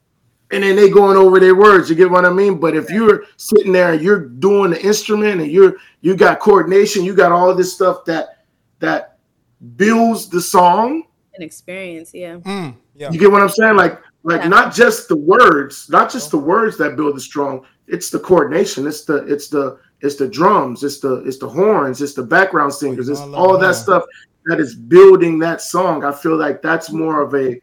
and 0.52 0.62
then 0.62 0.76
they 0.76 0.90
going 0.90 1.16
over 1.16 1.40
their 1.40 1.54
words. 1.54 1.88
You 1.88 1.96
get 1.96 2.10
what 2.10 2.24
I 2.24 2.30
mean? 2.30 2.58
But 2.60 2.76
if 2.76 2.90
you're 2.90 3.24
sitting 3.38 3.72
there 3.72 3.94
and 3.94 4.02
you're 4.02 4.26
doing 4.28 4.70
the 4.70 4.82
instrument 4.84 5.40
and 5.40 5.50
you're 5.50 5.76
you 6.02 6.14
got 6.14 6.40
coordination, 6.40 7.04
you 7.04 7.14
got 7.14 7.32
all 7.32 7.54
this 7.54 7.72
stuff 7.74 8.04
that 8.04 8.44
that 8.78 9.16
builds 9.76 10.28
the 10.28 10.40
song. 10.40 11.04
an 11.34 11.42
experience, 11.42 12.12
yeah. 12.12 12.36
Mm, 12.40 12.76
yeah. 12.94 13.10
You 13.10 13.18
get 13.18 13.30
what 13.32 13.40
I'm 13.42 13.48
saying? 13.48 13.76
Like 13.76 13.98
like 14.22 14.42
Yeah. 14.42 14.48
not 14.48 14.74
just 14.74 15.08
the 15.08 15.16
words, 15.16 15.88
not 15.88 16.12
just 16.12 16.30
the 16.30 16.38
words 16.38 16.76
that 16.78 16.96
build 16.96 17.16
the 17.16 17.20
strong. 17.20 17.64
It's 17.86 18.10
the 18.10 18.18
coordination. 18.18 18.86
It's 18.86 19.04
the 19.04 19.24
it's 19.26 19.48
the 19.48 19.78
it's 20.02 20.16
the 20.16 20.28
drums. 20.28 20.82
It's 20.84 21.00
the 21.00 21.14
it's 21.24 21.38
the 21.38 21.48
horns. 21.48 22.02
It's 22.02 22.12
the 22.14 22.22
background 22.22 22.74
singers. 22.74 23.08
It's 23.08 23.20
know 23.20 23.26
I 23.26 23.28
love 23.30 23.40
all 23.48 23.58
that 23.58 23.74
stuff 23.74 24.04
that 24.46 24.60
is 24.60 24.74
building 24.74 25.38
that 25.38 25.60
song. 25.62 26.04
I 26.04 26.12
feel 26.12 26.36
like 26.36 26.60
that's 26.60 26.90
more 26.92 27.22
of 27.22 27.34
a 27.34 27.60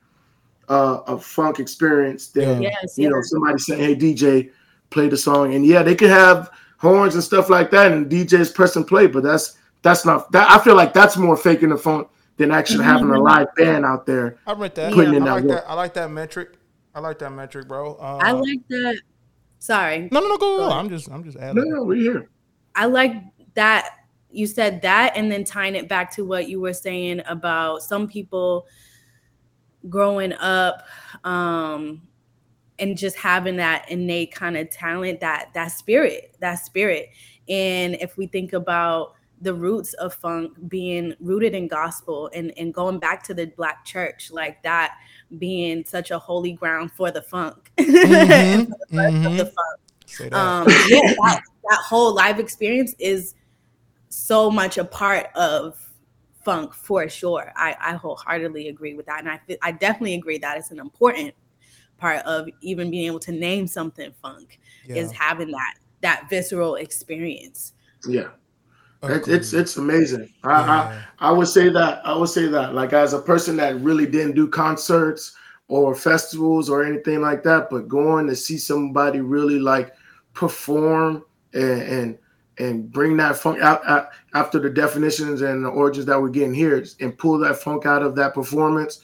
uh, 0.69 1.01
a 1.07 1.19
funk 1.19 1.59
experience 1.59 2.27
than 2.27 2.61
Yes, 2.61 2.97
you 2.97 3.03
yeah. 3.05 3.09
know 3.09 3.21
somebody 3.23 3.57
saying, 3.59 3.81
"Hey 3.81 3.95
DJ, 3.95 4.51
play 4.89 5.09
the 5.09 5.17
song." 5.17 5.53
And 5.55 5.65
yeah, 5.65 5.83
they 5.83 5.95
can 5.95 6.09
have 6.09 6.51
horns 6.77 7.15
and 7.15 7.23
stuff 7.23 7.49
like 7.49 7.71
that, 7.71 7.91
and 7.91 8.09
DJs 8.09 8.53
press 8.53 8.75
and 8.75 8.87
play. 8.87 9.07
But 9.07 9.23
that's 9.23 9.57
that's 9.81 10.05
not 10.05 10.31
that. 10.31 10.49
I 10.49 10.59
feel 10.63 10.75
like 10.75 10.93
that's 10.93 11.17
more 11.17 11.35
faking 11.37 11.69
the 11.69 11.77
funk 11.77 12.07
than 12.37 12.51
actually 12.51 12.83
having 12.85 13.07
Mm-hmm. 13.07 13.15
a 13.15 13.19
live 13.23 13.47
band 13.57 13.85
out 13.85 14.05
there. 14.05 14.37
I 14.47 14.53
read 14.53 14.75
that. 14.75 14.93
Putting 14.93 15.13
I 15.13 15.17
in 15.17 15.23
that 15.25 15.31
like 15.31 15.43
work. 15.43 15.63
that. 15.63 15.69
I 15.69 15.73
like 15.73 15.93
that 15.95 16.11
metric. 16.11 16.53
I 16.95 16.99
like 17.01 17.19
that 17.19 17.31
metric, 17.31 17.67
bro. 17.67 17.95
Uh, 17.95 18.19
I 18.21 18.31
like 18.31 18.59
that. 18.69 18.99
Sorry, 19.59 20.07
No, 20.11 20.21
no, 20.21 20.27
no. 20.29 20.37
Go. 20.37 20.57
go. 20.57 20.69
Go. 20.69 20.71
I'm 20.71 20.89
just, 20.89 21.09
I'm 21.11 21.23
just 21.23 21.37
adding. 21.37 21.55
No, 21.55 21.77
no, 21.77 21.83
we're 21.83 21.95
here. 21.95 22.29
I 22.75 22.85
like 22.85 23.13
that 23.55 23.89
you 24.31 24.47
said 24.47 24.81
that, 24.83 25.13
and 25.17 25.29
then 25.31 25.43
tying 25.43 25.75
it 25.75 25.89
back 25.89 26.15
to 26.15 26.23
what 26.23 26.47
you 26.47 26.61
were 26.61 26.71
saying 26.73 27.21
about 27.27 27.81
some 27.83 28.07
people 28.07 28.67
growing 29.89 30.33
up 30.33 30.83
um 31.23 32.01
and 32.79 32.97
just 32.97 33.17
having 33.17 33.57
that 33.57 33.89
innate 33.91 34.33
kind 34.33 34.57
of 34.57 34.69
talent 34.69 35.19
that 35.19 35.49
that 35.53 35.67
spirit 35.67 36.35
that 36.39 36.55
spirit. 36.55 37.09
And 37.47 37.95
if 37.95 38.17
we 38.17 38.27
think 38.27 38.53
about 38.53 39.15
the 39.41 39.53
roots 39.53 39.93
of 39.93 40.13
funk 40.13 40.53
being 40.67 41.13
rooted 41.19 41.53
in 41.53 41.67
gospel 41.67 42.29
and 42.33 42.51
and 42.57 42.73
going 42.73 42.99
back 42.99 43.23
to 43.23 43.33
the 43.33 43.45
black 43.45 43.85
church 43.85 44.31
like 44.31 44.61
that 44.63 44.97
being 45.37 45.83
such 45.85 46.11
a 46.11 46.19
holy 46.19 46.53
ground 46.53 46.91
for 46.91 47.11
the 47.11 47.21
funk. 47.21 47.71
Mhm, 47.77 48.67
for 48.69 48.77
the 48.79 48.95
birth 48.95 49.25
of 49.25 49.37
the 49.37 49.45
funk. 49.45 50.29
that. 50.31 50.33
um 50.33 50.67
yeah 50.87 51.13
that, 51.23 51.41
that 51.69 51.79
whole 51.85 52.13
live 52.13 52.39
experience 52.39 52.95
is 52.99 53.35
so 54.09 54.49
much 54.49 54.77
a 54.77 54.83
part 54.83 55.27
of 55.35 55.88
funk 56.43 56.73
for 56.73 57.07
sure. 57.09 57.51
I, 57.55 57.75
I 57.79 57.93
wholeheartedly 57.93 58.69
agree 58.69 58.93
with 58.93 59.05
that. 59.07 59.19
And 59.19 59.29
I, 59.29 59.39
I 59.61 59.71
definitely 59.71 60.15
agree 60.15 60.37
that 60.39 60.57
it's 60.57 60.71
an 60.71 60.79
important 60.79 61.33
part 61.97 62.25
of 62.25 62.47
even 62.61 62.89
being 62.89 63.07
able 63.07 63.19
to 63.19 63.31
name 63.31 63.67
something 63.67 64.11
funk 64.21 64.59
yeah. 64.85 64.95
is 64.95 65.11
having 65.11 65.51
that 65.51 65.75
that 66.01 66.29
visceral 66.29 66.75
experience. 66.75 67.73
Yeah. 68.07 68.29
It, 69.03 69.27
it's 69.27 69.53
it's 69.53 69.77
amazing. 69.77 70.33
I, 70.43 70.49
yeah. 70.49 71.03
I 71.19 71.29
I 71.29 71.31
would 71.31 71.47
say 71.47 71.69
that 71.69 72.01
I 72.05 72.17
would 72.17 72.29
say 72.29 72.47
that 72.47 72.73
like 72.73 72.93
as 72.93 73.13
a 73.13 73.21
person 73.21 73.55
that 73.57 73.79
really 73.79 74.05
didn't 74.05 74.35
do 74.35 74.47
concerts 74.47 75.35
or 75.69 75.95
festivals 75.95 76.69
or 76.69 76.83
anything 76.83 77.21
like 77.21 77.43
that, 77.43 77.69
but 77.69 77.87
going 77.87 78.27
to 78.27 78.35
see 78.35 78.57
somebody 78.57 79.21
really 79.21 79.59
like 79.59 79.93
perform 80.33 81.23
and 81.53 81.81
and, 81.81 82.17
and 82.59 82.91
bring 82.91 83.17
that 83.17 83.37
funk 83.37 83.61
out, 83.61 83.85
out 83.87 84.09
after 84.33 84.59
the 84.59 84.69
definitions 84.69 85.41
and 85.41 85.63
the 85.63 85.69
origins 85.69 86.05
that 86.05 86.21
we're 86.21 86.29
getting 86.29 86.53
here 86.53 86.85
and 86.99 87.17
pull 87.17 87.37
that 87.39 87.57
funk 87.57 87.85
out 87.85 88.03
of 88.03 88.15
that 88.15 88.33
performance. 88.33 89.01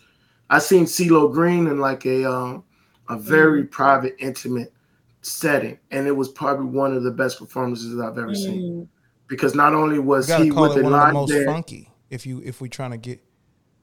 I 0.50 0.60
seen 0.60 0.86
CeeLo 0.86 1.32
Green 1.34 1.68
in 1.68 1.80
like 1.80 2.06
a 2.06 2.30
um, 2.30 2.64
a 3.10 3.18
very 3.18 3.64
mm. 3.64 3.72
private, 3.72 4.16
intimate 4.20 4.74
setting, 5.22 5.80
and 5.92 6.06
it 6.08 6.12
was 6.12 6.30
probably 6.30 6.66
one 6.66 6.96
of 6.96 7.04
the 7.04 7.12
best 7.12 7.40
performances 7.40 8.00
I've 8.00 8.18
ever 8.18 8.28
mm. 8.28 8.36
seen. 8.36 8.90
Because 9.28 9.56
not 9.56 9.74
only 9.74 9.98
was 9.98 10.28
he 10.28 10.52
with 10.52 10.76
the 10.76 10.88
live 10.88 11.14
most 11.14 11.32
band, 11.32 11.46
funky, 11.46 11.90
if 12.12 12.28
you 12.28 12.42
if 12.46 12.62
we're 12.62 12.68
trying 12.68 12.92
to 12.92 12.98
get, 12.98 13.24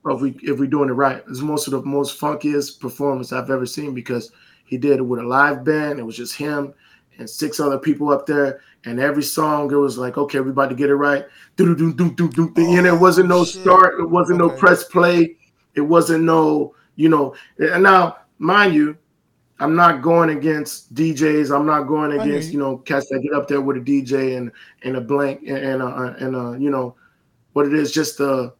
if 0.06 0.20
we 0.20 0.38
if 0.42 0.60
we're 0.60 0.66
doing 0.66 0.88
it 0.88 0.92
right, 0.92 1.24
it's 1.28 1.40
most 1.40 1.66
of 1.66 1.72
the 1.72 1.82
most 1.82 2.20
funkiest 2.20 2.78
performance 2.78 3.32
I've 3.32 3.50
ever 3.50 3.66
seen 3.66 3.92
because 3.92 4.30
he 4.64 4.78
did 4.78 4.98
it 4.98 5.02
with 5.02 5.18
a 5.18 5.24
live 5.24 5.64
band. 5.64 5.98
It 5.98 6.04
was 6.04 6.16
just 6.16 6.36
him 6.36 6.74
and 7.18 7.28
six 7.28 7.58
other 7.58 7.78
people 7.78 8.10
up 8.10 8.24
there, 8.24 8.60
and 8.84 8.98
every 9.00 9.22
song 9.22 9.70
it 9.72 9.76
was 9.76 9.96
like, 9.96 10.18
okay, 10.18 10.40
we 10.40 10.50
about 10.50 10.70
to 10.70 10.74
get 10.74 10.90
it 10.90 10.96
right. 10.96 11.24
Do 11.56 11.74
do 11.74 11.92
do 11.92 12.10
do 12.12 12.28
do 12.28 12.50
do. 12.50 12.76
And 12.76 12.86
it 12.86 12.94
wasn't 12.94 13.28
no 13.28 13.44
shit. 13.44 13.62
start. 13.62 14.00
It 14.00 14.08
wasn't 14.08 14.40
okay. 14.40 14.54
no 14.54 14.58
press 14.58 14.84
play. 14.84 15.36
It 15.74 15.80
wasn't 15.80 16.24
no, 16.24 16.74
you 16.96 17.08
know. 17.08 17.34
And 17.58 17.82
now, 17.82 18.18
mind 18.38 18.74
you, 18.74 18.96
I'm 19.60 19.76
not 19.76 20.02
going 20.02 20.30
against 20.30 20.92
DJs. 20.94 21.54
I'm 21.54 21.66
not 21.66 21.84
going 21.84 22.12
against 22.20 22.48
you. 22.48 22.54
you 22.54 22.58
know 22.58 22.78
cats 22.78 23.08
that 23.10 23.20
get 23.20 23.32
up 23.32 23.46
there 23.46 23.60
with 23.60 23.76
a 23.76 23.80
DJ 23.80 24.36
and 24.36 24.50
and 24.82 24.96
a 24.96 25.00
blank 25.00 25.42
and 25.46 25.58
and 25.58 25.82
a, 25.82 26.16
and 26.18 26.36
a, 26.36 26.58
you 26.58 26.70
know 26.70 26.96
what 27.52 27.66
it 27.66 27.74
is 27.74 27.92
just 27.92 28.18
the 28.18 28.52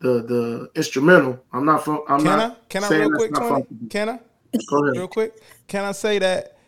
the 0.00 0.22
the 0.22 0.70
instrumental. 0.74 1.38
I'm 1.52 1.64
not 1.64 1.84
from. 1.84 2.02
I'm 2.08 2.18
can 2.18 2.26
not. 2.26 2.50
I, 2.50 2.56
can 2.68 2.84
I 2.84 2.88
real 2.88 3.10
quick, 3.12 3.34
Tony? 3.34 3.66
Can 3.88 4.08
I? 4.08 4.20
Go 4.68 4.84
ahead. 4.84 4.96
Real 4.96 5.08
quick. 5.08 5.40
Can 5.66 5.84
I 5.84 5.92
say 5.92 6.18
that? 6.18 6.58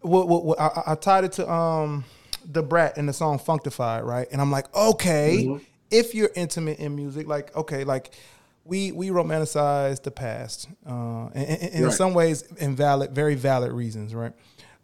What, 0.00 0.28
what, 0.28 0.44
what 0.44 0.60
I, 0.60 0.82
I, 0.88 0.94
tied 0.96 1.24
it 1.24 1.32
to 1.32 1.48
um 1.48 2.04
Da 2.50 2.62
Brat 2.62 2.98
in 2.98 3.06
the 3.06 3.12
song 3.12 3.38
Funkdafied, 3.38 4.04
right? 4.04 4.28
And 4.32 4.40
I'm 4.40 4.50
like, 4.50 4.74
okay, 4.74 5.44
mm-hmm. 5.46 5.64
if 5.90 6.14
you're 6.14 6.30
intimate 6.34 6.78
in 6.78 6.96
music, 6.96 7.26
like 7.26 7.54
okay, 7.56 7.84
like 7.84 8.14
we 8.64 8.92
we 8.92 9.08
romanticize 9.08 10.02
the 10.02 10.10
past, 10.10 10.68
uh, 10.86 11.26
and, 11.26 11.36
and, 11.36 11.62
and 11.62 11.74
right. 11.74 11.82
in 11.84 11.90
some 11.92 12.14
ways, 12.14 12.42
invalid, 12.58 13.12
very 13.12 13.34
valid 13.34 13.72
reasons, 13.72 14.14
right? 14.14 14.32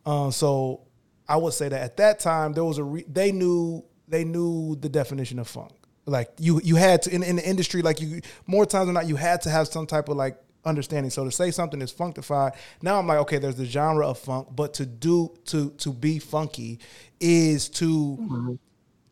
Uh, 0.04 0.30
so 0.30 0.82
I 1.28 1.36
would 1.36 1.52
say 1.52 1.68
that 1.68 1.80
at 1.80 1.96
that 1.98 2.18
time 2.18 2.52
there 2.52 2.64
was 2.64 2.78
a 2.78 2.84
re- 2.84 3.04
they 3.08 3.32
knew 3.32 3.84
they 4.08 4.24
knew 4.24 4.76
the 4.76 4.88
definition 4.88 5.38
of 5.38 5.48
funk. 5.48 5.72
Like 6.06 6.30
you 6.38 6.60
you 6.64 6.76
had 6.76 7.02
to 7.02 7.14
in, 7.14 7.22
in 7.22 7.36
the 7.36 7.48
industry, 7.48 7.82
like 7.82 8.00
you 8.00 8.22
more 8.46 8.64
times 8.64 8.86
than 8.86 8.94
not, 8.94 9.06
you 9.06 9.16
had 9.16 9.42
to 9.42 9.50
have 9.50 9.68
some 9.68 9.86
type 9.86 10.08
of 10.08 10.16
like 10.16 10.38
understanding. 10.68 11.10
So 11.10 11.24
to 11.24 11.32
say 11.32 11.50
something 11.50 11.80
is 11.82 11.92
funkified, 11.92 12.54
now 12.82 12.98
I'm 12.98 13.06
like, 13.06 13.18
okay, 13.18 13.38
there's 13.38 13.56
the 13.56 13.66
genre 13.66 14.06
of 14.06 14.18
funk, 14.18 14.48
but 14.54 14.74
to 14.74 14.86
do 14.86 15.34
to 15.46 15.70
to 15.70 15.92
be 15.92 16.18
funky 16.18 16.78
is 17.20 17.68
to 17.70 18.18
mm-hmm. 18.20 18.54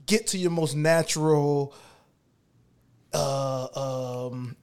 get 0.06 0.28
to 0.28 0.38
your 0.38 0.50
most 0.50 0.76
natural 0.76 1.74
uh, 3.12 4.28
um, 4.28 4.56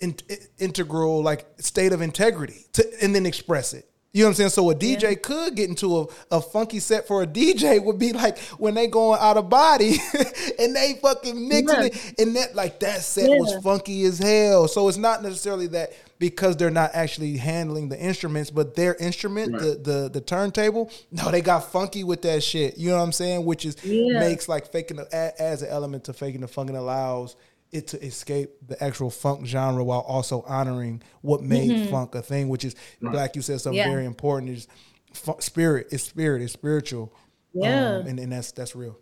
in, 0.00 0.16
integral 0.58 1.22
like 1.22 1.46
state 1.58 1.92
of 1.92 2.00
integrity 2.00 2.66
to, 2.72 2.84
and 3.02 3.14
then 3.14 3.26
express 3.26 3.74
it. 3.74 3.88
You 4.12 4.24
know 4.24 4.28
what 4.28 4.30
I'm 4.32 4.34
saying? 4.34 4.50
So 4.50 4.70
a 4.70 4.74
DJ 4.74 5.02
yeah. 5.02 5.14
could 5.14 5.54
get 5.54 5.70
into 5.70 6.00
a, 6.00 6.06
a 6.32 6.40
funky 6.42 6.80
set 6.80 7.08
for 7.08 7.22
a 7.22 7.26
DJ 7.26 7.82
would 7.82 7.98
be 7.98 8.12
like 8.12 8.38
when 8.58 8.74
they 8.74 8.86
going 8.86 9.18
out 9.18 9.38
of 9.38 9.48
body 9.48 9.96
and 10.58 10.76
they 10.76 10.98
fucking 11.00 11.48
mixing 11.48 11.80
yeah. 11.80 11.86
it 11.86 12.14
and 12.18 12.36
that 12.36 12.54
like 12.54 12.78
that 12.80 13.00
set 13.00 13.30
yeah. 13.30 13.36
was 13.36 13.56
funky 13.64 14.04
as 14.04 14.18
hell. 14.18 14.68
So 14.68 14.86
it's 14.88 14.98
not 14.98 15.22
necessarily 15.22 15.66
that 15.68 15.94
because 16.18 16.58
they're 16.58 16.70
not 16.70 16.90
actually 16.92 17.38
handling 17.38 17.88
the 17.88 17.98
instruments, 17.98 18.50
but 18.50 18.74
their 18.74 18.94
instrument, 18.96 19.54
right. 19.54 19.62
the, 19.62 19.74
the 19.76 20.10
the 20.12 20.20
turntable, 20.20 20.90
no, 21.10 21.30
they 21.30 21.40
got 21.40 21.72
funky 21.72 22.04
with 22.04 22.20
that 22.22 22.42
shit. 22.44 22.76
You 22.76 22.90
know 22.90 22.98
what 22.98 23.04
I'm 23.04 23.12
saying? 23.12 23.46
Which 23.46 23.64
is 23.64 23.82
makes 23.82 24.46
like 24.46 24.70
faking 24.70 24.98
the, 24.98 25.34
as 25.40 25.62
an 25.62 25.70
element 25.70 26.04
to 26.04 26.12
faking 26.12 26.42
the 26.42 26.48
funk 26.48 26.68
and 26.68 26.76
allows 26.76 27.34
it 27.72 27.86
to 27.88 28.04
escape 28.04 28.50
the 28.66 28.82
actual 28.82 29.10
funk 29.10 29.46
genre 29.46 29.82
while 29.82 30.00
also 30.00 30.42
honoring 30.42 31.02
what 31.22 31.42
made 31.42 31.70
mm-hmm. 31.70 31.90
funk 31.90 32.14
a 32.14 32.22
thing, 32.22 32.48
which 32.48 32.64
is 32.64 32.76
right. 33.00 33.14
like 33.14 33.34
you 33.34 33.42
said 33.42 33.60
something 33.60 33.78
yeah. 33.78 33.88
very 33.88 34.04
important 34.04 34.50
is 34.50 34.68
funk, 35.14 35.40
spirit. 35.42 35.88
It's 35.90 36.04
spirit. 36.04 36.42
It's 36.42 36.52
spiritual. 36.52 37.14
Yeah, 37.54 37.96
um, 37.96 38.06
and 38.06 38.18
and 38.20 38.32
that's 38.32 38.52
that's 38.52 38.76
real. 38.76 38.98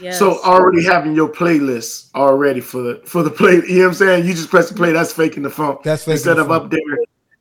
Yes. 0.00 0.18
So 0.18 0.40
already 0.44 0.84
having 0.84 1.14
your 1.14 1.28
playlist 1.28 2.14
already 2.14 2.60
for 2.60 2.82
the 2.82 3.02
for 3.04 3.24
the 3.24 3.30
play, 3.30 3.54
you 3.54 3.60
know 3.60 3.80
what 3.80 3.88
I'm 3.88 3.94
saying? 3.94 4.26
You 4.26 4.34
just 4.34 4.50
press 4.50 4.68
the 4.68 4.74
play. 4.76 4.92
That's 4.92 5.12
faking 5.12 5.42
the 5.42 5.50
funk. 5.50 5.82
That's 5.82 6.02
faking 6.02 6.12
instead 6.14 6.36
the 6.36 6.42
of 6.42 6.48
funk. 6.48 6.64
up 6.64 6.70
there, 6.70 6.98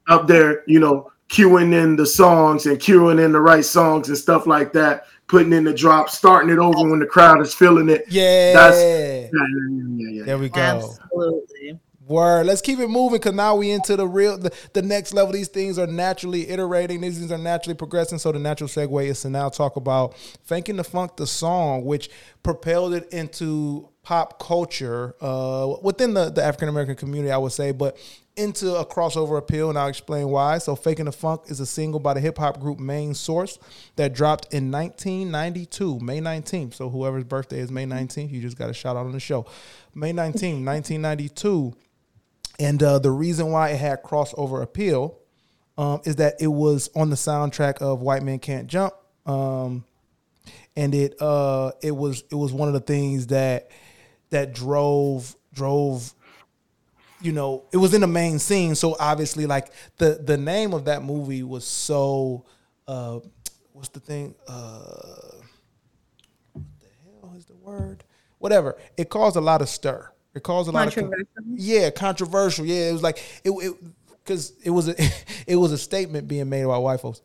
up 0.08 0.28
there, 0.28 0.64
you 0.66 0.80
know, 0.80 1.12
queuing 1.30 1.74
in 1.74 1.96
the 1.96 2.06
songs 2.06 2.66
and 2.66 2.80
queuing 2.80 3.24
in 3.24 3.32
the 3.32 3.42
right 3.42 3.66
songs 3.66 4.10
and 4.10 4.18
stuff 4.18 4.48
like 4.48 4.74
that 4.74 5.06
putting 5.28 5.54
in 5.54 5.66
the 5.66 5.74
drop, 5.74 6.10
starting 6.10 6.50
it 6.50 6.58
over 6.58 6.90
when 6.90 7.00
the 7.00 7.06
crowd 7.06 7.42
is 7.42 7.54
feeling 7.54 7.90
it. 7.90 8.06
Yeah, 8.08 8.54
that's 8.54 8.78
yeah, 8.78 9.20
yeah, 9.22 9.28
yeah, 9.32 9.97
there 10.28 10.38
we 10.38 10.50
go. 10.50 10.60
Absolutely. 10.60 11.80
Word. 12.06 12.48
Let's 12.48 12.60
keep 12.62 12.80
it 12.80 12.90
moving 12.90 13.20
because 13.20 13.34
now 13.34 13.56
we 13.56 13.72
into 13.72 13.96
the 13.96 14.06
real 14.06 14.38
the, 14.38 14.54
the 14.74 14.82
next 14.82 15.14
level. 15.14 15.32
These 15.32 15.48
things 15.48 15.80
are 15.80 15.88
naturally 15.88 16.50
iterating. 16.50 17.00
These 17.00 17.18
things 17.18 17.32
are 17.32 17.38
naturally 17.38 17.76
progressing. 17.76 18.18
So 18.18 18.34
the 18.34 18.40
natural 18.40 18.68
segue 18.68 19.06
is 19.06 19.22
to 19.22 19.30
now 19.30 19.48
talk 19.48 19.78
about 19.78 20.16
"Faking 20.44 20.76
the 20.76 20.84
Funk," 20.84 21.16
the 21.16 21.26
song, 21.26 21.86
which 21.86 22.10
propelled 22.44 22.94
it 22.94 23.12
into 23.14 23.88
pop 24.04 24.38
culture 24.38 25.16
uh, 25.22 25.76
within 25.82 26.14
the, 26.14 26.30
the 26.30 26.44
African 26.44 26.68
American 26.68 26.96
community, 26.96 27.32
I 27.32 27.38
would 27.38 27.54
say, 27.54 27.72
but 27.72 27.98
into 28.38 28.76
a 28.76 28.86
crossover 28.86 29.38
appeal, 29.38 29.70
and 29.70 29.78
I'll 29.78 29.88
explain 29.88 30.30
why. 30.30 30.60
So, 30.60 30.76
Faking 30.76 31.06
the 31.06 31.12
Funk 31.12 31.42
is 31.48 31.60
a 31.60 31.66
single 31.66 32.00
by 32.00 32.14
the 32.14 32.20
hip 32.20 32.38
hop 32.38 32.60
group 32.60 32.80
Main 32.80 33.14
Source 33.14 33.60
that 33.96 34.14
dropped 34.14 34.54
in 34.54 34.72
1992, 34.72 36.00
May 36.00 36.20
19th. 36.20 36.76
So, 36.76 36.90
whoever's 36.90 37.24
birthday 37.24 37.60
is 37.60 37.72
May 37.72 37.86
19th, 37.86 38.32
you 38.32 38.42
just 38.42 38.58
got 38.58 38.70
a 38.70 38.74
shout 38.74 38.96
out 38.96 39.06
on 39.06 39.12
the 39.12 39.20
show. 39.20 39.46
May 39.94 40.14
19th, 40.14 40.64
1992. 40.64 41.74
And 42.60 42.82
uh, 42.82 43.00
the 43.00 43.12
reason 43.12 43.52
why 43.52 43.70
it 43.70 43.78
had 43.78 44.04
crossover 44.04 44.64
appeal 44.64 45.20
um, 45.78 46.02
is 46.06 46.16
that 46.18 46.36
it 46.40 46.48
was 46.48 46.90
on 46.96 47.10
the 47.10 47.16
soundtrack 47.16 47.78
of 47.78 48.02
White 48.02 48.24
Men 48.24 48.40
Can't 48.40 48.68
Jump. 48.68 48.94
Um, 49.26 49.84
and 50.76 50.94
it 50.94 51.16
uh, 51.20 51.72
it 51.82 51.92
was 51.92 52.24
it 52.32 52.36
was 52.36 52.54
one 52.54 52.68
of 52.68 52.74
the 52.74 52.80
things 52.80 53.28
that 53.28 53.70
that 54.30 54.54
drove 54.54 55.36
drove 55.54 56.14
you 57.22 57.32
know, 57.32 57.64
it 57.72 57.78
was 57.78 57.94
in 57.94 58.02
the 58.02 58.08
main 58.08 58.40
scene. 58.40 58.76
So 58.76 58.96
obviously, 59.00 59.46
like 59.46 59.72
the 59.98 60.22
the 60.24 60.38
name 60.38 60.74
of 60.74 60.86
that 60.86 61.04
movie 61.04 61.44
was 61.44 61.66
so 61.66 62.46
uh 62.88 63.20
what's 63.74 63.90
the 63.90 64.00
thing? 64.00 64.36
Uh 64.48 65.42
what 66.54 66.66
the 66.80 66.88
hell 67.22 67.34
is 67.36 67.46
the 67.46 67.56
word? 67.56 68.04
Whatever. 68.40 68.78
It 68.98 69.10
caused 69.10 69.36
a 69.36 69.42
lot 69.42 69.62
of 69.62 69.70
stir. 69.70 70.12
It 70.36 70.44
caused 70.44 70.70
a 70.70 70.72
lot 70.72 70.96
of 70.96 71.14
yeah, 71.48 71.90
controversial. 71.90 72.66
Yeah, 72.66 72.90
it 72.90 72.94
was 72.94 73.02
like 73.02 73.24
it 73.44 73.76
because 74.24 74.52
it, 74.52 74.68
it, 74.68 74.70
was 74.70 74.88
a 74.90 74.96
it 75.48 75.56
was 75.56 75.72
a 75.72 75.78
statement 75.78 76.28
being 76.28 76.48
made 76.50 76.62
about 76.62 76.84
white 76.84 77.00
folks 77.00 77.22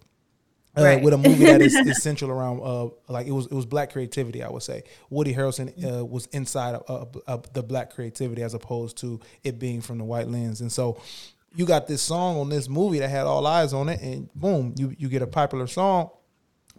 uh, 0.76 0.82
right. 0.82 1.02
with 1.02 1.12
a 1.12 1.18
movie 1.18 1.44
that 1.44 1.60
is, 1.60 1.74
is 1.74 2.02
central 2.02 2.30
around 2.30 2.60
uh, 2.62 2.88
like 3.08 3.26
it 3.26 3.32
was 3.32 3.46
it 3.46 3.52
was 3.52 3.66
black 3.66 3.92
creativity. 3.92 4.42
I 4.42 4.48
would 4.48 4.62
say 4.62 4.84
Woody 5.10 5.34
Harrelson 5.34 5.72
uh, 5.84 6.04
was 6.04 6.26
inside 6.26 6.74
of, 6.74 7.16
of, 7.26 7.52
the 7.52 7.62
black 7.62 7.92
creativity 7.92 8.42
as 8.42 8.54
opposed 8.54 8.96
to 8.98 9.20
it 9.44 9.58
being 9.58 9.82
from 9.82 9.98
the 9.98 10.04
white 10.04 10.28
lens. 10.28 10.62
And 10.62 10.72
so 10.72 11.00
you 11.54 11.66
got 11.66 11.86
this 11.86 12.00
song 12.00 12.38
on 12.38 12.48
this 12.48 12.68
movie 12.70 13.00
that 13.00 13.08
had 13.08 13.26
all 13.26 13.46
eyes 13.46 13.74
on 13.74 13.90
it, 13.90 14.00
and 14.00 14.32
boom, 14.34 14.74
you 14.78 14.94
you 14.98 15.08
get 15.08 15.20
a 15.20 15.26
popular 15.26 15.66
song. 15.66 16.10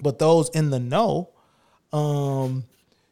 But 0.02 0.18
those 0.18 0.50
in 0.50 0.72
the 0.72 0.80
know, 0.80 1.30
um, 1.92 2.64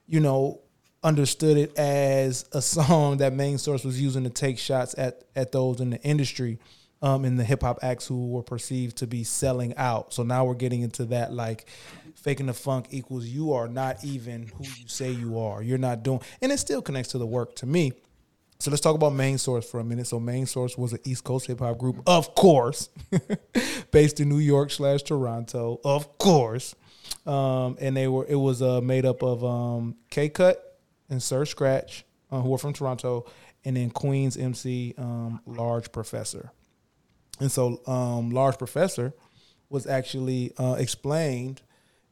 you 0.07 0.19
know, 0.19 0.61
understood 1.03 1.57
it 1.57 1.77
as 1.77 2.45
a 2.53 2.61
song 2.61 3.17
that 3.17 3.33
main 3.33 3.59
source 3.59 3.83
was 3.83 4.01
using 4.01 4.23
to 4.23 4.31
take 4.31 4.57
shots 4.57 4.95
at 4.97 5.25
at 5.35 5.51
those 5.51 5.79
in 5.79 5.91
the 5.91 6.01
industry 6.01 6.57
um, 7.01 7.25
in 7.25 7.37
the 7.37 7.43
hip 7.43 7.61
hop 7.61 7.79
acts 7.81 8.07
who 8.07 8.29
were 8.29 8.43
perceived 8.43 8.97
to 8.97 9.07
be 9.07 9.23
selling 9.23 9.75
out. 9.77 10.13
So 10.13 10.23
now 10.23 10.45
we're 10.45 10.53
getting 10.53 10.81
into 10.81 11.05
that 11.05 11.33
like 11.33 11.67
faking 12.15 12.45
the 12.45 12.53
funk 12.53 12.87
equals 12.91 13.25
you 13.25 13.53
are 13.53 13.67
not 13.67 14.03
even 14.03 14.47
who 14.47 14.63
you 14.63 14.87
say 14.87 15.11
you 15.11 15.39
are. 15.39 15.63
You're 15.63 15.77
not 15.77 16.03
doing, 16.03 16.21
and 16.41 16.51
it 16.51 16.59
still 16.59 16.81
connects 16.81 17.11
to 17.11 17.17
the 17.17 17.25
work 17.25 17.55
to 17.57 17.65
me. 17.65 17.93
So 18.59 18.69
let's 18.69 18.81
talk 18.81 18.93
about 18.93 19.13
Main 19.13 19.39
Source 19.39 19.67
for 19.67 19.79
a 19.79 19.83
minute. 19.83 20.05
So 20.05 20.19
Main 20.19 20.45
Source 20.45 20.77
was 20.77 20.93
an 20.93 20.99
East 21.03 21.23
Coast 21.23 21.47
hip 21.47 21.59
hop 21.59 21.79
group, 21.79 22.03
of 22.05 22.35
course, 22.35 22.89
based 23.91 24.19
in 24.19 24.29
New 24.29 24.37
York 24.37 24.69
slash 24.69 25.01
Toronto, 25.01 25.81
of 25.83 26.19
course. 26.19 26.75
Um, 27.25 27.77
and 27.79 27.97
they 27.97 28.07
were 28.07 28.25
it 28.27 28.35
was 28.35 28.61
uh, 28.61 28.79
made 28.81 29.05
up 29.05 29.23
of 29.23 29.43
um, 29.43 29.95
K 30.11 30.29
Cut, 30.29 30.77
and 31.09 31.21
Sir 31.21 31.45
Scratch, 31.45 32.05
uh, 32.31 32.39
who 32.39 32.53
are 32.53 32.57
from 32.59 32.73
Toronto, 32.73 33.25
and 33.65 33.77
then 33.77 33.89
Queen's 33.89 34.37
MC, 34.37 34.93
um, 34.97 35.41
Large 35.45 35.91
Professor. 35.91 36.51
And 37.41 37.51
so, 37.51 37.81
um, 37.87 38.29
Large 38.29 38.59
Professor 38.59 39.13
was 39.69 39.87
actually 39.87 40.53
uh, 40.57 40.75
explained 40.77 41.61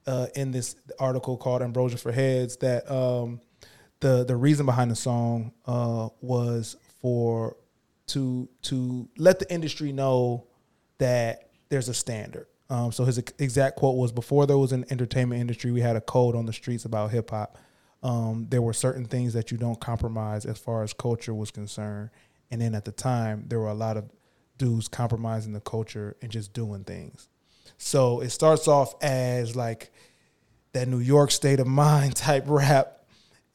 uh, 0.07 0.25
in 0.35 0.51
this 0.51 0.75
article 0.99 1.37
called 1.37 1.61
Ambrosia 1.61 1.97
for 1.97 2.11
Heads 2.11 2.57
that 2.57 2.89
um, 2.91 3.39
the 3.99 4.25
the 4.25 4.35
reason 4.35 4.65
behind 4.65 4.89
the 4.89 4.95
song 4.95 5.53
uh, 5.67 6.09
was 6.19 6.77
for 6.99 7.55
to 8.07 8.49
to 8.63 9.07
let 9.17 9.37
the 9.37 9.53
industry 9.53 9.91
know 9.91 10.47
that 10.97 11.49
there's 11.69 11.89
a 11.89 11.93
standard. 11.93 12.47
Um, 12.71 12.91
so 12.91 13.05
his 13.05 13.19
exact 13.19 13.75
quote 13.75 13.97
was: 13.97 14.11
"Before 14.11 14.47
there 14.47 14.57
was 14.57 14.71
an 14.71 14.83
entertainment 14.89 15.39
industry, 15.39 15.71
we 15.71 15.81
had 15.81 15.95
a 15.95 16.01
code 16.01 16.35
on 16.35 16.47
the 16.47 16.53
streets 16.53 16.85
about 16.85 17.11
hip 17.11 17.29
hop. 17.29 17.55
Um, 18.01 18.47
there 18.49 18.63
were 18.63 18.73
certain 18.73 19.05
things 19.05 19.33
that 19.33 19.51
you 19.51 19.59
don't 19.59 19.79
compromise 19.79 20.45
as 20.47 20.57
far 20.57 20.81
as 20.81 20.91
culture 20.91 21.35
was 21.35 21.51
concerned. 21.51 22.09
And 22.49 22.61
then 22.61 22.73
at 22.73 22.85
the 22.85 22.91
time, 22.91 23.45
there 23.47 23.59
were 23.59 23.67
a 23.67 23.75
lot 23.75 23.97
of 23.97 24.09
dudes 24.59 24.87
compromising 24.87 25.53
the 25.53 25.59
culture 25.59 26.15
and 26.21 26.31
just 26.31 26.53
doing 26.53 26.83
things. 26.83 27.27
So 27.79 28.19
it 28.19 28.29
starts 28.29 28.67
off 28.67 28.93
as 29.01 29.55
like 29.55 29.91
that 30.73 30.87
New 30.87 30.99
York 30.99 31.31
state 31.31 31.59
of 31.59 31.65
mind 31.85 32.15
type 32.15 32.43
rap, 32.45 33.05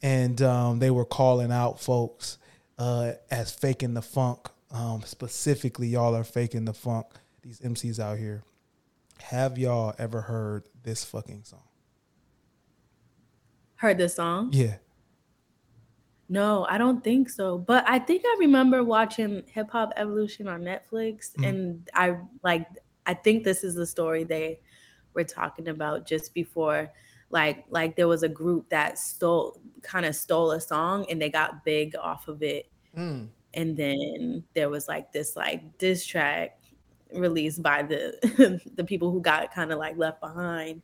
and 0.02 0.42
um, 0.42 0.80
they 0.80 0.90
were 0.90 1.04
calling 1.04 1.52
out 1.52 1.80
folks 1.80 2.38
uh, 2.78 3.12
as 3.30 3.52
faking 3.52 3.94
the 3.94 4.02
funk. 4.02 4.48
Um, 4.72 5.02
specifically, 5.04 5.86
y'all 5.86 6.16
are 6.16 6.24
faking 6.24 6.64
the 6.64 6.74
funk. 6.74 7.06
These 7.42 7.60
MCs 7.60 8.00
out 8.00 8.18
here. 8.18 8.42
Have 9.20 9.58
y'all 9.58 9.94
ever 9.98 10.22
heard 10.22 10.64
this 10.82 11.04
fucking 11.04 11.44
song? 11.44 11.62
Heard 13.76 13.98
this 13.98 14.16
song? 14.16 14.50
Yeah. 14.52 14.76
No, 16.28 16.64
I 16.68 16.78
don't 16.78 17.04
think 17.04 17.28
so. 17.28 17.58
But 17.58 17.84
I 17.88 17.98
think 17.98 18.22
I 18.26 18.36
remember 18.40 18.82
watching 18.82 19.42
Hip 19.52 19.70
Hop 19.70 19.92
Evolution 19.96 20.48
on 20.48 20.62
Netflix, 20.62 21.34
Mhm. 21.36 21.48
and 21.48 21.88
I 21.94 22.18
like. 22.42 22.66
I 23.06 23.12
think 23.14 23.44
this 23.44 23.62
is 23.64 23.74
the 23.74 23.86
story 23.86 24.24
they 24.24 24.60
were 25.12 25.24
talking 25.24 25.68
about 25.68 26.06
just 26.06 26.32
before. 26.32 26.90
Like, 27.30 27.64
like 27.68 27.96
there 27.96 28.08
was 28.08 28.22
a 28.22 28.28
group 28.30 28.70
that 28.70 28.98
stole, 28.98 29.60
kind 29.82 30.06
of 30.06 30.16
stole 30.16 30.52
a 30.52 30.60
song, 30.60 31.04
and 31.10 31.20
they 31.20 31.28
got 31.28 31.64
big 31.64 31.94
off 31.96 32.28
of 32.28 32.42
it. 32.42 32.70
Mm. 32.96 33.28
And 33.52 33.76
then 33.76 34.44
there 34.54 34.70
was 34.70 34.88
like 34.88 35.12
this 35.12 35.36
like 35.36 35.76
diss 35.78 36.06
track 36.06 36.58
released 37.12 37.62
by 37.62 37.82
the 37.82 38.60
the 38.76 38.84
people 38.84 39.10
who 39.12 39.20
got 39.20 39.52
kind 39.54 39.70
of 39.72 39.78
like 39.78 39.96
left 39.98 40.20
behind. 40.20 40.80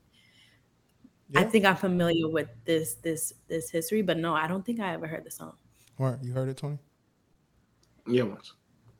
I 1.36 1.44
think 1.44 1.64
I'm 1.64 1.76
familiar 1.76 2.28
with 2.28 2.48
this 2.64 2.94
this 2.94 3.32
this 3.48 3.70
history, 3.70 4.02
but 4.02 4.16
no, 4.18 4.34
I 4.34 4.46
don't 4.48 4.64
think 4.64 4.80
I 4.80 4.92
ever 4.94 5.06
heard 5.06 5.24
the 5.24 5.30
song. 5.30 5.52
Where 5.96 6.18
you 6.22 6.32
heard 6.32 6.48
it, 6.48 6.56
Tony? 6.56 6.78
Yeah, 8.06 8.24
once. 8.24 8.52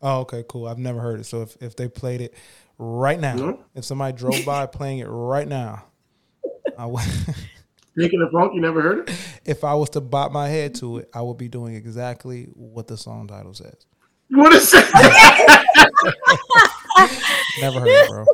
Oh, 0.03 0.21
okay, 0.21 0.45
cool. 0.49 0.67
I've 0.67 0.79
never 0.79 1.01
heard 1.01 1.21
it. 1.21 1.25
So 1.25 1.43
if, 1.43 1.57
if 1.61 1.77
they 1.77 1.89
played 1.89 2.21
it 2.21 2.35
right 2.79 3.19
now, 3.19 3.35
No. 3.35 3.65
if 3.75 3.85
somebody 3.85 4.17
drove 4.17 4.45
by 4.47 4.67
playing 4.67 4.99
it 5.01 5.07
right 5.09 5.47
now, 5.49 5.85
I 6.79 6.87
would, 6.87 7.03
Taking 7.99 8.21
the 8.21 8.31
funk, 8.33 8.53
you 8.55 8.61
never 8.61 8.81
heard 8.81 9.09
it? 9.09 9.17
if 9.45 9.65
I 9.65 9.75
was 9.75 9.91
to 9.91 10.01
bop 10.01 10.31
my 10.33 10.49
head 10.49 10.75
to 10.77 10.99
it, 10.99 11.11
I 11.13 11.21
would 11.23 11.37
be 11.37 11.49
doing 11.49 11.75
exactly 11.75 12.45
what 12.55 12.87
the 12.87 12.97
song 12.97 13.27
title 13.27 13.53
says. 13.53 13.87
What 14.31 14.53
is 14.55 14.71
that? 14.71 15.67
Never 17.61 17.81
heard 17.81 17.89
it, 17.89 18.09
bro. 18.09 18.25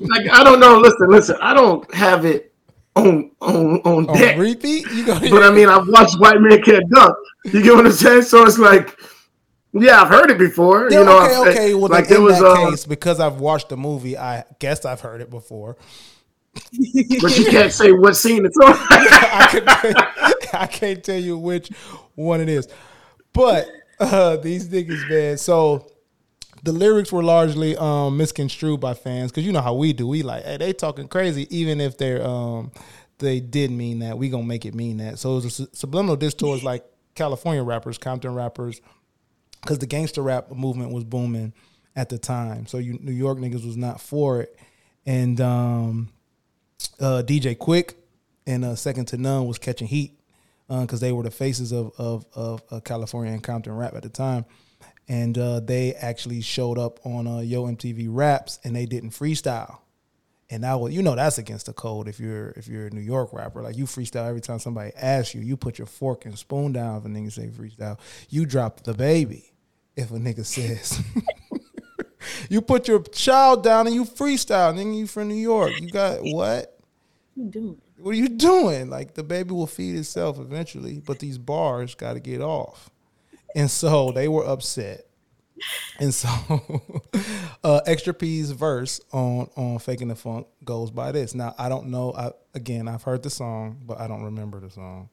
like 0.08 0.28
I 0.32 0.42
don't 0.42 0.60
know. 0.60 0.78
Listen, 0.78 1.08
listen. 1.08 1.36
I 1.40 1.52
don't 1.54 1.92
have 1.94 2.24
it 2.24 2.49
on 2.96 3.30
on 3.40 3.76
on 3.82 4.10
On 4.10 4.16
deck. 4.18 4.36
repeat, 4.38 4.90
you 4.92 5.06
go. 5.06 5.18
but 5.18 5.42
I 5.42 5.50
mean, 5.50 5.68
I've 5.68 5.86
watched 5.88 6.18
White 6.18 6.40
Man 6.40 6.60
Can't 6.62 6.88
Dunk. 6.90 7.16
You 7.44 7.62
get 7.62 7.74
what 7.74 7.86
I'm 7.86 7.92
saying? 7.92 8.22
So 8.22 8.44
it's 8.44 8.58
like, 8.58 8.98
yeah, 9.72 10.02
I've 10.02 10.08
heard 10.08 10.30
it 10.30 10.38
before. 10.38 10.90
Yeah, 10.90 10.98
you 11.00 11.04
know, 11.04 11.22
okay, 11.24 11.34
I've- 11.36 11.50
okay. 11.50 11.74
Well, 11.74 11.88
like 11.88 12.10
in 12.10 12.22
was, 12.22 12.38
that 12.38 12.44
uh, 12.46 12.70
case, 12.70 12.84
because 12.86 13.20
I've 13.20 13.40
watched 13.40 13.68
the 13.68 13.76
movie, 13.76 14.18
I 14.18 14.44
guess 14.58 14.84
I've 14.84 15.00
heard 15.00 15.20
it 15.20 15.30
before. 15.30 15.76
but 16.52 17.38
you 17.38 17.44
can't 17.50 17.72
say 17.72 17.92
what 17.92 18.16
scene 18.16 18.44
it's 18.44 18.56
on. 18.58 18.74
I, 18.90 19.48
can, 19.50 19.94
I 20.60 20.66
can't 20.66 21.02
tell 21.04 21.18
you 21.20 21.38
which 21.38 21.68
one 22.16 22.40
it 22.40 22.48
is, 22.48 22.66
but 23.32 23.68
uh, 24.00 24.36
these 24.36 24.68
niggas, 24.68 25.08
man. 25.08 25.38
So 25.38 25.86
the 26.62 26.72
lyrics 26.72 27.10
were 27.10 27.22
largely 27.22 27.76
um, 27.76 28.16
misconstrued 28.16 28.80
by 28.80 28.94
fans 28.94 29.30
because 29.30 29.46
you 29.46 29.52
know 29.52 29.62
how 29.62 29.74
we 29.74 29.92
do. 29.92 30.06
We 30.06 30.22
like, 30.22 30.44
hey, 30.44 30.56
they 30.58 30.72
talking 30.72 31.08
crazy, 31.08 31.46
even 31.56 31.80
if 31.80 31.96
they're 31.96 32.26
um, 32.26 32.72
they 33.18 33.40
did 33.40 33.70
mean 33.70 34.00
that. 34.00 34.18
We 34.18 34.28
gonna 34.28 34.44
make 34.44 34.66
it 34.66 34.74
mean 34.74 34.98
that. 34.98 35.18
So 35.18 35.32
it 35.32 35.34
was 35.36 35.44
a 35.44 35.50
su- 35.50 35.68
subliminal 35.72 36.16
diss 36.16 36.34
towards 36.34 36.64
like 36.64 36.84
California 37.14 37.62
rappers, 37.62 37.98
Compton 37.98 38.34
rappers, 38.34 38.80
because 39.60 39.78
the 39.78 39.86
gangster 39.86 40.22
rap 40.22 40.50
movement 40.50 40.92
was 40.92 41.04
booming 41.04 41.52
at 41.96 42.08
the 42.08 42.18
time. 42.18 42.66
So 42.66 42.78
you, 42.78 42.98
New 43.00 43.12
York 43.12 43.38
niggas 43.38 43.64
was 43.64 43.76
not 43.76 44.00
for 44.00 44.40
it, 44.40 44.58
and 45.06 45.40
um, 45.40 46.08
uh, 46.98 47.22
DJ 47.24 47.56
Quik 47.56 47.94
and 48.46 48.64
uh, 48.64 48.74
Second 48.74 49.12
II 49.12 49.20
None 49.20 49.46
was 49.46 49.58
catching 49.58 49.86
heat 49.86 50.18
because 50.68 51.00
they 51.00 51.12
were 51.12 51.22
the 51.22 51.30
faces 51.30 51.72
of 51.72 51.92
of, 51.98 52.26
of 52.34 52.62
uh, 52.70 52.80
California 52.80 53.32
and 53.32 53.42
Compton 53.42 53.76
rap 53.76 53.94
at 53.94 54.02
the 54.02 54.08
time, 54.08 54.44
and 55.10 55.36
uh, 55.36 55.58
they 55.58 55.92
actually 55.94 56.40
showed 56.40 56.78
up 56.78 57.04
on 57.04 57.26
uh, 57.26 57.40
Yo 57.40 57.64
MTV 57.64 58.06
Raps 58.08 58.60
and 58.62 58.76
they 58.76 58.86
didn't 58.86 59.10
freestyle. 59.10 59.78
And 60.48 60.62
that 60.62 60.78
was, 60.78 60.94
you 60.94 61.02
know, 61.02 61.16
that's 61.16 61.36
against 61.36 61.66
the 61.66 61.72
code 61.72 62.06
if 62.06 62.20
you're 62.20 62.50
if 62.50 62.68
you're 62.68 62.86
a 62.86 62.90
New 62.90 63.00
York 63.00 63.32
rapper. 63.32 63.60
Like 63.60 63.76
you 63.76 63.86
freestyle 63.86 64.28
every 64.28 64.40
time 64.40 64.60
somebody 64.60 64.92
asks 64.94 65.34
you. 65.34 65.40
You 65.40 65.56
put 65.56 65.78
your 65.78 65.88
fork 65.88 66.26
and 66.26 66.38
spoon 66.38 66.72
down 66.72 66.98
if 66.98 67.04
a 67.04 67.08
nigga 67.08 67.32
say 67.32 67.48
freestyle. 67.48 67.98
You 68.28 68.46
drop 68.46 68.84
the 68.84 68.94
baby 68.94 69.52
if 69.96 70.12
a 70.12 70.14
nigga 70.14 70.44
says. 70.44 71.02
you 72.48 72.62
put 72.62 72.86
your 72.86 73.02
child 73.02 73.64
down 73.64 73.88
and 73.88 73.94
you 73.94 74.04
freestyle. 74.04 74.72
Nigga, 74.72 74.96
you 74.96 75.06
from 75.08 75.26
New 75.26 75.34
York. 75.34 75.72
You 75.80 75.90
got 75.90 76.18
what? 76.22 76.76
What 77.34 77.44
you 77.44 77.50
doing? 77.50 77.80
What 77.96 78.10
are 78.10 78.18
you 78.18 78.28
doing? 78.28 78.90
Like 78.90 79.14
the 79.14 79.22
baby 79.22 79.52
will 79.52 79.66
feed 79.66 79.96
itself 79.96 80.38
eventually, 80.38 81.00
but 81.00 81.20
these 81.20 81.38
bars 81.38 81.94
got 81.94 82.14
to 82.14 82.20
get 82.20 82.40
off. 82.40 82.90
And 83.54 83.70
so 83.70 84.12
they 84.12 84.28
were 84.28 84.46
upset. 84.46 85.06
And 85.98 86.14
so 86.14 86.28
uh, 87.64 87.80
Extra 87.86 88.14
P's 88.14 88.50
verse 88.50 89.00
on 89.12 89.50
on 89.56 89.78
Faking 89.78 90.08
the 90.08 90.16
Funk 90.16 90.46
goes 90.64 90.90
by 90.90 91.12
this. 91.12 91.34
Now 91.34 91.54
I 91.58 91.68
don't 91.68 91.88
know. 91.88 92.12
I, 92.14 92.30
again, 92.54 92.88
I've 92.88 93.02
heard 93.02 93.22
the 93.22 93.30
song, 93.30 93.78
but 93.86 94.00
I 94.00 94.06
don't 94.06 94.22
remember 94.22 94.60
the 94.60 94.70
song. 94.70 95.10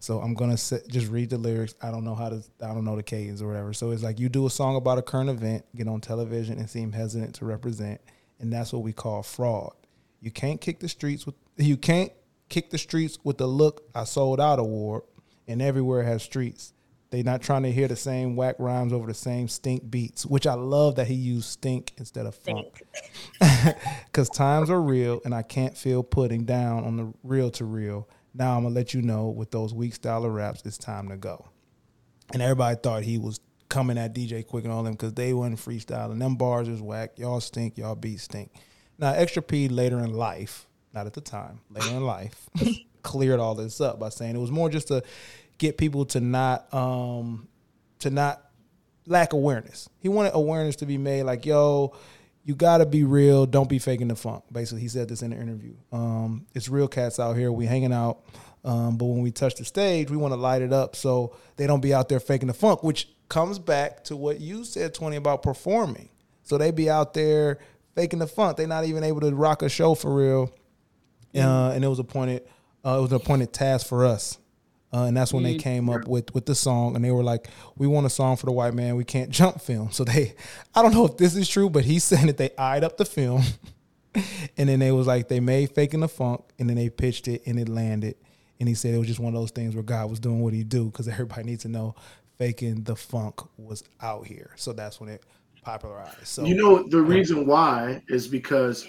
So 0.00 0.20
I'm 0.20 0.34
gonna 0.34 0.56
sit, 0.56 0.88
just 0.88 1.10
read 1.10 1.30
the 1.30 1.38
lyrics. 1.38 1.74
I 1.82 1.90
don't 1.90 2.04
know 2.04 2.14
how 2.14 2.28
to. 2.30 2.42
I 2.62 2.68
don't 2.68 2.84
know 2.84 2.96
the 2.96 3.02
cadence 3.02 3.42
or 3.42 3.48
whatever. 3.48 3.72
So 3.72 3.90
it's 3.90 4.02
like 4.02 4.18
you 4.18 4.28
do 4.28 4.46
a 4.46 4.50
song 4.50 4.76
about 4.76 4.98
a 4.98 5.02
current 5.02 5.30
event, 5.30 5.64
get 5.74 5.88
on 5.88 6.00
television, 6.00 6.58
and 6.58 6.68
seem 6.68 6.92
hesitant 6.92 7.34
to 7.36 7.44
represent, 7.44 8.00
and 8.38 8.52
that's 8.52 8.72
what 8.72 8.82
we 8.82 8.92
call 8.92 9.22
fraud. 9.22 9.72
You 10.20 10.30
can't 10.30 10.60
kick 10.60 10.80
the 10.80 10.88
streets 10.88 11.26
with. 11.26 11.34
You 11.56 11.76
can't 11.76 12.12
kick 12.48 12.70
the 12.70 12.78
streets 12.78 13.18
with 13.24 13.38
the 13.38 13.46
look 13.46 13.88
I 13.94 14.04
sold 14.04 14.40
out 14.40 14.58
award, 14.58 15.02
and 15.46 15.62
everywhere 15.62 16.02
has 16.02 16.22
streets. 16.22 16.72
They 17.12 17.22
not 17.22 17.42
trying 17.42 17.64
to 17.64 17.70
hear 17.70 17.88
the 17.88 17.94
same 17.94 18.36
whack 18.36 18.56
rhymes 18.58 18.90
over 18.90 19.06
the 19.06 19.12
same 19.12 19.46
stink 19.46 19.90
beats, 19.90 20.24
which 20.24 20.46
I 20.46 20.54
love 20.54 20.94
that 20.94 21.08
he 21.08 21.12
used 21.12 21.44
stink 21.46 21.92
instead 21.98 22.24
of 22.24 22.34
funk. 22.34 22.82
Cause 24.12 24.30
times 24.30 24.70
are 24.70 24.80
real 24.80 25.20
and 25.26 25.34
I 25.34 25.42
can't 25.42 25.76
feel 25.76 26.02
putting 26.02 26.46
down 26.46 26.84
on 26.84 26.96
the 26.96 27.12
real 27.22 27.50
to 27.50 27.66
real. 27.66 28.08
Now 28.32 28.56
I'm 28.56 28.62
gonna 28.62 28.74
let 28.74 28.94
you 28.94 29.02
know 29.02 29.28
with 29.28 29.50
those 29.50 29.74
weak 29.74 29.94
style 29.94 30.24
of 30.24 30.32
raps, 30.32 30.62
it's 30.64 30.78
time 30.78 31.10
to 31.10 31.18
go. 31.18 31.50
And 32.32 32.40
everybody 32.40 32.78
thought 32.82 33.02
he 33.02 33.18
was 33.18 33.40
coming 33.68 33.98
at 33.98 34.14
DJ 34.14 34.42
Quik 34.42 34.64
and 34.64 34.72
all 34.72 34.82
them 34.82 34.94
because 34.94 35.12
they 35.12 35.34
wasn't 35.34 35.58
freestyling. 35.58 36.18
Them 36.18 36.36
bars 36.36 36.66
is 36.66 36.80
whack. 36.80 37.18
Y'all 37.18 37.40
stink, 37.40 37.76
y'all 37.76 37.94
beats 37.94 38.22
stink. 38.22 38.52
Now 38.96 39.12
Extra 39.12 39.42
P 39.42 39.68
later 39.68 39.98
in 39.98 40.14
life, 40.14 40.66
not 40.94 41.06
at 41.06 41.12
the 41.12 41.20
time, 41.20 41.60
later 41.68 41.94
in 41.94 42.06
life, 42.06 42.48
cleared 43.02 43.38
all 43.38 43.54
this 43.54 43.82
up 43.82 44.00
by 44.00 44.08
saying 44.08 44.34
it 44.34 44.38
was 44.40 44.50
more 44.50 44.70
just 44.70 44.88
to 44.88 45.02
get 45.58 45.78
people 45.78 46.04
to 46.06 46.20
not 46.20 46.72
um 46.74 47.48
to 48.00 48.10
not 48.10 48.42
lack 49.06 49.32
awareness. 49.32 49.88
He 50.00 50.08
wanted 50.08 50.32
awareness 50.34 50.76
to 50.76 50.86
be 50.86 50.98
made 50.98 51.24
like, 51.24 51.46
yo, 51.46 51.94
you 52.44 52.54
gotta 52.54 52.86
be 52.86 53.04
real. 53.04 53.46
Don't 53.46 53.68
be 53.68 53.78
faking 53.78 54.08
the 54.08 54.16
funk. 54.16 54.44
Basically, 54.50 54.80
he 54.80 54.88
said 54.88 55.08
this 55.08 55.22
in 55.22 55.30
the 55.30 55.36
interview. 55.36 55.74
Um, 55.92 56.46
it's 56.54 56.68
real 56.68 56.88
cats 56.88 57.20
out 57.20 57.36
here. 57.36 57.52
We 57.52 57.66
hanging 57.66 57.92
out. 57.92 58.20
Um, 58.64 58.96
but 58.96 59.06
when 59.06 59.22
we 59.22 59.30
touch 59.30 59.56
the 59.56 59.64
stage, 59.64 60.10
we 60.10 60.16
want 60.16 60.32
to 60.32 60.36
light 60.38 60.62
it 60.62 60.72
up 60.72 60.94
so 60.94 61.34
they 61.56 61.66
don't 61.66 61.80
be 61.80 61.92
out 61.92 62.08
there 62.08 62.20
faking 62.20 62.46
the 62.46 62.54
funk, 62.54 62.82
which 62.82 63.08
comes 63.28 63.58
back 63.58 64.04
to 64.04 64.16
what 64.16 64.40
you 64.40 64.64
said, 64.64 64.94
20, 64.94 65.16
about 65.16 65.42
performing. 65.42 66.08
So 66.44 66.58
they 66.58 66.70
be 66.70 66.88
out 66.88 67.14
there 67.14 67.58
faking 67.94 68.20
the 68.20 68.26
funk. 68.26 68.56
They're 68.56 68.66
not 68.66 68.84
even 68.84 69.02
able 69.02 69.20
to 69.22 69.34
rock 69.34 69.62
a 69.62 69.68
show 69.68 69.94
for 69.94 70.14
real. 70.14 70.54
Uh, 71.34 71.70
and 71.70 71.82
it 71.82 71.88
was 71.88 71.98
appointed, 71.98 72.46
uh, 72.84 72.98
it 72.98 73.02
was 73.02 73.10
an 73.10 73.16
appointed 73.16 73.52
task 73.52 73.86
for 73.86 74.04
us. 74.04 74.38
Uh, 74.92 75.04
and 75.04 75.16
that's 75.16 75.32
when 75.32 75.42
they 75.42 75.56
came 75.56 75.88
up 75.88 76.06
with 76.06 76.34
with 76.34 76.44
the 76.44 76.54
song, 76.54 76.94
and 76.94 77.04
they 77.04 77.10
were 77.10 77.22
like, 77.22 77.48
"We 77.76 77.86
want 77.86 78.04
a 78.04 78.10
song 78.10 78.36
for 78.36 78.44
the 78.46 78.52
white 78.52 78.74
man. 78.74 78.96
We 78.96 79.04
can't 79.04 79.30
jump 79.30 79.60
film." 79.60 79.90
So 79.90 80.04
they, 80.04 80.34
I 80.74 80.82
don't 80.82 80.92
know 80.92 81.06
if 81.06 81.16
this 81.16 81.34
is 81.34 81.48
true, 81.48 81.70
but 81.70 81.84
he 81.84 81.98
said 81.98 82.28
that 82.28 82.36
they 82.36 82.50
eyed 82.58 82.84
up 82.84 82.98
the 82.98 83.06
film, 83.06 83.42
and 84.14 84.68
then 84.68 84.80
they 84.80 84.92
was 84.92 85.06
like 85.06 85.28
they 85.28 85.40
made 85.40 85.74
faking 85.74 86.00
the 86.00 86.08
funk, 86.08 86.44
and 86.58 86.68
then 86.68 86.76
they 86.76 86.90
pitched 86.90 87.26
it, 87.26 87.42
and 87.46 87.58
it 87.58 87.68
landed, 87.68 88.16
and 88.60 88.68
he 88.68 88.74
said 88.74 88.94
it 88.94 88.98
was 88.98 89.08
just 89.08 89.20
one 89.20 89.34
of 89.34 89.40
those 89.40 89.50
things 89.50 89.74
where 89.74 89.82
God 89.82 90.10
was 90.10 90.20
doing 90.20 90.40
what 90.40 90.52
he 90.52 90.62
do 90.62 90.86
because 90.86 91.08
everybody 91.08 91.44
needs 91.44 91.62
to 91.62 91.68
know 91.68 91.94
faking 92.38 92.82
the 92.82 92.96
funk 92.96 93.40
was 93.56 93.84
out 94.00 94.26
here. 94.26 94.50
So 94.56 94.72
that's 94.72 95.00
when 95.00 95.08
it 95.08 95.24
popularized. 95.62 96.26
So 96.26 96.44
You 96.44 96.54
know 96.54 96.82
the 96.82 97.00
reason 97.00 97.46
why 97.46 98.02
is 98.08 98.28
because 98.28 98.86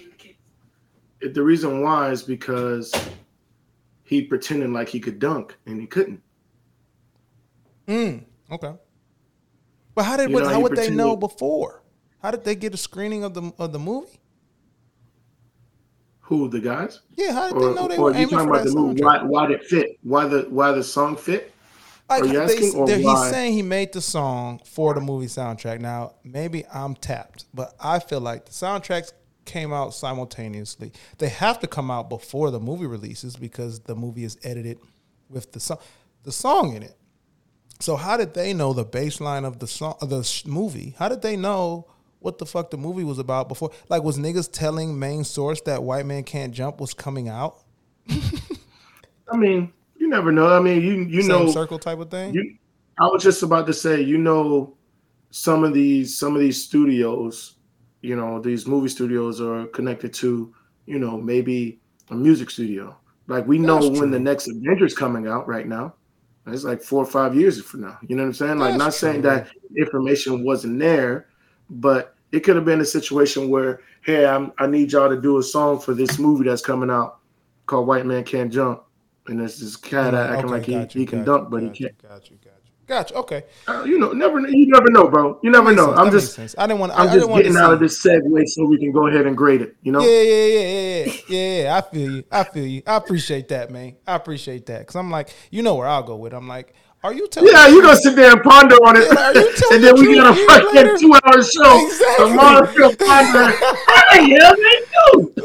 the 1.22 1.42
reason 1.42 1.82
why 1.82 2.12
is 2.12 2.24
because 2.24 2.94
he 4.14 4.22
pretended 4.22 4.70
like 4.70 4.90
he 4.90 5.00
could 5.00 5.18
dunk 5.18 5.56
and 5.66 5.82
he 5.82 5.88
couldn't. 5.88 6.22
Mm, 7.88 8.24
okay. 8.52 8.74
But 9.96 10.06
how 10.06 10.18
did 10.18 10.30
You 10.30 10.40
know, 10.40 10.48
how 10.48 10.60
would 10.60 10.76
they 10.76 10.90
know 10.92 11.16
before? 11.16 11.82
How 12.22 12.32
did 12.32 12.44
they 12.44 12.56
get 12.56 12.74
a 12.74 12.78
screening 12.78 13.24
of 13.24 13.34
the 13.34 13.52
of 13.58 13.74
the 13.74 13.80
movie? 13.80 14.20
Who 16.22 16.48
the 16.48 16.60
guys? 16.60 17.02
Yeah, 17.16 17.34
how 17.34 17.48
did 17.50 17.58
Or, 17.58 17.70
they 17.70 17.74
know 17.76 17.88
they 17.88 17.98
or 17.98 18.04
were 18.06 18.12
you 18.12 18.18
aiming 18.18 18.30
talking 18.30 18.48
for 18.48 18.54
about 18.54 18.64
that 18.66 18.70
the 18.70 18.76
movie? 18.80 19.04
Why, 19.04 19.24
why 19.24 19.48
did 19.48 19.60
it 19.62 19.66
fit? 19.66 19.98
Why 20.04 20.26
the 20.28 20.44
why 20.50 20.72
the 20.72 20.84
song 20.84 21.18
fit? 21.18 21.52
Like 22.10 22.24
Are 22.24 22.26
you 22.28 22.42
asking, 22.42 22.76
or 22.76 22.86
they're- 22.86 22.98
he's 23.00 23.30
saying 23.30 23.54
he 23.54 23.62
made 23.64 23.94
the 23.94 24.02
song 24.02 24.62
for 24.66 24.94
the 24.94 25.02
movie 25.02 25.26
soundtrack. 25.26 25.80
Now, 25.82 26.14
maybe 26.24 26.66
I'm 26.68 26.94
tapped, 26.96 27.46
but 27.54 27.74
I 27.80 28.00
feel 28.00 28.20
like 28.22 28.46
the 28.46 28.52
soundtracks 28.52 29.12
came 29.46 29.74
out 29.74 29.94
simultaneously. 29.94 30.92
They 31.18 31.30
have 31.30 31.60
to 31.60 31.68
come 31.68 31.90
out 31.92 32.10
before 32.10 32.52
the 32.52 32.60
movie 32.60 32.86
releases 32.86 33.36
because 33.36 33.82
the 33.82 33.96
movie 33.96 34.24
is 34.24 34.38
edited 34.44 34.80
with 35.30 35.52
the 35.52 35.60
song, 35.60 35.80
the 36.24 36.32
song 36.32 36.76
in 36.76 36.84
it. 36.84 36.96
So 37.80 37.96
how 37.96 38.18
did 38.18 38.34
they 38.34 38.54
know 38.54 38.74
the 38.74 38.86
baseline 38.86 39.46
of 39.46 39.60
the 39.60 39.68
song, 39.68 39.96
of 40.02 40.10
the 40.10 40.24
sh- 40.24 40.46
movie? 40.46 40.96
How 40.98 41.10
did 41.10 41.22
they 41.22 41.36
know 41.36 41.88
what 42.20 42.38
the 42.38 42.46
fuck 42.46 42.72
the 42.72 42.78
movie 42.78 43.04
was 43.04 43.20
about 43.20 43.50
before? 43.50 43.72
Like, 43.90 44.04
was 44.04 44.18
niggas 44.18 44.50
telling 44.52 44.98
main 44.98 45.24
source 45.26 45.60
that 45.62 45.84
White 45.84 46.06
Man 46.06 46.24
Can't 46.24 46.54
Jump 46.54 46.80
was 46.80 46.94
coming 46.94 47.28
out? 47.28 47.60
I 48.10 49.36
mean, 49.38 49.74
you 49.98 50.08
never 50.08 50.32
know. 50.32 50.48
I 50.48 50.60
mean, 50.60 50.82
you 50.82 50.94
you 51.04 51.22
Same 51.24 51.46
know, 51.46 51.52
circle 51.52 51.80
type 51.80 52.00
of 52.00 52.10
thing. 52.10 52.34
you. 52.34 52.58
I 53.00 53.06
was 53.08 53.24
just 53.24 53.42
about 53.42 53.66
to 53.68 53.74
say, 53.74 54.02
you 54.02 54.18
know, 54.18 54.78
some 55.32 55.64
of 55.64 55.74
these 55.74 56.18
some 56.18 56.36
of 56.36 56.42
these 56.42 56.64
studios, 56.64 57.56
you 58.04 58.18
know, 58.18 58.40
these 58.40 58.68
movie 58.68 58.90
studios 58.90 59.42
are 59.42 59.66
connected 59.68 60.14
to, 60.16 60.54
you 60.86 61.00
know, 61.00 61.18
maybe 61.20 61.80
a 62.12 62.16
music 62.16 62.50
studio. 62.52 62.96
Like 63.28 63.48
we 63.48 63.58
know 63.58 63.76
That's 63.76 63.88
when 63.88 64.10
true. 64.10 64.12
the 64.12 64.20
next 64.20 64.50
Avengers 64.50 64.94
coming 64.94 65.28
out 65.28 65.48
right 65.48 65.66
now. 65.66 65.96
It's 66.46 66.66
like 66.66 66.84
four 66.84 67.02
or 67.02 67.06
five 67.06 67.34
years 67.34 67.64
from 67.64 67.82
now. 67.82 67.98
You 68.06 68.18
know 68.18 68.24
what 68.24 68.28
I'm 68.28 68.34
saying? 68.34 68.58
Like 68.60 68.72
That's 68.72 68.80
not 68.80 68.94
saying 68.94 69.22
that 69.22 69.48
information 69.78 70.44
wasn't 70.44 70.78
there, 70.80 71.30
but 71.70 72.16
it 72.34 72.42
could 72.42 72.58
have 72.58 72.66
been 72.66 72.82
a 72.82 72.86
situation 72.86 73.50
where, 73.50 73.80
hey, 74.02 74.26
I'm, 74.26 74.52
I 74.58 74.68
need 74.68 74.92
y'all 74.92 75.08
to 75.08 75.20
do 75.20 75.38
a 75.38 75.44
song 75.44 75.80
for 75.80 75.94
this 75.94 76.20
movie 76.20 76.44
that's 76.44 76.62
coming 76.62 76.92
out 76.92 77.20
called 77.68 77.88
White 77.88 78.06
Man 78.06 78.26
Can't 78.26 78.52
Jump. 78.52 78.84
And 79.28 79.40
there's 79.40 79.58
this 79.58 79.78
cat 79.78 80.14
acting 80.14 80.40
Okay, 80.40 80.48
like 80.48 80.66
he, 80.66 80.74
you, 80.74 80.88
he 80.90 81.06
can 81.06 81.24
dunk, 81.24 81.50
but 81.50 81.64
he 81.64 81.70
can't. 81.70 81.98
Got 82.02 82.30
you, 82.30 82.38
got 82.44 82.53
you, 82.84 82.88
got 82.88 83.10
you. 83.10 83.16
Okay, 83.18 83.44
Uh, 83.68 83.84
you 83.86 83.98
know, 83.98 84.12
never 84.12 84.40
you 84.42 84.68
never 84.68 84.90
know, 84.92 85.08
bro. 85.08 85.40
You 85.42 85.52
never 85.52 85.74
know. 85.74 85.88
sense, 85.88 86.00
I'm 86.00 86.06
that 86.06 86.12
just. 86.12 86.60
I 86.60 86.68
didn't 86.68 86.80
want. 86.80 86.92
I, 86.92 86.96
I'm 86.96 87.02
I 87.02 87.06
just 87.06 87.14
didn't 87.16 87.30
want 87.30 87.44
getting 87.44 87.58
out 87.58 87.74
of 87.74 87.80
this 87.80 88.04
segue 88.04 88.48
so 88.48 88.66
we 88.66 88.78
can 88.78 88.92
go 88.92 89.08
ahead 89.08 89.26
and 89.26 89.36
grade 89.36 89.62
it. 89.62 89.76
You 89.82 89.92
know? 89.92 90.02
Yeah, 90.02 90.22
yeah, 90.22 90.46
yeah, 90.46 90.60
yeah, 90.60 91.06
yeah, 91.06 91.14
yeah, 91.30 91.64
yeah. 91.64 91.78
I 91.78 91.82
feel 91.82 92.12
you. 92.12 92.24
I 92.32 92.44
feel 92.44 92.66
you. 92.66 92.82
I 92.86 92.96
appreciate 92.96 93.48
that, 93.50 93.72
man. 93.72 93.96
I 94.06 94.16
appreciate 94.16 94.66
that 94.68 94.80
because 94.80 94.96
I'm 94.96 95.12
like, 95.12 95.30
you 95.52 95.64
know 95.64 95.76
where 95.76 95.88
I'll 95.88 96.04
go 96.04 96.16
with. 96.16 96.34
it. 96.34 96.36
I'm 96.36 96.48
like, 96.48 96.74
are 97.04 97.14
you 97.14 97.28
telling? 97.28 97.52
Yeah, 97.52 97.68
you 97.68 97.82
gonna 97.82 97.96
sit 97.98 98.16
there 98.16 98.32
and 98.32 98.42
ponder 98.42 98.76
on 98.76 98.96
it, 98.98 99.08
Yeah, 99.12 99.20
are 99.30 99.34
you 99.34 99.54
telling 99.56 99.76
and 99.76 99.84
then 99.84 99.96
we 99.96 100.16
get 100.16 100.26
a 100.26 100.34
fucking 100.34 100.98
two-hour 101.00 101.44
show. 101.44 101.86
Exactly. 101.88 102.26
Tomorrow 102.30 102.72
still 102.72 102.96
pondering. 102.96 103.58
Hey, 104.14 104.28
yeah, 104.30 104.52
they 104.52 104.62
do. 104.62 105.34
Yeah, 105.38 105.44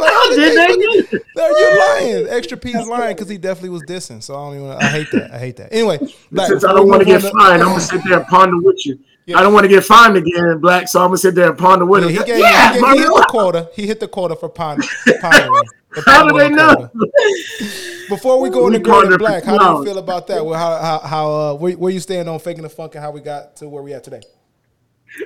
like, 0.00 0.10
how 0.10 0.22
How 0.22 0.30
did 0.30 0.56
they 0.58 0.66
they 0.66 0.74
do? 0.74 1.20
No, 1.36 1.48
you're 1.48 1.78
lying. 1.78 2.26
Extra 2.28 2.56
P 2.56 2.70
is 2.70 2.86
lying 2.88 3.14
because 3.14 3.28
he 3.28 3.38
definitely 3.38 3.70
was 3.70 3.82
dissing. 3.84 4.22
So 4.22 4.34
I 4.34 4.38
don't 4.50 4.56
even. 4.56 4.70
I 4.72 4.88
hate 4.88 5.10
that. 5.12 5.30
I 5.30 5.38
hate 5.38 5.56
that. 5.58 5.72
Anyway, 5.72 5.98
Black, 6.32 6.48
Since 6.48 6.64
I 6.64 6.72
don't 6.72 6.88
want 6.88 7.00
to 7.00 7.04
get 7.06 7.22
fined, 7.22 7.62
I'm 7.62 7.68
gonna 7.68 7.80
sit 7.92 8.02
there 8.04 8.18
and 8.18 8.26
ponder 8.26 8.58
with 8.58 8.84
you. 8.86 8.98
I 9.36 9.42
don't 9.42 9.52
want 9.52 9.64
to 9.64 9.68
get 9.68 9.84
fined 9.84 10.16
again, 10.16 10.58
Black. 10.58 10.88
So 10.88 11.00
I'm 11.00 11.08
gonna 11.08 11.18
sit 11.18 11.34
there 11.34 11.50
and 11.50 11.58
ponder 11.58 11.86
with 11.86 12.02
Yeah, 12.04 12.08
him. 12.10 12.16
he, 12.18 12.24
gave, 12.24 12.38
yeah, 12.40 12.72
he, 12.72 12.80
gave, 12.80 12.92
he 12.92 12.98
hit 12.98 13.06
the 13.08 13.26
quota. 13.28 13.70
He 13.74 13.86
hit 13.86 14.00
the 14.00 14.08
quota 14.08 14.34
for 14.36 14.48
pond, 14.48 14.82
pondering. 15.20 15.62
The 15.94 16.02
How 16.06 16.28
do 16.28 16.38
they 16.38 16.48
know? 16.50 16.90
Before 18.08 18.40
we 18.40 18.50
go 18.50 18.66
into 18.66 18.78
Great 18.78 18.92
pondered 18.92 19.12
and 19.12 19.18
Black, 19.18 19.44
how 19.44 19.58
do 19.58 19.64
you 19.78 19.84
feel 19.84 19.98
about 19.98 20.26
that? 20.28 20.44
Well, 20.44 20.58
how 20.58 20.80
how, 20.82 20.98
how 21.06 21.32
uh, 21.32 21.54
where, 21.54 21.74
where 21.76 21.92
you 21.92 22.00
stand 22.00 22.28
on 22.28 22.38
faking 22.38 22.62
the 22.62 22.68
funk 22.68 22.94
and 22.94 23.04
how 23.04 23.10
we 23.10 23.20
got 23.20 23.56
to 23.56 23.68
where 23.68 23.82
we 23.82 23.92
at 23.92 24.04
today? 24.04 24.20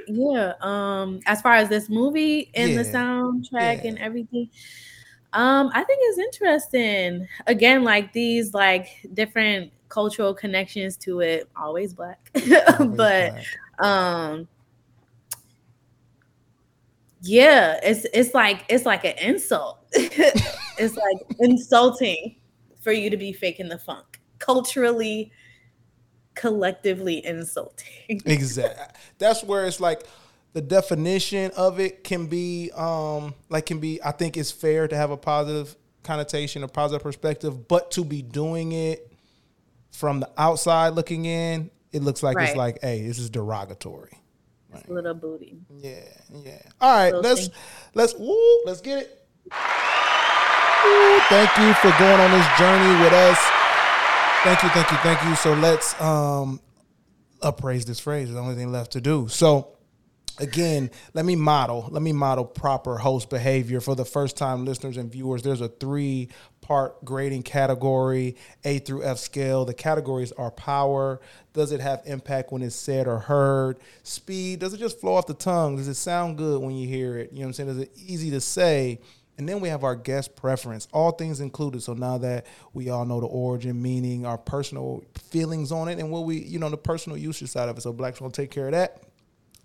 Yeah. 0.07 0.55
Um, 0.61 1.21
as 1.27 1.41
far 1.41 1.55
as 1.55 1.69
this 1.69 1.89
movie 1.89 2.51
and 2.55 2.77
the 2.77 2.83
soundtrack 2.85 3.83
Yeah. 3.83 3.89
and 3.89 3.99
everything, 3.99 4.49
um, 5.33 5.71
I 5.75 5.85
think 5.85 6.01
it's 6.03 6.19
interesting. 6.19 7.27
Again, 7.47 7.85
like 7.85 8.13
these 8.13 8.55
like 8.55 8.89
different 9.15 9.73
cultural 9.89 10.35
connections 10.35 10.97
to 10.99 11.21
it, 11.21 11.49
always 11.57 11.93
black. 11.95 12.31
Always 12.35 12.97
but 12.97 12.97
black. 12.97 13.45
um 13.81 14.49
yeah, 17.23 17.79
it's 17.83 18.05
it's 18.13 18.35
like 18.35 18.65
it's 18.69 18.85
like 18.85 19.05
an 19.05 19.17
insult. 19.19 19.79
it's 19.93 20.97
like 20.97 21.39
insulting 21.39 22.37
for 22.81 22.93
you 22.93 23.11
to 23.11 23.17
be 23.17 23.33
faking 23.33 23.69
the 23.69 23.79
funk. 23.79 24.21
Culturally, 24.39 25.33
collectively 26.35 27.25
insulting. 27.25 27.87
Exactly. 28.27 28.85
That's 29.19 29.45
where 29.45 29.65
it's 29.67 29.81
like 29.81 30.03
the 30.53 30.61
definition 30.61 31.53
of 31.57 31.79
it 31.81 32.05
can 32.05 32.27
be 32.27 32.71
um 32.73 33.35
like 33.49 33.67
can 33.67 33.79
be 33.79 34.03
I 34.05 34.11
think 34.11 34.37
it's 34.37 34.51
fair 34.51 34.89
to 34.89 34.97
have 34.97 35.13
a 35.13 35.17
positive 35.17 35.77
connotation, 36.03 36.65
a 36.65 36.69
positive 36.69 37.03
perspective, 37.03 37.69
but 37.69 37.93
to 37.93 38.05
be 38.05 38.21
doing 38.21 38.73
it 38.73 39.13
from 39.93 40.19
the 40.21 40.31
outside 40.37 40.91
looking 40.91 41.25
in, 41.27 41.71
it 41.93 42.03
looks 42.03 42.23
like 42.23 42.37
it's 42.41 42.57
like, 42.57 42.79
hey, 42.83 43.07
this 43.07 43.19
is 43.21 43.31
derogatory. 43.31 44.19
Little 44.89 45.15
booty. 45.15 45.59
Yeah, 45.79 46.01
yeah. 46.31 46.63
All 46.81 46.95
right, 46.95 47.07
Little 47.15 47.23
let's 47.23 47.47
thing. 47.49 47.57
let's 47.95 48.15
woo, 48.15 48.63
let's 48.65 48.81
get 48.81 48.99
it. 48.99 49.19
Thank 51.29 51.57
you 51.59 51.73
for 51.75 51.91
going 51.99 52.21
on 52.21 52.31
this 52.31 52.47
journey 52.59 53.03
with 53.03 53.13
us. 53.13 53.39
Thank 54.45 54.63
you, 54.63 54.69
thank 54.71 54.91
you, 54.91 54.97
thank 54.99 55.23
you. 55.25 55.35
So 55.37 55.55
let's 55.55 55.99
um 56.01 56.61
upraise 57.43 57.85
this 57.87 58.01
phrase. 58.01 58.29
It's 58.29 58.35
the 58.35 58.41
only 58.41 58.55
thing 58.55 58.71
left 58.73 58.93
to 58.93 59.01
do. 59.01 59.29
So 59.29 59.77
again, 60.39 60.91
let 61.15 61.25
me 61.25 61.37
model, 61.37 61.89
let 61.91 62.03
me 62.03 62.13
model 62.13 62.45
proper 62.45 62.99
host 62.99 63.31
behavior 63.31 63.81
for 63.81 63.95
the 63.95 64.05
first 64.05 64.37
time 64.37 64.65
listeners 64.65 64.97
and 64.97 65.11
viewers. 65.11 65.43
There's 65.43 65.61
a 65.61 65.69
three 65.69 66.29
part 66.61 67.05
grading 67.05 67.43
category, 67.43 68.37
A 68.65 68.79
through 68.79 69.05
F 69.05 69.19
scale. 69.19 69.65
The 69.65 69.75
categories 69.75 70.33
are 70.33 70.51
power. 70.51 71.21
Does 71.53 71.73
it 71.73 71.81
have 71.81 72.03
impact 72.07 72.53
when 72.53 72.63
it's 72.63 72.77
said 72.77 73.07
or 73.07 73.19
heard? 73.19 73.79
Speed. 74.03 74.61
Does 74.61 74.73
it 74.73 74.79
just 74.79 75.01
flow 75.01 75.15
off 75.15 75.27
the 75.27 75.35
tongue? 75.35 75.77
Does 75.77 75.89
it 75.89 75.95
sound 75.95 76.39
good 76.39 76.61
when 76.63 76.75
you 76.75 76.89
hear 76.89 77.19
it? 77.19 77.33
You 77.33 77.41
know 77.41 77.47
what 77.47 77.49
I'm 77.49 77.53
saying? 77.53 77.69
Is 77.71 77.79
it 77.79 77.93
easy 77.97 78.31
to 78.31 78.41
say? 78.41 79.01
And 79.39 79.49
then 79.49 79.61
we 79.61 79.71
have 79.71 79.83
our 79.83 79.97
guest 79.97 80.37
preference, 80.37 80.87
all 80.93 81.11
things 81.13 81.41
included. 81.41 81.83
So 81.83 81.95
now 81.95 82.19
that 82.19 82.47
we 82.75 82.91
all 82.91 83.05
know 83.05 83.21
the 83.21 83.27
origin, 83.27 83.81
meaning, 83.81 84.27
our 84.27 84.39
personal 84.39 85.03
feelings 85.31 85.73
on 85.73 85.89
it, 85.89 85.99
and 85.99 86.11
what 86.11 86.25
we, 86.25 86.39
you 86.43 86.59
know, 86.59 86.69
the 86.69 86.77
personal 86.77 87.17
usage 87.17 87.49
side 87.49 87.69
of 87.69 87.77
it. 87.77 87.81
So 87.81 87.93
Black's 87.93 88.19
gonna 88.19 88.31
take 88.31 88.51
care 88.51 88.67
of 88.67 88.73
that. 88.73 89.03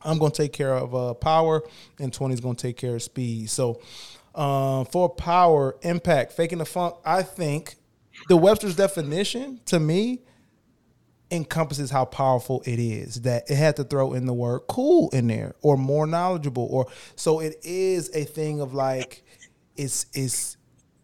I'm 0.07 0.17
gonna 0.19 0.31
take 0.31 0.53
care 0.53 0.73
of 0.73 0.95
uh, 0.95 1.13
power, 1.15 1.63
and 1.99 2.11
20 2.13 2.33
is 2.33 2.39
gonna 2.39 2.55
take 2.55 2.77
care 2.77 2.95
of 2.95 3.03
speed. 3.03 3.49
So 3.49 3.81
uh, 4.33 4.83
for 4.85 5.09
power, 5.09 5.75
impact, 5.81 6.33
faking 6.33 6.59
the 6.59 6.65
funk, 6.65 6.95
I 7.05 7.23
think 7.23 7.75
the 8.29 8.37
Webster's 8.37 8.75
definition 8.75 9.59
to 9.65 9.79
me 9.79 10.21
encompasses 11.29 11.91
how 11.91 12.05
powerful 12.05 12.63
it 12.65 12.79
is 12.79 13.21
that 13.21 13.49
it 13.51 13.55
had 13.55 13.75
to 13.75 13.83
throw 13.83 14.13
in 14.13 14.25
the 14.25 14.33
word 14.33 14.61
cool 14.69 15.09
in 15.09 15.27
there 15.27 15.53
or 15.61 15.75
more 15.75 16.07
knowledgeable 16.07 16.65
or 16.71 16.87
so 17.17 17.41
it 17.41 17.57
is 17.63 18.09
a 18.15 18.23
thing 18.23 18.61
of 18.61 18.73
like 18.73 19.23
it's 19.75 20.05
it's 20.13 20.55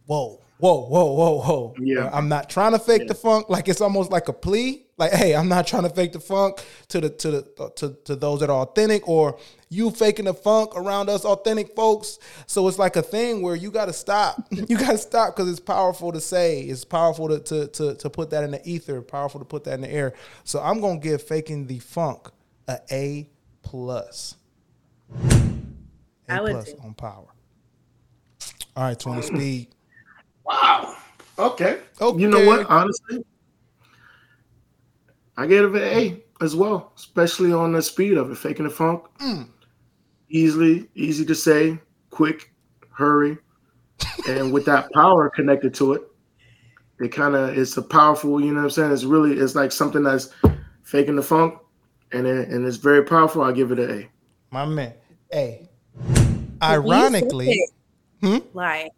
whoa 0.06 0.40
whoa 0.60 0.86
whoa 0.86 1.12
whoa 1.14 1.42
whoa 1.42 1.74
Yeah. 1.78 2.10
i'm 2.14 2.30
not 2.30 2.50
trying 2.50 2.72
to 2.72 2.80
fake 2.80 3.10
the 3.10 3.14
funk 3.16 3.50
like 3.50 3.68
it's 3.68 3.82
almost 3.82 4.12
like 4.12 4.30
a 4.30 4.34
plea 4.34 4.83
like 4.98 5.12
hey 5.12 5.36
i'm 5.36 5.48
not 5.48 5.66
trying 5.66 5.84
to 5.84 5.90
fake 5.90 6.12
the 6.12 6.20
funk 6.20 6.64
to 6.88 7.02
the 7.02 7.10
to 7.10 7.32
the 7.32 7.54
uh, 7.60 7.70
to, 7.70 7.96
to 8.06 8.16
those 8.16 8.40
that 8.40 8.50
are 8.50 8.62
authentic 8.62 9.08
or 9.08 9.38
you 9.70 9.90
faking 9.90 10.26
the 10.26 10.34
funk 10.34 10.72
around 10.76 11.10
us 11.10 11.26
authentic 11.26 11.76
folks 11.76 12.20
so 12.46 12.68
it's 12.68 12.78
like 12.78 12.96
a 12.96 13.02
thing 13.02 13.42
where 13.42 13.56
you 13.56 13.72
got 13.72 13.86
to 13.86 13.94
stop 13.94 14.46
you 14.52 14.78
got 14.78 14.92
to 14.92 14.98
stop 14.98 15.36
because 15.36 15.50
it's 15.50 15.60
powerful 15.60 16.12
to 16.12 16.22
say 16.22 16.62
it's 16.62 16.86
powerful 16.86 17.28
to, 17.28 17.40
to 17.40 17.68
to 17.68 17.96
to 17.96 18.10
put 18.10 18.30
that 18.30 18.44
in 18.44 18.52
the 18.52 18.62
ether 18.70 19.02
powerful 19.02 19.40
to 19.40 19.46
put 19.46 19.64
that 19.64 19.74
in 19.74 19.82
the 19.82 19.92
air 19.92 20.14
so 20.44 20.60
i'm 20.62 20.80
gonna 20.80 21.00
give 21.00 21.22
faking 21.22 21.66
the 21.68 21.80
funk 21.80 22.30
a 22.70 22.78
a 22.92 23.30
plus 23.64 24.36
I 26.30 26.38
a 26.38 26.44
would 26.44 26.52
plus 26.52 26.72
too. 26.74 26.80
on 26.84 26.94
power 26.94 27.28
all 28.76 28.84
right 28.84 29.00
20 29.00 29.22
speed 29.24 29.68
Wow. 30.46 30.96
Okay. 31.40 31.80
Okay. 32.00 32.20
You 32.22 32.28
know 32.28 32.46
what? 32.46 32.66
Honestly, 32.70 33.24
I 35.38 35.48
gave 35.48 35.64
it 35.64 35.82
an 35.82 35.98
A 35.98 36.24
as 36.44 36.56
well, 36.56 36.94
especially 36.96 37.52
on 37.54 37.74
the 37.74 37.82
speed 37.82 38.18
of 38.18 38.32
it, 38.32 38.38
faking 38.38 38.66
the 38.66 38.72
funk. 38.72 39.04
Mm. 39.20 39.50
Easily, 40.30 40.90
easy 40.96 41.26
to 41.26 41.36
say, 41.36 41.80
quick, 42.10 42.52
hurry, 42.92 43.38
and 44.28 44.52
with 44.52 44.66
that 44.66 44.92
power 44.94 45.30
connected 45.30 45.74
to 45.76 45.94
it, 45.94 46.02
It 47.00 47.10
kind 47.10 47.36
of 47.36 47.58
it's 47.58 47.78
a 47.78 47.82
powerful. 47.82 48.40
You 48.42 48.52
know 48.52 48.60
what 48.60 48.64
I'm 48.66 48.70
saying? 48.72 48.92
It's 48.92 49.04
really 49.04 49.34
it's 49.34 49.56
like 49.56 49.72
something 49.72 50.04
that's 50.04 50.30
faking 50.84 51.16
the 51.16 51.24
funk, 51.24 51.56
and 52.12 52.26
it, 52.28 52.50
and 52.50 52.66
it's 52.66 52.78
very 52.78 53.04
powerful. 53.04 53.42
I 53.42 53.52
give 53.52 53.72
it 53.72 53.80
an 53.80 53.92
A. 53.92 54.10
My 54.52 54.66
man. 54.66 54.94
Hey. 55.32 55.70
When 55.96 56.58
Ironically, 56.62 57.50
it, 57.50 57.70
Hmm? 58.22 58.38
like 58.54 58.92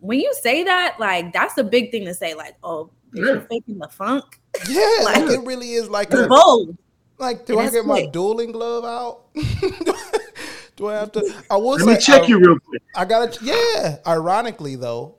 when 0.00 0.20
you 0.20 0.34
say 0.42 0.64
that, 0.64 0.96
like 1.00 1.32
that's 1.32 1.56
a 1.58 1.64
big 1.64 1.90
thing 1.90 2.04
to 2.04 2.14
say. 2.14 2.34
Like, 2.34 2.56
oh, 2.62 2.90
bitch, 3.10 3.24
you're 3.24 3.40
faking 3.42 3.78
the 3.78 3.88
funk. 3.88 4.40
Yeah, 4.68 4.98
like 5.04 5.16
Like- 5.16 5.30
it 5.30 5.40
really 5.46 5.72
is 5.72 5.88
like 5.88 6.12
a, 6.12 6.26
bold. 6.28 6.76
like 7.18 7.46
do 7.46 7.54
And 7.54 7.62
I 7.62 7.64
it's 7.66 7.74
get 7.74 7.86
my 7.86 8.00
quick. 8.00 8.12
dueling 8.12 8.52
glove 8.52 8.84
out? 8.84 9.22
do 10.76 10.88
I 10.88 10.94
have 10.94 11.12
to 11.12 11.34
I 11.50 11.56
will 11.56 11.72
Let 11.76 11.80
say 11.80 11.86
me 11.94 11.98
check 11.98 12.22
I- 12.22 12.26
you 12.26 12.38
real 12.38 12.58
quick. 12.58 12.82
I 12.94 13.04
gotta, 13.04 13.38
yeah. 13.44 13.96
Ironically, 14.06 14.76
though, 14.76 15.16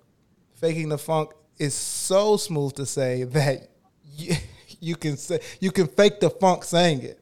faking 0.56 0.90
the 0.90 0.98
funk 0.98 1.32
is 1.58 1.74
so 1.74 2.38
smooth 2.38 2.74
to 2.76 2.86
say 2.86 3.24
that 3.24 3.70
you, 4.16 4.36
you 4.80 4.96
can 4.96 5.18
say 5.18 5.40
you 5.60 5.72
can 5.72 5.88
fake 5.88 6.20
the 6.20 6.30
funk 6.30 6.64
saying 6.64 7.02
it. 7.02 7.20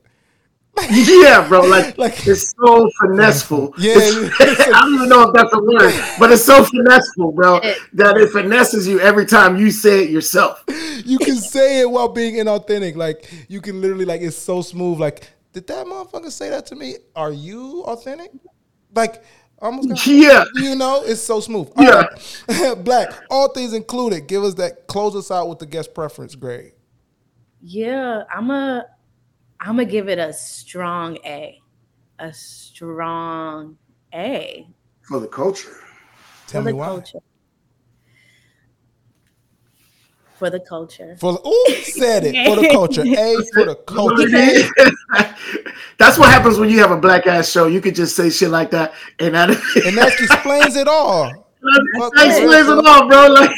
Yeah, 0.89 1.47
bro. 1.47 1.61
Like, 1.61 1.97
Like- 1.97 2.27
it's 2.27 2.53
so 2.57 2.89
finesseful. 3.01 3.73
Yeah, 3.77 3.93
It's- 3.97 4.35
I 4.73 4.81
don't 4.81 4.93
even 4.95 5.09
know 5.09 5.27
if 5.29 5.33
that's 5.33 5.53
a 5.53 5.59
word, 5.59 5.93
but 6.19 6.31
it's 6.31 6.43
so 6.43 6.63
finesseful, 6.63 7.31
bro, 7.31 7.59
that 7.93 8.17
it 8.17 8.29
finesses 8.31 8.87
you 8.87 8.99
every 8.99 9.25
time 9.25 9.57
you 9.57 9.71
say 9.71 10.03
it 10.03 10.09
yourself. 10.09 10.63
You 11.05 11.19
can 11.19 11.35
say 11.35 11.81
it 11.81 11.89
while 11.91 12.07
being 12.07 12.35
inauthentic. 12.35 12.95
Like 12.95 13.29
you 13.49 13.61
can 13.61 13.79
literally, 13.81 14.05
like 14.05 14.21
it's 14.21 14.35
so 14.37 14.61
smooth. 14.61 14.97
Like, 14.99 15.29
did 15.53 15.67
that 15.67 15.85
motherfucker 15.85 16.31
say 16.31 16.49
that 16.49 16.65
to 16.67 16.75
me? 16.75 16.95
Are 17.15 17.31
you 17.33 17.83
authentic? 17.83 18.31
Like, 18.95 19.21
almost. 19.59 19.89
Got, 19.89 20.07
Yeah. 20.07 20.45
You 20.55 20.75
know, 20.75 21.03
it's 21.03 21.21
so 21.21 21.41
smooth. 21.41 21.69
All 21.75 21.83
Yeah. 21.83 22.05
right. 22.49 22.83
Black. 22.83 23.13
All 23.29 23.49
things 23.49 23.73
included. 23.73 24.25
Give 24.27 24.43
us 24.43 24.55
that. 24.55 24.87
Close 24.87 25.15
us 25.15 25.29
out 25.29 25.47
with 25.49 25.59
the 25.59 25.65
guest 25.67 25.93
preference 25.93 26.33
grade. 26.33 26.71
Yeah, 27.61 28.23
I'm 28.33 28.49
a 28.49 28.85
I'm 29.59 29.77
gonna 29.77 29.85
give 29.85 30.09
it 30.09 30.19
a 30.19 30.33
strong 30.33 31.17
A. 31.25 31.61
A 32.19 32.33
strong 32.33 33.77
A 34.13 34.67
For 35.01 35.19
the 35.19 35.27
culture. 35.27 35.69
Tell 36.47 36.61
for 36.61 36.65
me 36.65 36.71
the 36.71 36.77
why. 36.77 36.85
culture. 36.87 37.19
For 40.37 40.49
the 40.49 40.59
culture. 40.59 41.15
For 41.17 41.33
the, 41.33 41.47
ooh, 41.47 41.75
said 41.83 42.25
it 42.25 42.45
for 42.45 42.57
the 42.57 42.67
culture. 42.71 43.03
A 43.03 43.37
for 43.53 43.65
the 43.65 43.75
culture. 43.75 44.27
That's 45.97 46.17
what 46.17 46.29
happens 46.29 46.59
when 46.59 46.69
you 46.69 46.79
have 46.79 46.91
a 46.91 46.97
black 46.97 47.25
ass 47.25 47.49
show. 47.49 47.67
You 47.67 47.79
could 47.79 47.95
just 47.95 48.15
say 48.17 48.29
shit 48.29 48.49
like 48.49 48.69
that, 48.71 48.93
and 49.19 49.33
that, 49.33 49.49
and 49.85 49.97
that 49.97 50.19
explains 50.19 50.75
it 50.75 50.89
all. 50.89 51.47
that 51.61 52.25
explains 52.25 52.67
it 52.67 52.85
all, 52.85 53.07
bro. 53.07 53.27
Like 53.27 53.51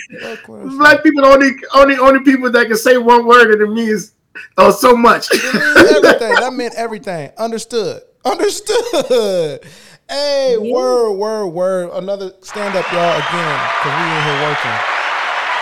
black 0.77 1.03
people, 1.03 1.25
only 1.25 1.51
only 1.73 1.97
only 1.97 2.19
people 2.23 2.51
that 2.51 2.67
can 2.67 2.77
say 2.77 2.97
one 2.97 3.25
word, 3.25 3.51
and 3.51 3.61
it 3.61 3.73
means 3.73 4.13
oh 4.57 4.71
so 4.71 4.95
much. 4.95 5.33
Everything. 5.33 6.33
That 6.35 6.53
meant 6.53 6.75
everything. 6.75 7.31
Understood. 7.37 8.01
Understood. 8.25 9.61
Hey, 10.09 10.57
word, 10.57 11.13
word, 11.13 11.47
word. 11.47 11.89
Another 11.91 12.31
stand 12.41 12.75
up, 12.75 12.89
y'all, 12.93 13.17
again, 13.17 13.59
because 13.77 13.93
we 13.93 14.03
in 14.07 14.23
here 14.23 14.41
working. 14.47 14.77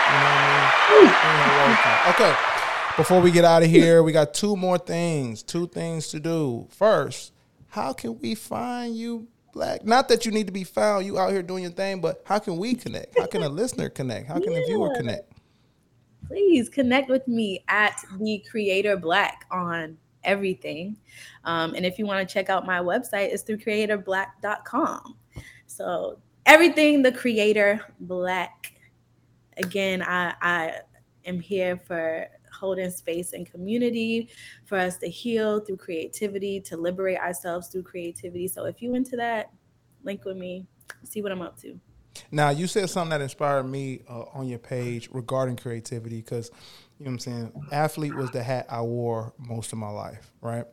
You 0.06 0.14
know 0.14 0.30
what 0.30 0.38
I 0.38 0.46
mean? 0.46 0.66
We 0.90 1.08
in 1.08 1.36
here 1.42 1.56
working. 1.66 1.96
Okay. 2.14 2.56
Before 2.96 3.20
we 3.20 3.30
get 3.30 3.44
out 3.44 3.62
of 3.62 3.68
here, 3.68 4.02
we 4.02 4.12
got 4.12 4.32
two 4.34 4.56
more 4.56 4.78
things. 4.78 5.42
Two 5.42 5.66
things 5.66 6.08
to 6.08 6.20
do. 6.20 6.68
First, 6.70 7.32
how 7.68 7.92
can 7.92 8.18
we 8.20 8.34
find 8.34 8.96
you, 8.96 9.28
Black? 9.52 9.84
Not 9.84 10.08
that 10.08 10.24
you 10.24 10.32
need 10.32 10.46
to 10.46 10.52
be 10.52 10.64
found. 10.64 11.04
You 11.04 11.18
out 11.18 11.32
here 11.32 11.42
doing 11.42 11.64
your 11.64 11.72
thing, 11.72 12.00
but 12.00 12.22
how 12.24 12.38
can 12.38 12.56
we 12.56 12.74
connect? 12.74 13.18
How 13.18 13.26
can 13.26 13.42
a 13.42 13.48
listener 13.48 13.88
connect? 13.88 14.28
How 14.28 14.38
can 14.38 14.52
a 14.52 14.64
viewer 14.64 14.94
connect? 14.96 15.30
Please 16.28 16.68
connect 16.68 17.08
with 17.08 17.26
me 17.28 17.64
at 17.68 18.02
the 18.18 18.44
creator 18.50 18.96
black 18.96 19.46
on 19.50 19.96
everything. 20.24 20.96
Um, 21.44 21.74
and 21.74 21.86
if 21.86 21.98
you 21.98 22.06
want 22.06 22.26
to 22.26 22.32
check 22.32 22.50
out 22.50 22.66
my 22.66 22.80
website 22.80 23.32
it's 23.32 23.42
through 23.42 23.58
creatorblack.com 23.58 25.16
so 25.66 26.18
everything 26.46 27.02
the 27.02 27.12
creator 27.12 27.80
black 28.00 28.72
again 29.56 30.02
i 30.02 30.32
i 30.40 30.74
am 31.24 31.40
here 31.40 31.76
for 31.76 32.26
holding 32.52 32.90
space 32.90 33.32
and 33.32 33.50
community 33.50 34.30
for 34.64 34.78
us 34.78 34.96
to 34.98 35.08
heal 35.08 35.60
through 35.60 35.76
creativity 35.76 36.60
to 36.60 36.76
liberate 36.76 37.18
ourselves 37.18 37.68
through 37.68 37.82
creativity. 37.82 38.48
So 38.48 38.64
if 38.64 38.80
you 38.80 38.94
into 38.94 39.16
that 39.16 39.50
link 40.02 40.24
with 40.24 40.36
me 40.36 40.66
see 41.02 41.20
what 41.20 41.32
i'm 41.32 41.42
up 41.42 41.60
to 41.60 41.78
Now, 42.30 42.50
you 42.50 42.66
said 42.66 42.88
something 42.90 43.10
that 43.10 43.20
inspired 43.20 43.64
me 43.64 44.00
uh, 44.08 44.24
on 44.34 44.48
your 44.48 44.58
page 44.58 45.08
regarding 45.12 45.56
creativity 45.56 46.16
because, 46.16 46.50
you 46.98 47.04
know 47.04 47.10
what 47.10 47.12
I'm 47.12 47.18
saying? 47.18 47.66
Athlete 47.72 48.14
was 48.14 48.30
the 48.30 48.42
hat 48.42 48.66
I 48.68 48.82
wore 48.82 49.32
most 49.38 49.72
of 49.72 49.78
my 49.78 49.90
life, 49.90 50.32
right? 50.40 50.64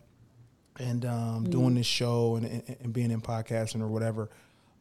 And 0.80 1.06
um, 1.06 1.50
doing 1.50 1.76
this 1.76 1.86
show 1.86 2.36
and, 2.36 2.46
and, 2.46 2.78
and 2.82 2.94
being 2.94 3.12
in 3.12 3.22
podcasting 3.22 3.82
or 3.82 3.88
whatever, 3.88 4.30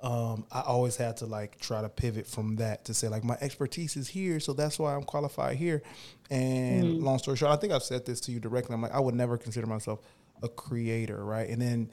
um, 0.01 0.47
I 0.51 0.63
always 0.63 0.97
had 0.97 1.19
to 1.19 1.27
like 1.27 1.61
try 1.61 1.81
to 1.81 1.89
pivot 1.89 2.27
from 2.27 2.57
that 2.57 2.87
to 2.87 2.95
say, 2.95 3.09
like, 3.09 3.23
my 3.23 3.37
expertise 3.41 3.97
is 3.97 4.09
here, 4.09 4.41
so 4.41 4.53
that's 4.53 4.79
why 4.79 4.95
I'm 4.95 5.05
qualified 5.05 5.57
here. 5.57 5.83
And 6.31 7.03
long 7.03 7.19
story 7.19 7.37
short, 7.37 7.53
I 7.53 7.57
think 7.57 7.73
I've 7.73 7.85
said 7.85 8.05
this 8.05 8.21
to 8.23 8.33
you 8.33 8.41
directly. 8.41 8.75
I'm 8.75 8.83
like, 8.83 8.93
I 8.93 9.01
would 9.01 9.15
never 9.15 9.39
consider 9.39 9.67
myself 9.67 10.01
a 10.43 10.49
creator, 10.49 11.25
right? 11.25 11.49
And 11.49 11.63
then 11.63 11.91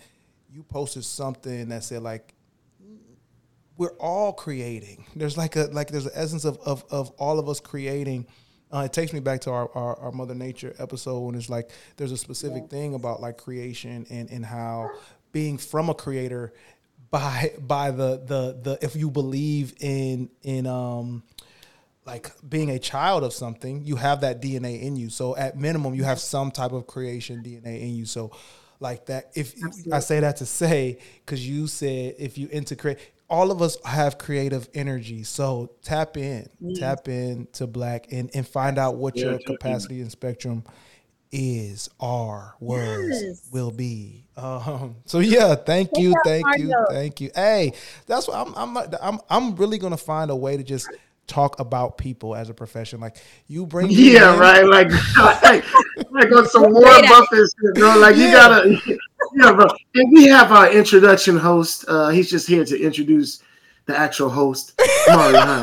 you 0.51 0.63
posted 0.63 1.03
something 1.03 1.70
that 1.70 1.84
said, 1.84 2.01
like, 2.01 2.34
we're 3.80 3.95
all 3.97 4.34
creating. 4.34 5.05
There's 5.15 5.38
like 5.38 5.55
a 5.55 5.69
like 5.71 5.89
there's 5.89 6.05
an 6.05 6.11
essence 6.13 6.43
of 6.43 6.59
of, 6.59 6.84
of 6.91 7.09
all 7.11 7.39
of 7.39 7.47
us 7.47 7.61
creating. 7.61 8.27
Uh, 8.71 8.80
it 8.80 8.93
takes 8.93 9.13
me 9.13 9.19
back 9.19 9.41
to 9.41 9.49
our, 9.49 9.67
our, 9.73 9.95
our 9.95 10.11
Mother 10.11 10.36
Nature 10.36 10.75
episode 10.77 11.21
when 11.21 11.34
it's 11.34 11.49
like 11.49 11.71
there's 11.97 12.11
a 12.11 12.17
specific 12.17 12.69
thing 12.69 12.93
about 12.93 13.19
like 13.19 13.38
creation 13.38 14.05
and, 14.11 14.30
and 14.30 14.45
how 14.45 14.91
being 15.32 15.57
from 15.57 15.89
a 15.89 15.95
creator 15.95 16.53
by 17.09 17.53
by 17.57 17.89
the 17.89 18.21
the 18.23 18.59
the 18.61 18.77
if 18.82 18.95
you 18.97 19.09
believe 19.09 19.73
in 19.80 20.30
in 20.43 20.67
um 20.67 21.23
like 22.05 22.32
being 22.47 22.71
a 22.71 22.80
child 22.80 23.23
of 23.23 23.32
something, 23.32 23.86
you 23.86 23.95
have 23.95 24.21
that 24.21 24.41
DNA 24.41 24.82
in 24.82 24.97
you. 24.97 25.09
So 25.09 25.38
at 25.38 25.57
minimum, 25.57 25.93
you 25.95 26.03
have 26.03 26.19
some 26.19 26.51
type 26.51 26.73
of 26.73 26.86
creation 26.86 27.43
DNA 27.43 27.82
in 27.82 27.95
you. 27.95 28.05
So 28.05 28.32
like 28.82 29.05
that, 29.05 29.32
if 29.36 29.55
I 29.91 29.99
say 29.99 30.19
that 30.19 30.38
to 30.38 30.45
say, 30.45 30.99
because 31.25 31.47
you 31.47 31.67
said 31.67 32.15
if 32.17 32.38
you 32.38 32.49
integrate, 32.51 32.99
all 33.30 33.51
of 33.51 33.61
us 33.61 33.77
have 33.86 34.17
creative 34.17 34.67
energy. 34.73 35.23
So 35.23 35.71
tap 35.82 36.17
in, 36.17 36.49
tap 36.75 37.07
in 37.07 37.47
to 37.53 37.67
black 37.67 38.11
and, 38.11 38.30
and 38.34 38.47
find 38.47 38.77
out 38.77 38.95
what 38.95 39.15
Yeah, 39.15 39.23
your 39.25 39.32
tap 39.34 39.41
in. 39.49 39.55
capacity 39.55 40.01
and 40.01 40.11
spectrum 40.11 40.63
is, 41.32 41.89
are, 41.99 42.55
was, 42.59 43.21
Yes. 43.21 43.47
will 43.51 43.71
be. 43.71 44.25
Um, 44.36 44.95
so 45.05 45.19
yeah, 45.19 45.53
thank 45.55 45.91
you, 45.97 46.15
thank 46.23 46.45
you, 46.57 46.73
thank 46.89 47.21
you. 47.21 47.30
Hey, 47.36 47.73
that's 48.07 48.27
what 48.27 48.38
I'm. 48.38 48.55
I'm. 48.77 48.89
I'm. 49.01 49.19
I'm 49.30 49.55
really 49.57 49.77
gonna 49.77 49.97
find 49.97 50.32
a 50.32 50.36
way 50.36 50.57
to 50.57 50.63
just 50.63 50.89
talk 51.30 51.59
about 51.59 51.97
people 51.97 52.36
as 52.36 52.49
a 52.49 52.53
profession. 52.53 52.99
Like 52.99 53.17
you 53.47 53.65
bring. 53.65 53.89
Yeah, 53.91 54.34
in- 54.34 54.39
right. 54.39 54.65
Like, 54.65 54.89
like, 55.43 55.63
like 56.11 56.32
on 56.36 56.47
some 56.47 56.63
Warren 56.63 56.84
Great 56.84 56.95
idea. 57.03 57.09
Buffett 57.09 57.49
shit, 57.63 57.75
bro. 57.75 57.97
Like, 57.97 58.15
you 58.17 58.32
gotta, 58.32 58.77
yeah, 59.36 59.53
bro. 59.53 59.67
And 59.95 60.11
we 60.11 60.27
have 60.27 60.51
our 60.51 60.69
introduction 60.71 61.38
host. 61.38 61.86
Uh, 61.88 62.09
he's 62.09 62.30
just 62.30 62.47
here 62.47 62.65
to 62.65 62.82
introduce 62.82 63.41
the 63.86 63.97
actual 63.97 64.30
host, 64.30 64.80
Mario. 65.07 65.39
Yeah, 65.39 65.61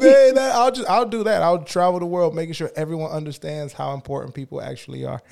man. 0.00 0.34
That, 0.34 0.52
I'll 0.54 0.70
just. 0.70 0.88
I'll 0.88 1.06
do 1.06 1.24
that. 1.24 1.42
I'll 1.42 1.62
travel 1.62 2.00
the 2.00 2.06
world, 2.06 2.34
making 2.34 2.52
sure 2.54 2.70
everyone 2.76 3.10
understands 3.10 3.72
how 3.72 3.94
important 3.94 4.34
people 4.34 4.60
actually 4.60 5.04
are. 5.06 5.22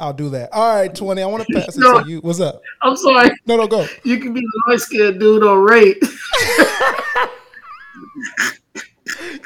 I'll 0.00 0.12
do 0.14 0.30
that. 0.30 0.50
All 0.52 0.74
right, 0.74 0.94
twenty. 0.94 1.22
I 1.22 1.26
want 1.26 1.46
to 1.46 1.52
pass 1.52 1.76
it 1.76 1.80
No. 1.80 2.02
to 2.02 2.08
you. 2.08 2.20
What's 2.20 2.40
up? 2.40 2.62
I'm 2.80 2.96
sorry. 2.96 3.30
No, 3.46 3.56
no, 3.56 3.66
go. 3.66 3.86
You 4.04 4.18
can 4.20 4.32
be 4.32 4.40
the 4.40 4.62
light 4.68 4.80
skinned 4.80 5.20
dude 5.20 5.42
on 5.42 5.58
rate. 5.58 6.02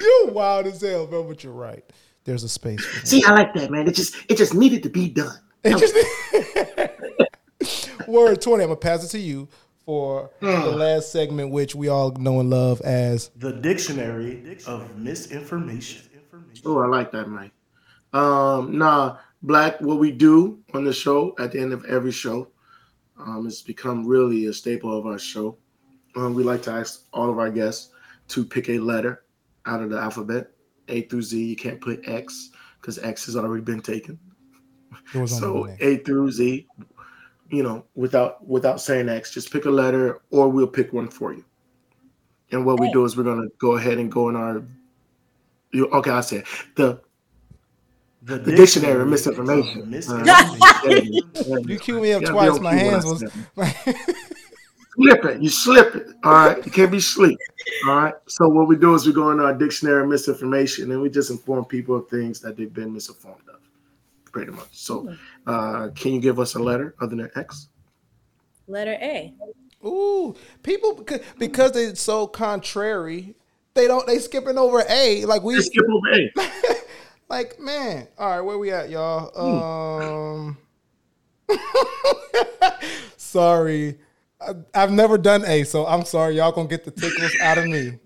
You're 0.00 0.30
wild 0.32 0.66
as 0.66 0.80
hell, 0.80 1.06
man. 1.06 1.28
But 1.28 1.44
you're 1.44 1.52
right. 1.52 1.84
There's 2.24 2.44
a 2.44 2.48
space. 2.48 2.84
For. 2.84 3.06
See, 3.06 3.24
I 3.24 3.32
like 3.32 3.54
that, 3.54 3.70
man. 3.70 3.88
It 3.88 3.94
just, 3.94 4.14
it 4.28 4.36
just 4.36 4.54
needed 4.54 4.82
to 4.84 4.88
be 4.88 5.08
done. 5.08 5.36
It 5.64 5.78
just- 5.78 5.94
Word 8.08 8.40
20. 8.42 8.62
I'm 8.64 8.68
going 8.68 8.78
to 8.78 8.80
pass 8.80 9.04
it 9.04 9.08
to 9.10 9.18
you 9.18 9.48
for 9.84 10.30
the 10.40 10.66
last 10.76 11.10
segment, 11.12 11.50
which 11.50 11.74
we 11.74 11.88
all 11.88 12.10
know 12.12 12.40
and 12.40 12.50
love 12.50 12.80
as 12.82 13.30
The 13.36 13.52
dictionary 13.52 14.58
of 14.66 14.96
misinformation. 14.96 16.02
Oh, 16.64 16.78
I 16.78 16.86
like 16.86 17.10
that, 17.12 17.28
Mike. 17.28 17.52
Um, 18.12 18.76
nah, 18.78 19.16
Black, 19.42 19.80
what 19.80 19.98
we 19.98 20.12
do 20.12 20.60
on 20.74 20.84
the 20.84 20.92
show 20.92 21.34
at 21.38 21.52
the 21.52 21.60
end 21.60 21.72
of 21.72 21.84
every 21.86 22.12
show, 22.12 22.48
um, 23.18 23.46
it's 23.46 23.62
become 23.62 24.06
really 24.06 24.46
a 24.46 24.52
staple 24.52 24.96
of 24.96 25.06
our 25.06 25.18
show. 25.18 25.56
Um, 26.14 26.34
we 26.34 26.42
like 26.44 26.62
to 26.62 26.72
ask 26.72 27.04
all 27.12 27.30
of 27.30 27.38
our 27.38 27.50
guests 27.50 27.91
to 28.28 28.44
pick 28.44 28.68
a 28.68 28.78
letter 28.78 29.24
out 29.66 29.82
of 29.82 29.90
the 29.90 29.98
alphabet, 29.98 30.50
A 30.88 31.02
through 31.02 31.22
Z. 31.22 31.42
You 31.42 31.56
can't 31.56 31.80
put 31.80 32.06
X 32.08 32.50
because 32.80 32.98
X 32.98 33.26
has 33.26 33.36
already 33.36 33.62
been 33.62 33.80
taken. 33.80 34.18
it 35.14 35.18
was 35.18 35.32
on 35.34 35.40
So. 35.40 35.76
A 35.80 35.98
through 35.98 36.30
Z, 36.32 36.66
you 37.50 37.62
know, 37.62 37.84
without 37.94 38.46
without 38.46 38.80
saying 38.80 39.08
X, 39.08 39.32
just 39.32 39.52
pick 39.52 39.66
a 39.66 39.70
letter, 39.70 40.20
or 40.30 40.48
we'll 40.48 40.66
pick 40.66 40.92
one 40.92 41.08
for 41.08 41.32
you. 41.32 41.44
And 42.50 42.66
what 42.66 42.80
we 42.80 42.90
do 42.92 43.04
is 43.04 43.16
we're 43.16 43.22
gonna 43.24 43.48
go 43.58 43.76
ahead 43.76 43.98
and 43.98 44.10
go 44.10 44.28
in 44.28 44.36
our 44.36 44.62
You, 45.72 45.86
okay, 45.88 46.10
I 46.10 46.20
said 46.20 46.44
the 46.76 47.00
The, 48.22 48.38
the 48.38 48.54
dictionary 48.54 49.00
of 49.02 49.08
misinformation. 49.08 49.92
of 49.94 50.08
Uh, 50.08 51.00
You 51.66 51.78
cue 51.78 52.00
me 52.00 52.12
up 52.12 52.22
yeah, 52.22 52.30
twice. 52.30 52.60
My 52.60 52.74
hands 52.74 53.04
when 53.04 53.30
was. 53.56 53.96
I 55.00 55.08
said 55.10 55.24
it. 55.24 55.42
You 55.42 55.48
slip 55.48 55.94
it. 55.94 56.06
All 56.24 56.32
right. 56.32 56.64
You 56.64 56.70
can't 56.70 56.90
be 56.90 57.00
sleep. 57.00 57.38
All 57.86 57.96
right. 57.96 58.14
So 58.26 58.48
what 58.48 58.68
we 58.68 58.76
do 58.76 58.94
is 58.94 59.06
we 59.06 59.12
go 59.12 59.30
into 59.30 59.44
our 59.44 59.54
dictionary 59.54 60.02
of 60.02 60.08
misinformation 60.08 60.90
and 60.90 61.00
we 61.00 61.08
just 61.08 61.30
inform 61.30 61.64
people 61.64 61.96
of 61.96 62.08
things 62.08 62.40
that 62.40 62.56
they've 62.56 62.72
been 62.72 62.92
misinformed 62.92 63.48
of. 63.48 63.60
Pretty 64.30 64.52
much. 64.52 64.68
So 64.72 65.14
uh 65.46 65.88
can 65.94 66.14
you 66.14 66.20
give 66.20 66.40
us 66.40 66.54
a 66.54 66.58
letter 66.58 66.94
other 67.00 67.16
than 67.16 67.30
X? 67.36 67.68
Letter 68.66 68.98
A. 69.00 69.34
Ooh, 69.84 70.34
people 70.62 70.94
because 70.94 71.20
because 71.38 71.72
they're 71.72 71.94
so 71.94 72.26
contrary, 72.26 73.34
they 73.74 73.86
don't 73.86 74.06
they 74.06 74.18
skipping 74.18 74.58
over 74.58 74.84
A. 74.88 75.24
Like 75.24 75.42
we 75.42 75.54
Just 75.54 75.72
skip 75.72 75.84
over 75.90 76.12
A. 76.12 76.32
like 77.28 77.58
man. 77.58 78.08
All 78.18 78.30
right, 78.30 78.40
where 78.40 78.58
we 78.58 78.70
at, 78.70 78.90
y'all? 78.90 80.36
Um, 80.38 80.56
sorry, 83.16 83.98
I, 84.46 84.54
I've 84.82 84.90
never 84.92 85.16
done 85.18 85.44
A, 85.46 85.64
so 85.64 85.86
I'm 85.86 86.04
sorry. 86.04 86.36
Y'all 86.36 86.52
gonna 86.52 86.68
get 86.68 86.84
the 86.84 86.90
tickles 86.90 87.34
out 87.40 87.58
of 87.58 87.66
me. 87.66 87.98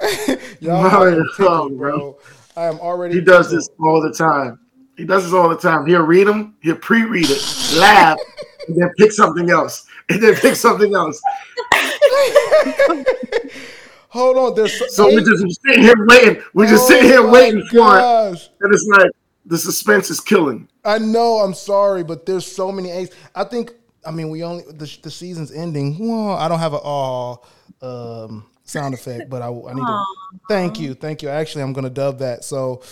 y'all 0.60 0.82
No, 0.82 1.02
are 1.02 1.24
tickled, 1.36 1.76
bro. 1.78 2.18
I 2.56 2.64
am 2.64 2.78
already. 2.80 3.14
He 3.14 3.20
does 3.20 3.46
tickled. 3.46 3.60
this 3.60 3.70
all 3.80 4.00
the 4.02 4.12
time. 4.12 4.58
He 4.96 5.04
does 5.04 5.24
this 5.24 5.32
all 5.32 5.48
the 5.48 5.56
time. 5.56 5.86
He'll 5.86 6.02
read 6.02 6.26
them, 6.26 6.56
he'll 6.60 6.76
pre-read 6.76 7.26
it, 7.30 7.74
laugh, 7.78 8.18
and 8.68 8.76
then 8.76 8.90
pick 8.98 9.12
something 9.12 9.48
else. 9.50 9.86
And 10.10 10.22
then 10.22 10.34
pick 10.34 10.54
something 10.56 10.94
else. 10.94 11.20
Hold 14.08 14.36
on, 14.36 14.54
there's 14.56 14.94
so, 14.94 15.08
A- 15.08 15.14
we 15.14 15.22
just 15.22 15.38
sitting 15.62 15.80
oh 15.80 15.82
here 15.82 16.06
waiting. 16.06 16.42
We're 16.52 16.66
just 16.66 16.88
sitting 16.88 17.04
here 17.08 17.20
Oh 17.20 17.30
waiting 17.30 17.62
for 17.70 17.98
it. 17.98 18.02
And 18.60 18.74
it's 18.74 18.86
like 18.98 19.10
the 19.46 19.56
suspense 19.56 20.10
is 20.10 20.20
killing. 20.20 20.68
I 20.84 20.98
know. 20.98 21.36
I'm 21.38 21.54
sorry, 21.54 22.02
but 22.02 22.26
there's 22.26 22.44
so 22.44 22.72
many 22.72 22.90
A's. 22.90 23.10
I 23.34 23.44
think. 23.44 23.72
I 24.04 24.10
mean, 24.10 24.30
we 24.30 24.42
only 24.42 24.64
the, 24.64 24.98
the 25.02 25.10
season's 25.10 25.52
ending. 25.52 25.96
Well, 25.98 26.36
I 26.36 26.48
don't 26.48 26.58
have 26.58 26.72
a 26.72 26.78
all 26.78 27.46
um, 27.82 28.46
sound 28.64 28.94
effect, 28.94 29.28
but 29.28 29.42
I, 29.42 29.46
I 29.48 29.74
need 29.74 29.84
to. 29.86 30.04
Thank 30.48 30.80
you, 30.80 30.94
thank 30.94 31.22
you. 31.22 31.28
Actually, 31.28 31.62
I'm 31.62 31.72
gonna 31.72 31.90
dub 31.90 32.18
that. 32.18 32.44
So 32.44 32.82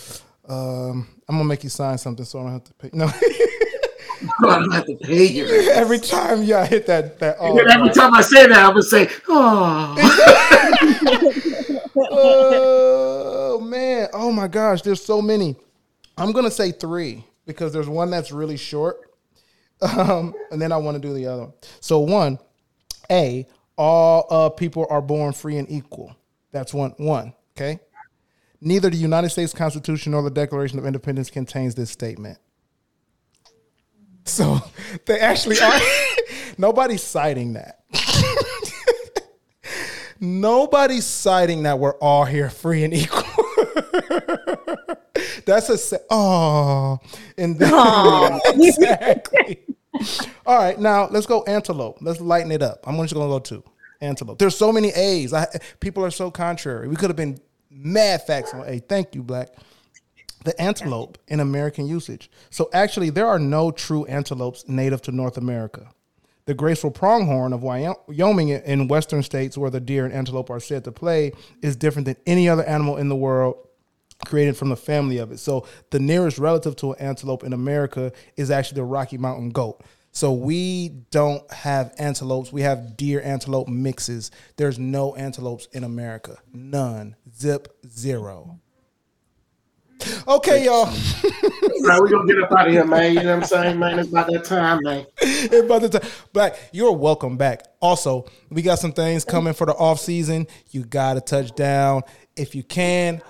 um, 0.47 1.07
I'm 1.27 1.35
gonna 1.35 1.45
make 1.45 1.63
you 1.63 1.69
sign 1.69 1.97
something, 1.97 2.25
so 2.25 2.39
I 2.39 2.43
don't 2.43 2.51
have 2.53 2.63
to 2.65 2.73
pay. 2.73 2.89
No, 2.93 3.05
I 4.47 4.59
don't 4.59 4.71
have 4.71 4.85
to 4.85 4.95
pay 4.95 5.25
you. 5.27 5.45
every 5.71 5.99
time 5.99 6.43
yeah, 6.43 6.59
I 6.59 6.65
hit 6.65 6.85
that 6.87 7.19
that. 7.19 7.37
Oh, 7.39 7.57
And 7.57 7.69
every 7.69 7.89
time 7.89 8.13
I 8.13 8.21
say 8.21 8.47
that, 8.47 8.57
I'm 8.57 8.71
gonna 8.71 8.83
say, 8.83 9.09
"Oh, 9.27 9.95
oh 12.11 13.61
man! 13.61 14.09
Oh 14.13 14.31
my 14.31 14.47
gosh! 14.47 14.81
There's 14.81 15.03
so 15.03 15.21
many. 15.21 15.55
I'm 16.17 16.31
gonna 16.33 16.51
say 16.51 16.71
three 16.71 17.23
because 17.45 17.73
there's 17.73 17.87
one 17.89 18.09
that's 18.11 18.31
really 18.31 18.57
short, 18.57 19.08
um, 19.81 20.33
and 20.51 20.61
then 20.61 20.71
I 20.71 20.77
want 20.77 20.95
to 20.95 21.01
do 21.01 21.13
the 21.13 21.25
other 21.27 21.43
one. 21.43 21.53
So 21.79 21.99
one, 21.99 22.39
A, 23.11 23.47
all 23.77 24.27
uh, 24.29 24.49
people 24.49 24.85
are 24.89 25.01
born 25.01 25.33
free 25.33 25.57
and 25.57 25.69
equal. 25.69 26.15
That's 26.51 26.73
one. 26.73 26.91
One. 26.97 27.33
Okay. 27.55 27.79
Neither 28.61 28.89
the 28.89 28.97
United 28.97 29.29
States 29.29 29.53
Constitution 29.53 30.11
nor 30.11 30.21
the 30.21 30.29
Declaration 30.29 30.79
of 30.79 30.85
Independence 30.85 31.29
contains 31.29 31.75
this 31.75 31.89
statement. 31.89 32.37
So 34.25 34.59
they 35.05 35.19
actually 35.19 35.59
are. 35.59 35.79
nobody's 36.57 37.03
citing 37.03 37.53
that. 37.53 37.79
Nobody's 40.21 41.05
citing 41.05 41.63
that 41.63 41.79
we're 41.79 41.95
all 41.95 42.25
here 42.25 42.49
free 42.49 42.83
and 42.83 42.93
equal. 42.93 43.23
That's 45.49 45.91
a 45.91 45.99
oh, 46.09 46.99
and 47.37 47.57
then, 47.57 48.39
exactly. 48.45 49.61
All 50.45 50.57
right, 50.57 50.79
now 50.79 51.07
let's 51.09 51.25
go 51.25 51.43
antelope. 51.43 51.97
Let's 52.01 52.21
lighten 52.21 52.51
it 52.51 52.61
up. 52.61 52.83
I'm 52.85 52.97
just 52.97 53.13
gonna 53.13 53.27
go 53.27 53.39
to 53.39 53.63
antelope. 53.99 54.37
There's 54.37 54.55
so 54.55 54.71
many 54.71 54.89
A's. 54.89 55.33
I, 55.33 55.47
people 55.79 56.05
are 56.05 56.11
so 56.11 56.29
contrary. 56.29 56.87
We 56.87 56.95
could 56.95 57.09
have 57.09 57.17
been 57.17 57.39
mad 57.71 58.25
facts 58.25 58.53
on 58.53 58.63
A. 58.67 58.79
Thank 58.79 59.15
you, 59.15 59.23
Black. 59.23 59.49
The 60.45 60.59
antelope 60.61 61.17
in 61.27 61.39
American 61.39 61.87
usage. 61.87 62.29
So 62.49 62.69
actually, 62.71 63.09
there 63.09 63.27
are 63.27 63.39
no 63.39 63.71
true 63.71 64.05
antelopes 64.05 64.65
native 64.67 65.01
to 65.03 65.11
North 65.11 65.37
America. 65.37 65.89
The 66.45 66.53
graceful 66.53 66.91
pronghorn 66.91 67.53
of 67.53 67.61
Wyoming 67.61 68.49
in 68.49 68.87
western 68.87 69.21
states 69.21 69.57
where 69.57 69.69
the 69.69 69.79
deer 69.79 70.05
and 70.05 70.13
antelope 70.13 70.49
are 70.49 70.59
said 70.59 70.83
to 70.85 70.91
play 70.91 71.33
is 71.61 71.75
different 71.75 72.05
than 72.05 72.15
any 72.25 72.47
other 72.47 72.63
animal 72.63 72.97
in 72.97 73.09
the 73.09 73.15
world 73.15 73.68
created 74.25 74.57
from 74.57 74.69
the 74.69 74.75
family 74.75 75.17
of 75.17 75.31
it. 75.31 75.39
So 75.39 75.65
the 75.91 75.99
nearest 75.99 76.37
relative 76.37 76.75
to 76.77 76.93
an 76.93 76.99
antelope 76.99 77.43
in 77.43 77.53
America 77.53 78.11
is 78.35 78.51
actually 78.51 78.75
the 78.75 78.85
Rocky 78.85 79.17
Mountain 79.17 79.51
goat. 79.51 79.81
So 80.11 80.33
we 80.33 80.89
don't 81.11 81.49
have 81.51 81.93
antelopes. 81.97 82.51
We 82.51 82.61
have 82.63 82.97
deer 82.97 83.21
antelope 83.21 83.67
mixes. 83.67 84.31
There's 84.57 84.79
no 84.79 85.15
antelopes 85.15 85.67
in 85.71 85.83
America. 85.83 86.37
None. 86.51 87.15
Zip 87.33 87.67
zero. 87.87 88.59
Okay, 90.27 90.65
y'all. 90.65 90.85
we 92.01 92.09
gonna 92.09 92.25
get 92.25 92.41
up 92.41 92.51
out 92.53 92.67
of 92.67 92.73
here, 92.73 92.85
man. 92.85 93.13
You 93.13 93.21
know 93.21 93.35
what 93.35 93.43
I'm 93.43 93.43
saying, 93.43 93.79
man? 93.79 93.99
It's 93.99 94.09
about 94.09 94.27
that 94.27 94.45
time, 94.45 94.79
man. 94.81 95.05
It's 95.21 95.65
about 95.65 95.81
the 95.81 95.89
time. 95.89 96.09
Black, 96.33 96.57
you're 96.71 96.91
welcome 96.91 97.37
back. 97.37 97.63
Also, 97.81 98.25
we 98.49 98.61
got 98.61 98.79
some 98.79 98.91
things 98.91 99.25
coming 99.25 99.53
for 99.53 99.65
the 99.65 99.73
off 99.73 99.99
season. 99.99 100.47
You 100.71 100.85
got 100.85 101.15
to 101.15 101.21
touch 101.21 101.55
down 101.55 102.03
if 102.35 102.55
you 102.55 102.63
can. 102.63 103.21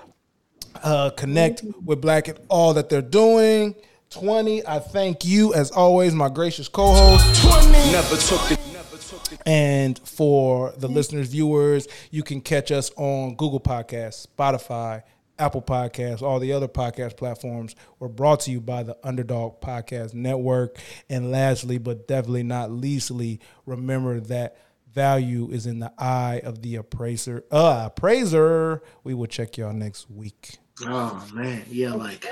Uh, 0.83 1.09
connect 1.11 1.63
with 1.83 2.01
Black 2.01 2.27
and 2.27 2.39
all 2.49 2.73
that 2.73 2.89
they're 2.89 3.01
doing. 3.01 3.75
20, 4.09 4.65
I 4.65 4.79
thank 4.79 5.23
you 5.23 5.53
as 5.53 5.71
always, 5.71 6.13
my 6.15 6.29
gracious 6.29 6.67
co-host. 6.67 7.45
Never 7.91 8.17
took 8.17 8.39
the 8.47 9.39
And 9.45 9.99
for 9.99 10.73
the 10.77 10.87
listeners, 10.87 11.29
viewers, 11.29 11.87
you 12.09 12.23
can 12.23 12.41
catch 12.41 12.71
us 12.71 12.91
on 12.97 13.35
Google 13.35 13.59
Podcasts, 13.59 14.25
Spotify, 14.25 15.03
Apple 15.37 15.61
Podcasts, 15.61 16.21
all 16.21 16.39
the 16.39 16.53
other 16.53 16.67
podcast 16.67 17.17
platforms. 17.17 17.75
We're 17.99 18.07
brought 18.07 18.41
to 18.41 18.51
you 18.51 18.59
by 18.59 18.83
the 18.83 18.97
Underdog 19.03 19.61
Podcast 19.61 20.13
Network. 20.13 20.77
And 21.09 21.31
lastly, 21.31 21.77
but 21.77 22.07
definitely 22.07 22.43
not 22.43 22.71
leastly, 22.71 23.39
remember 23.65 24.19
that 24.21 24.57
value 24.93 25.49
is 25.51 25.65
in 25.65 25.79
the 25.79 25.93
eye 25.97 26.41
of 26.43 26.61
the 26.61 26.75
appraiser. 26.75 27.43
Uh, 27.51 27.83
appraiser. 27.85 28.81
We 29.03 29.13
will 29.13 29.27
check 29.27 29.57
y'all 29.57 29.71
next 29.71 30.09
week. 30.09 30.57
Oh 30.81 31.27
man, 31.33 31.65
yeah, 31.69 31.93
like 31.93 32.25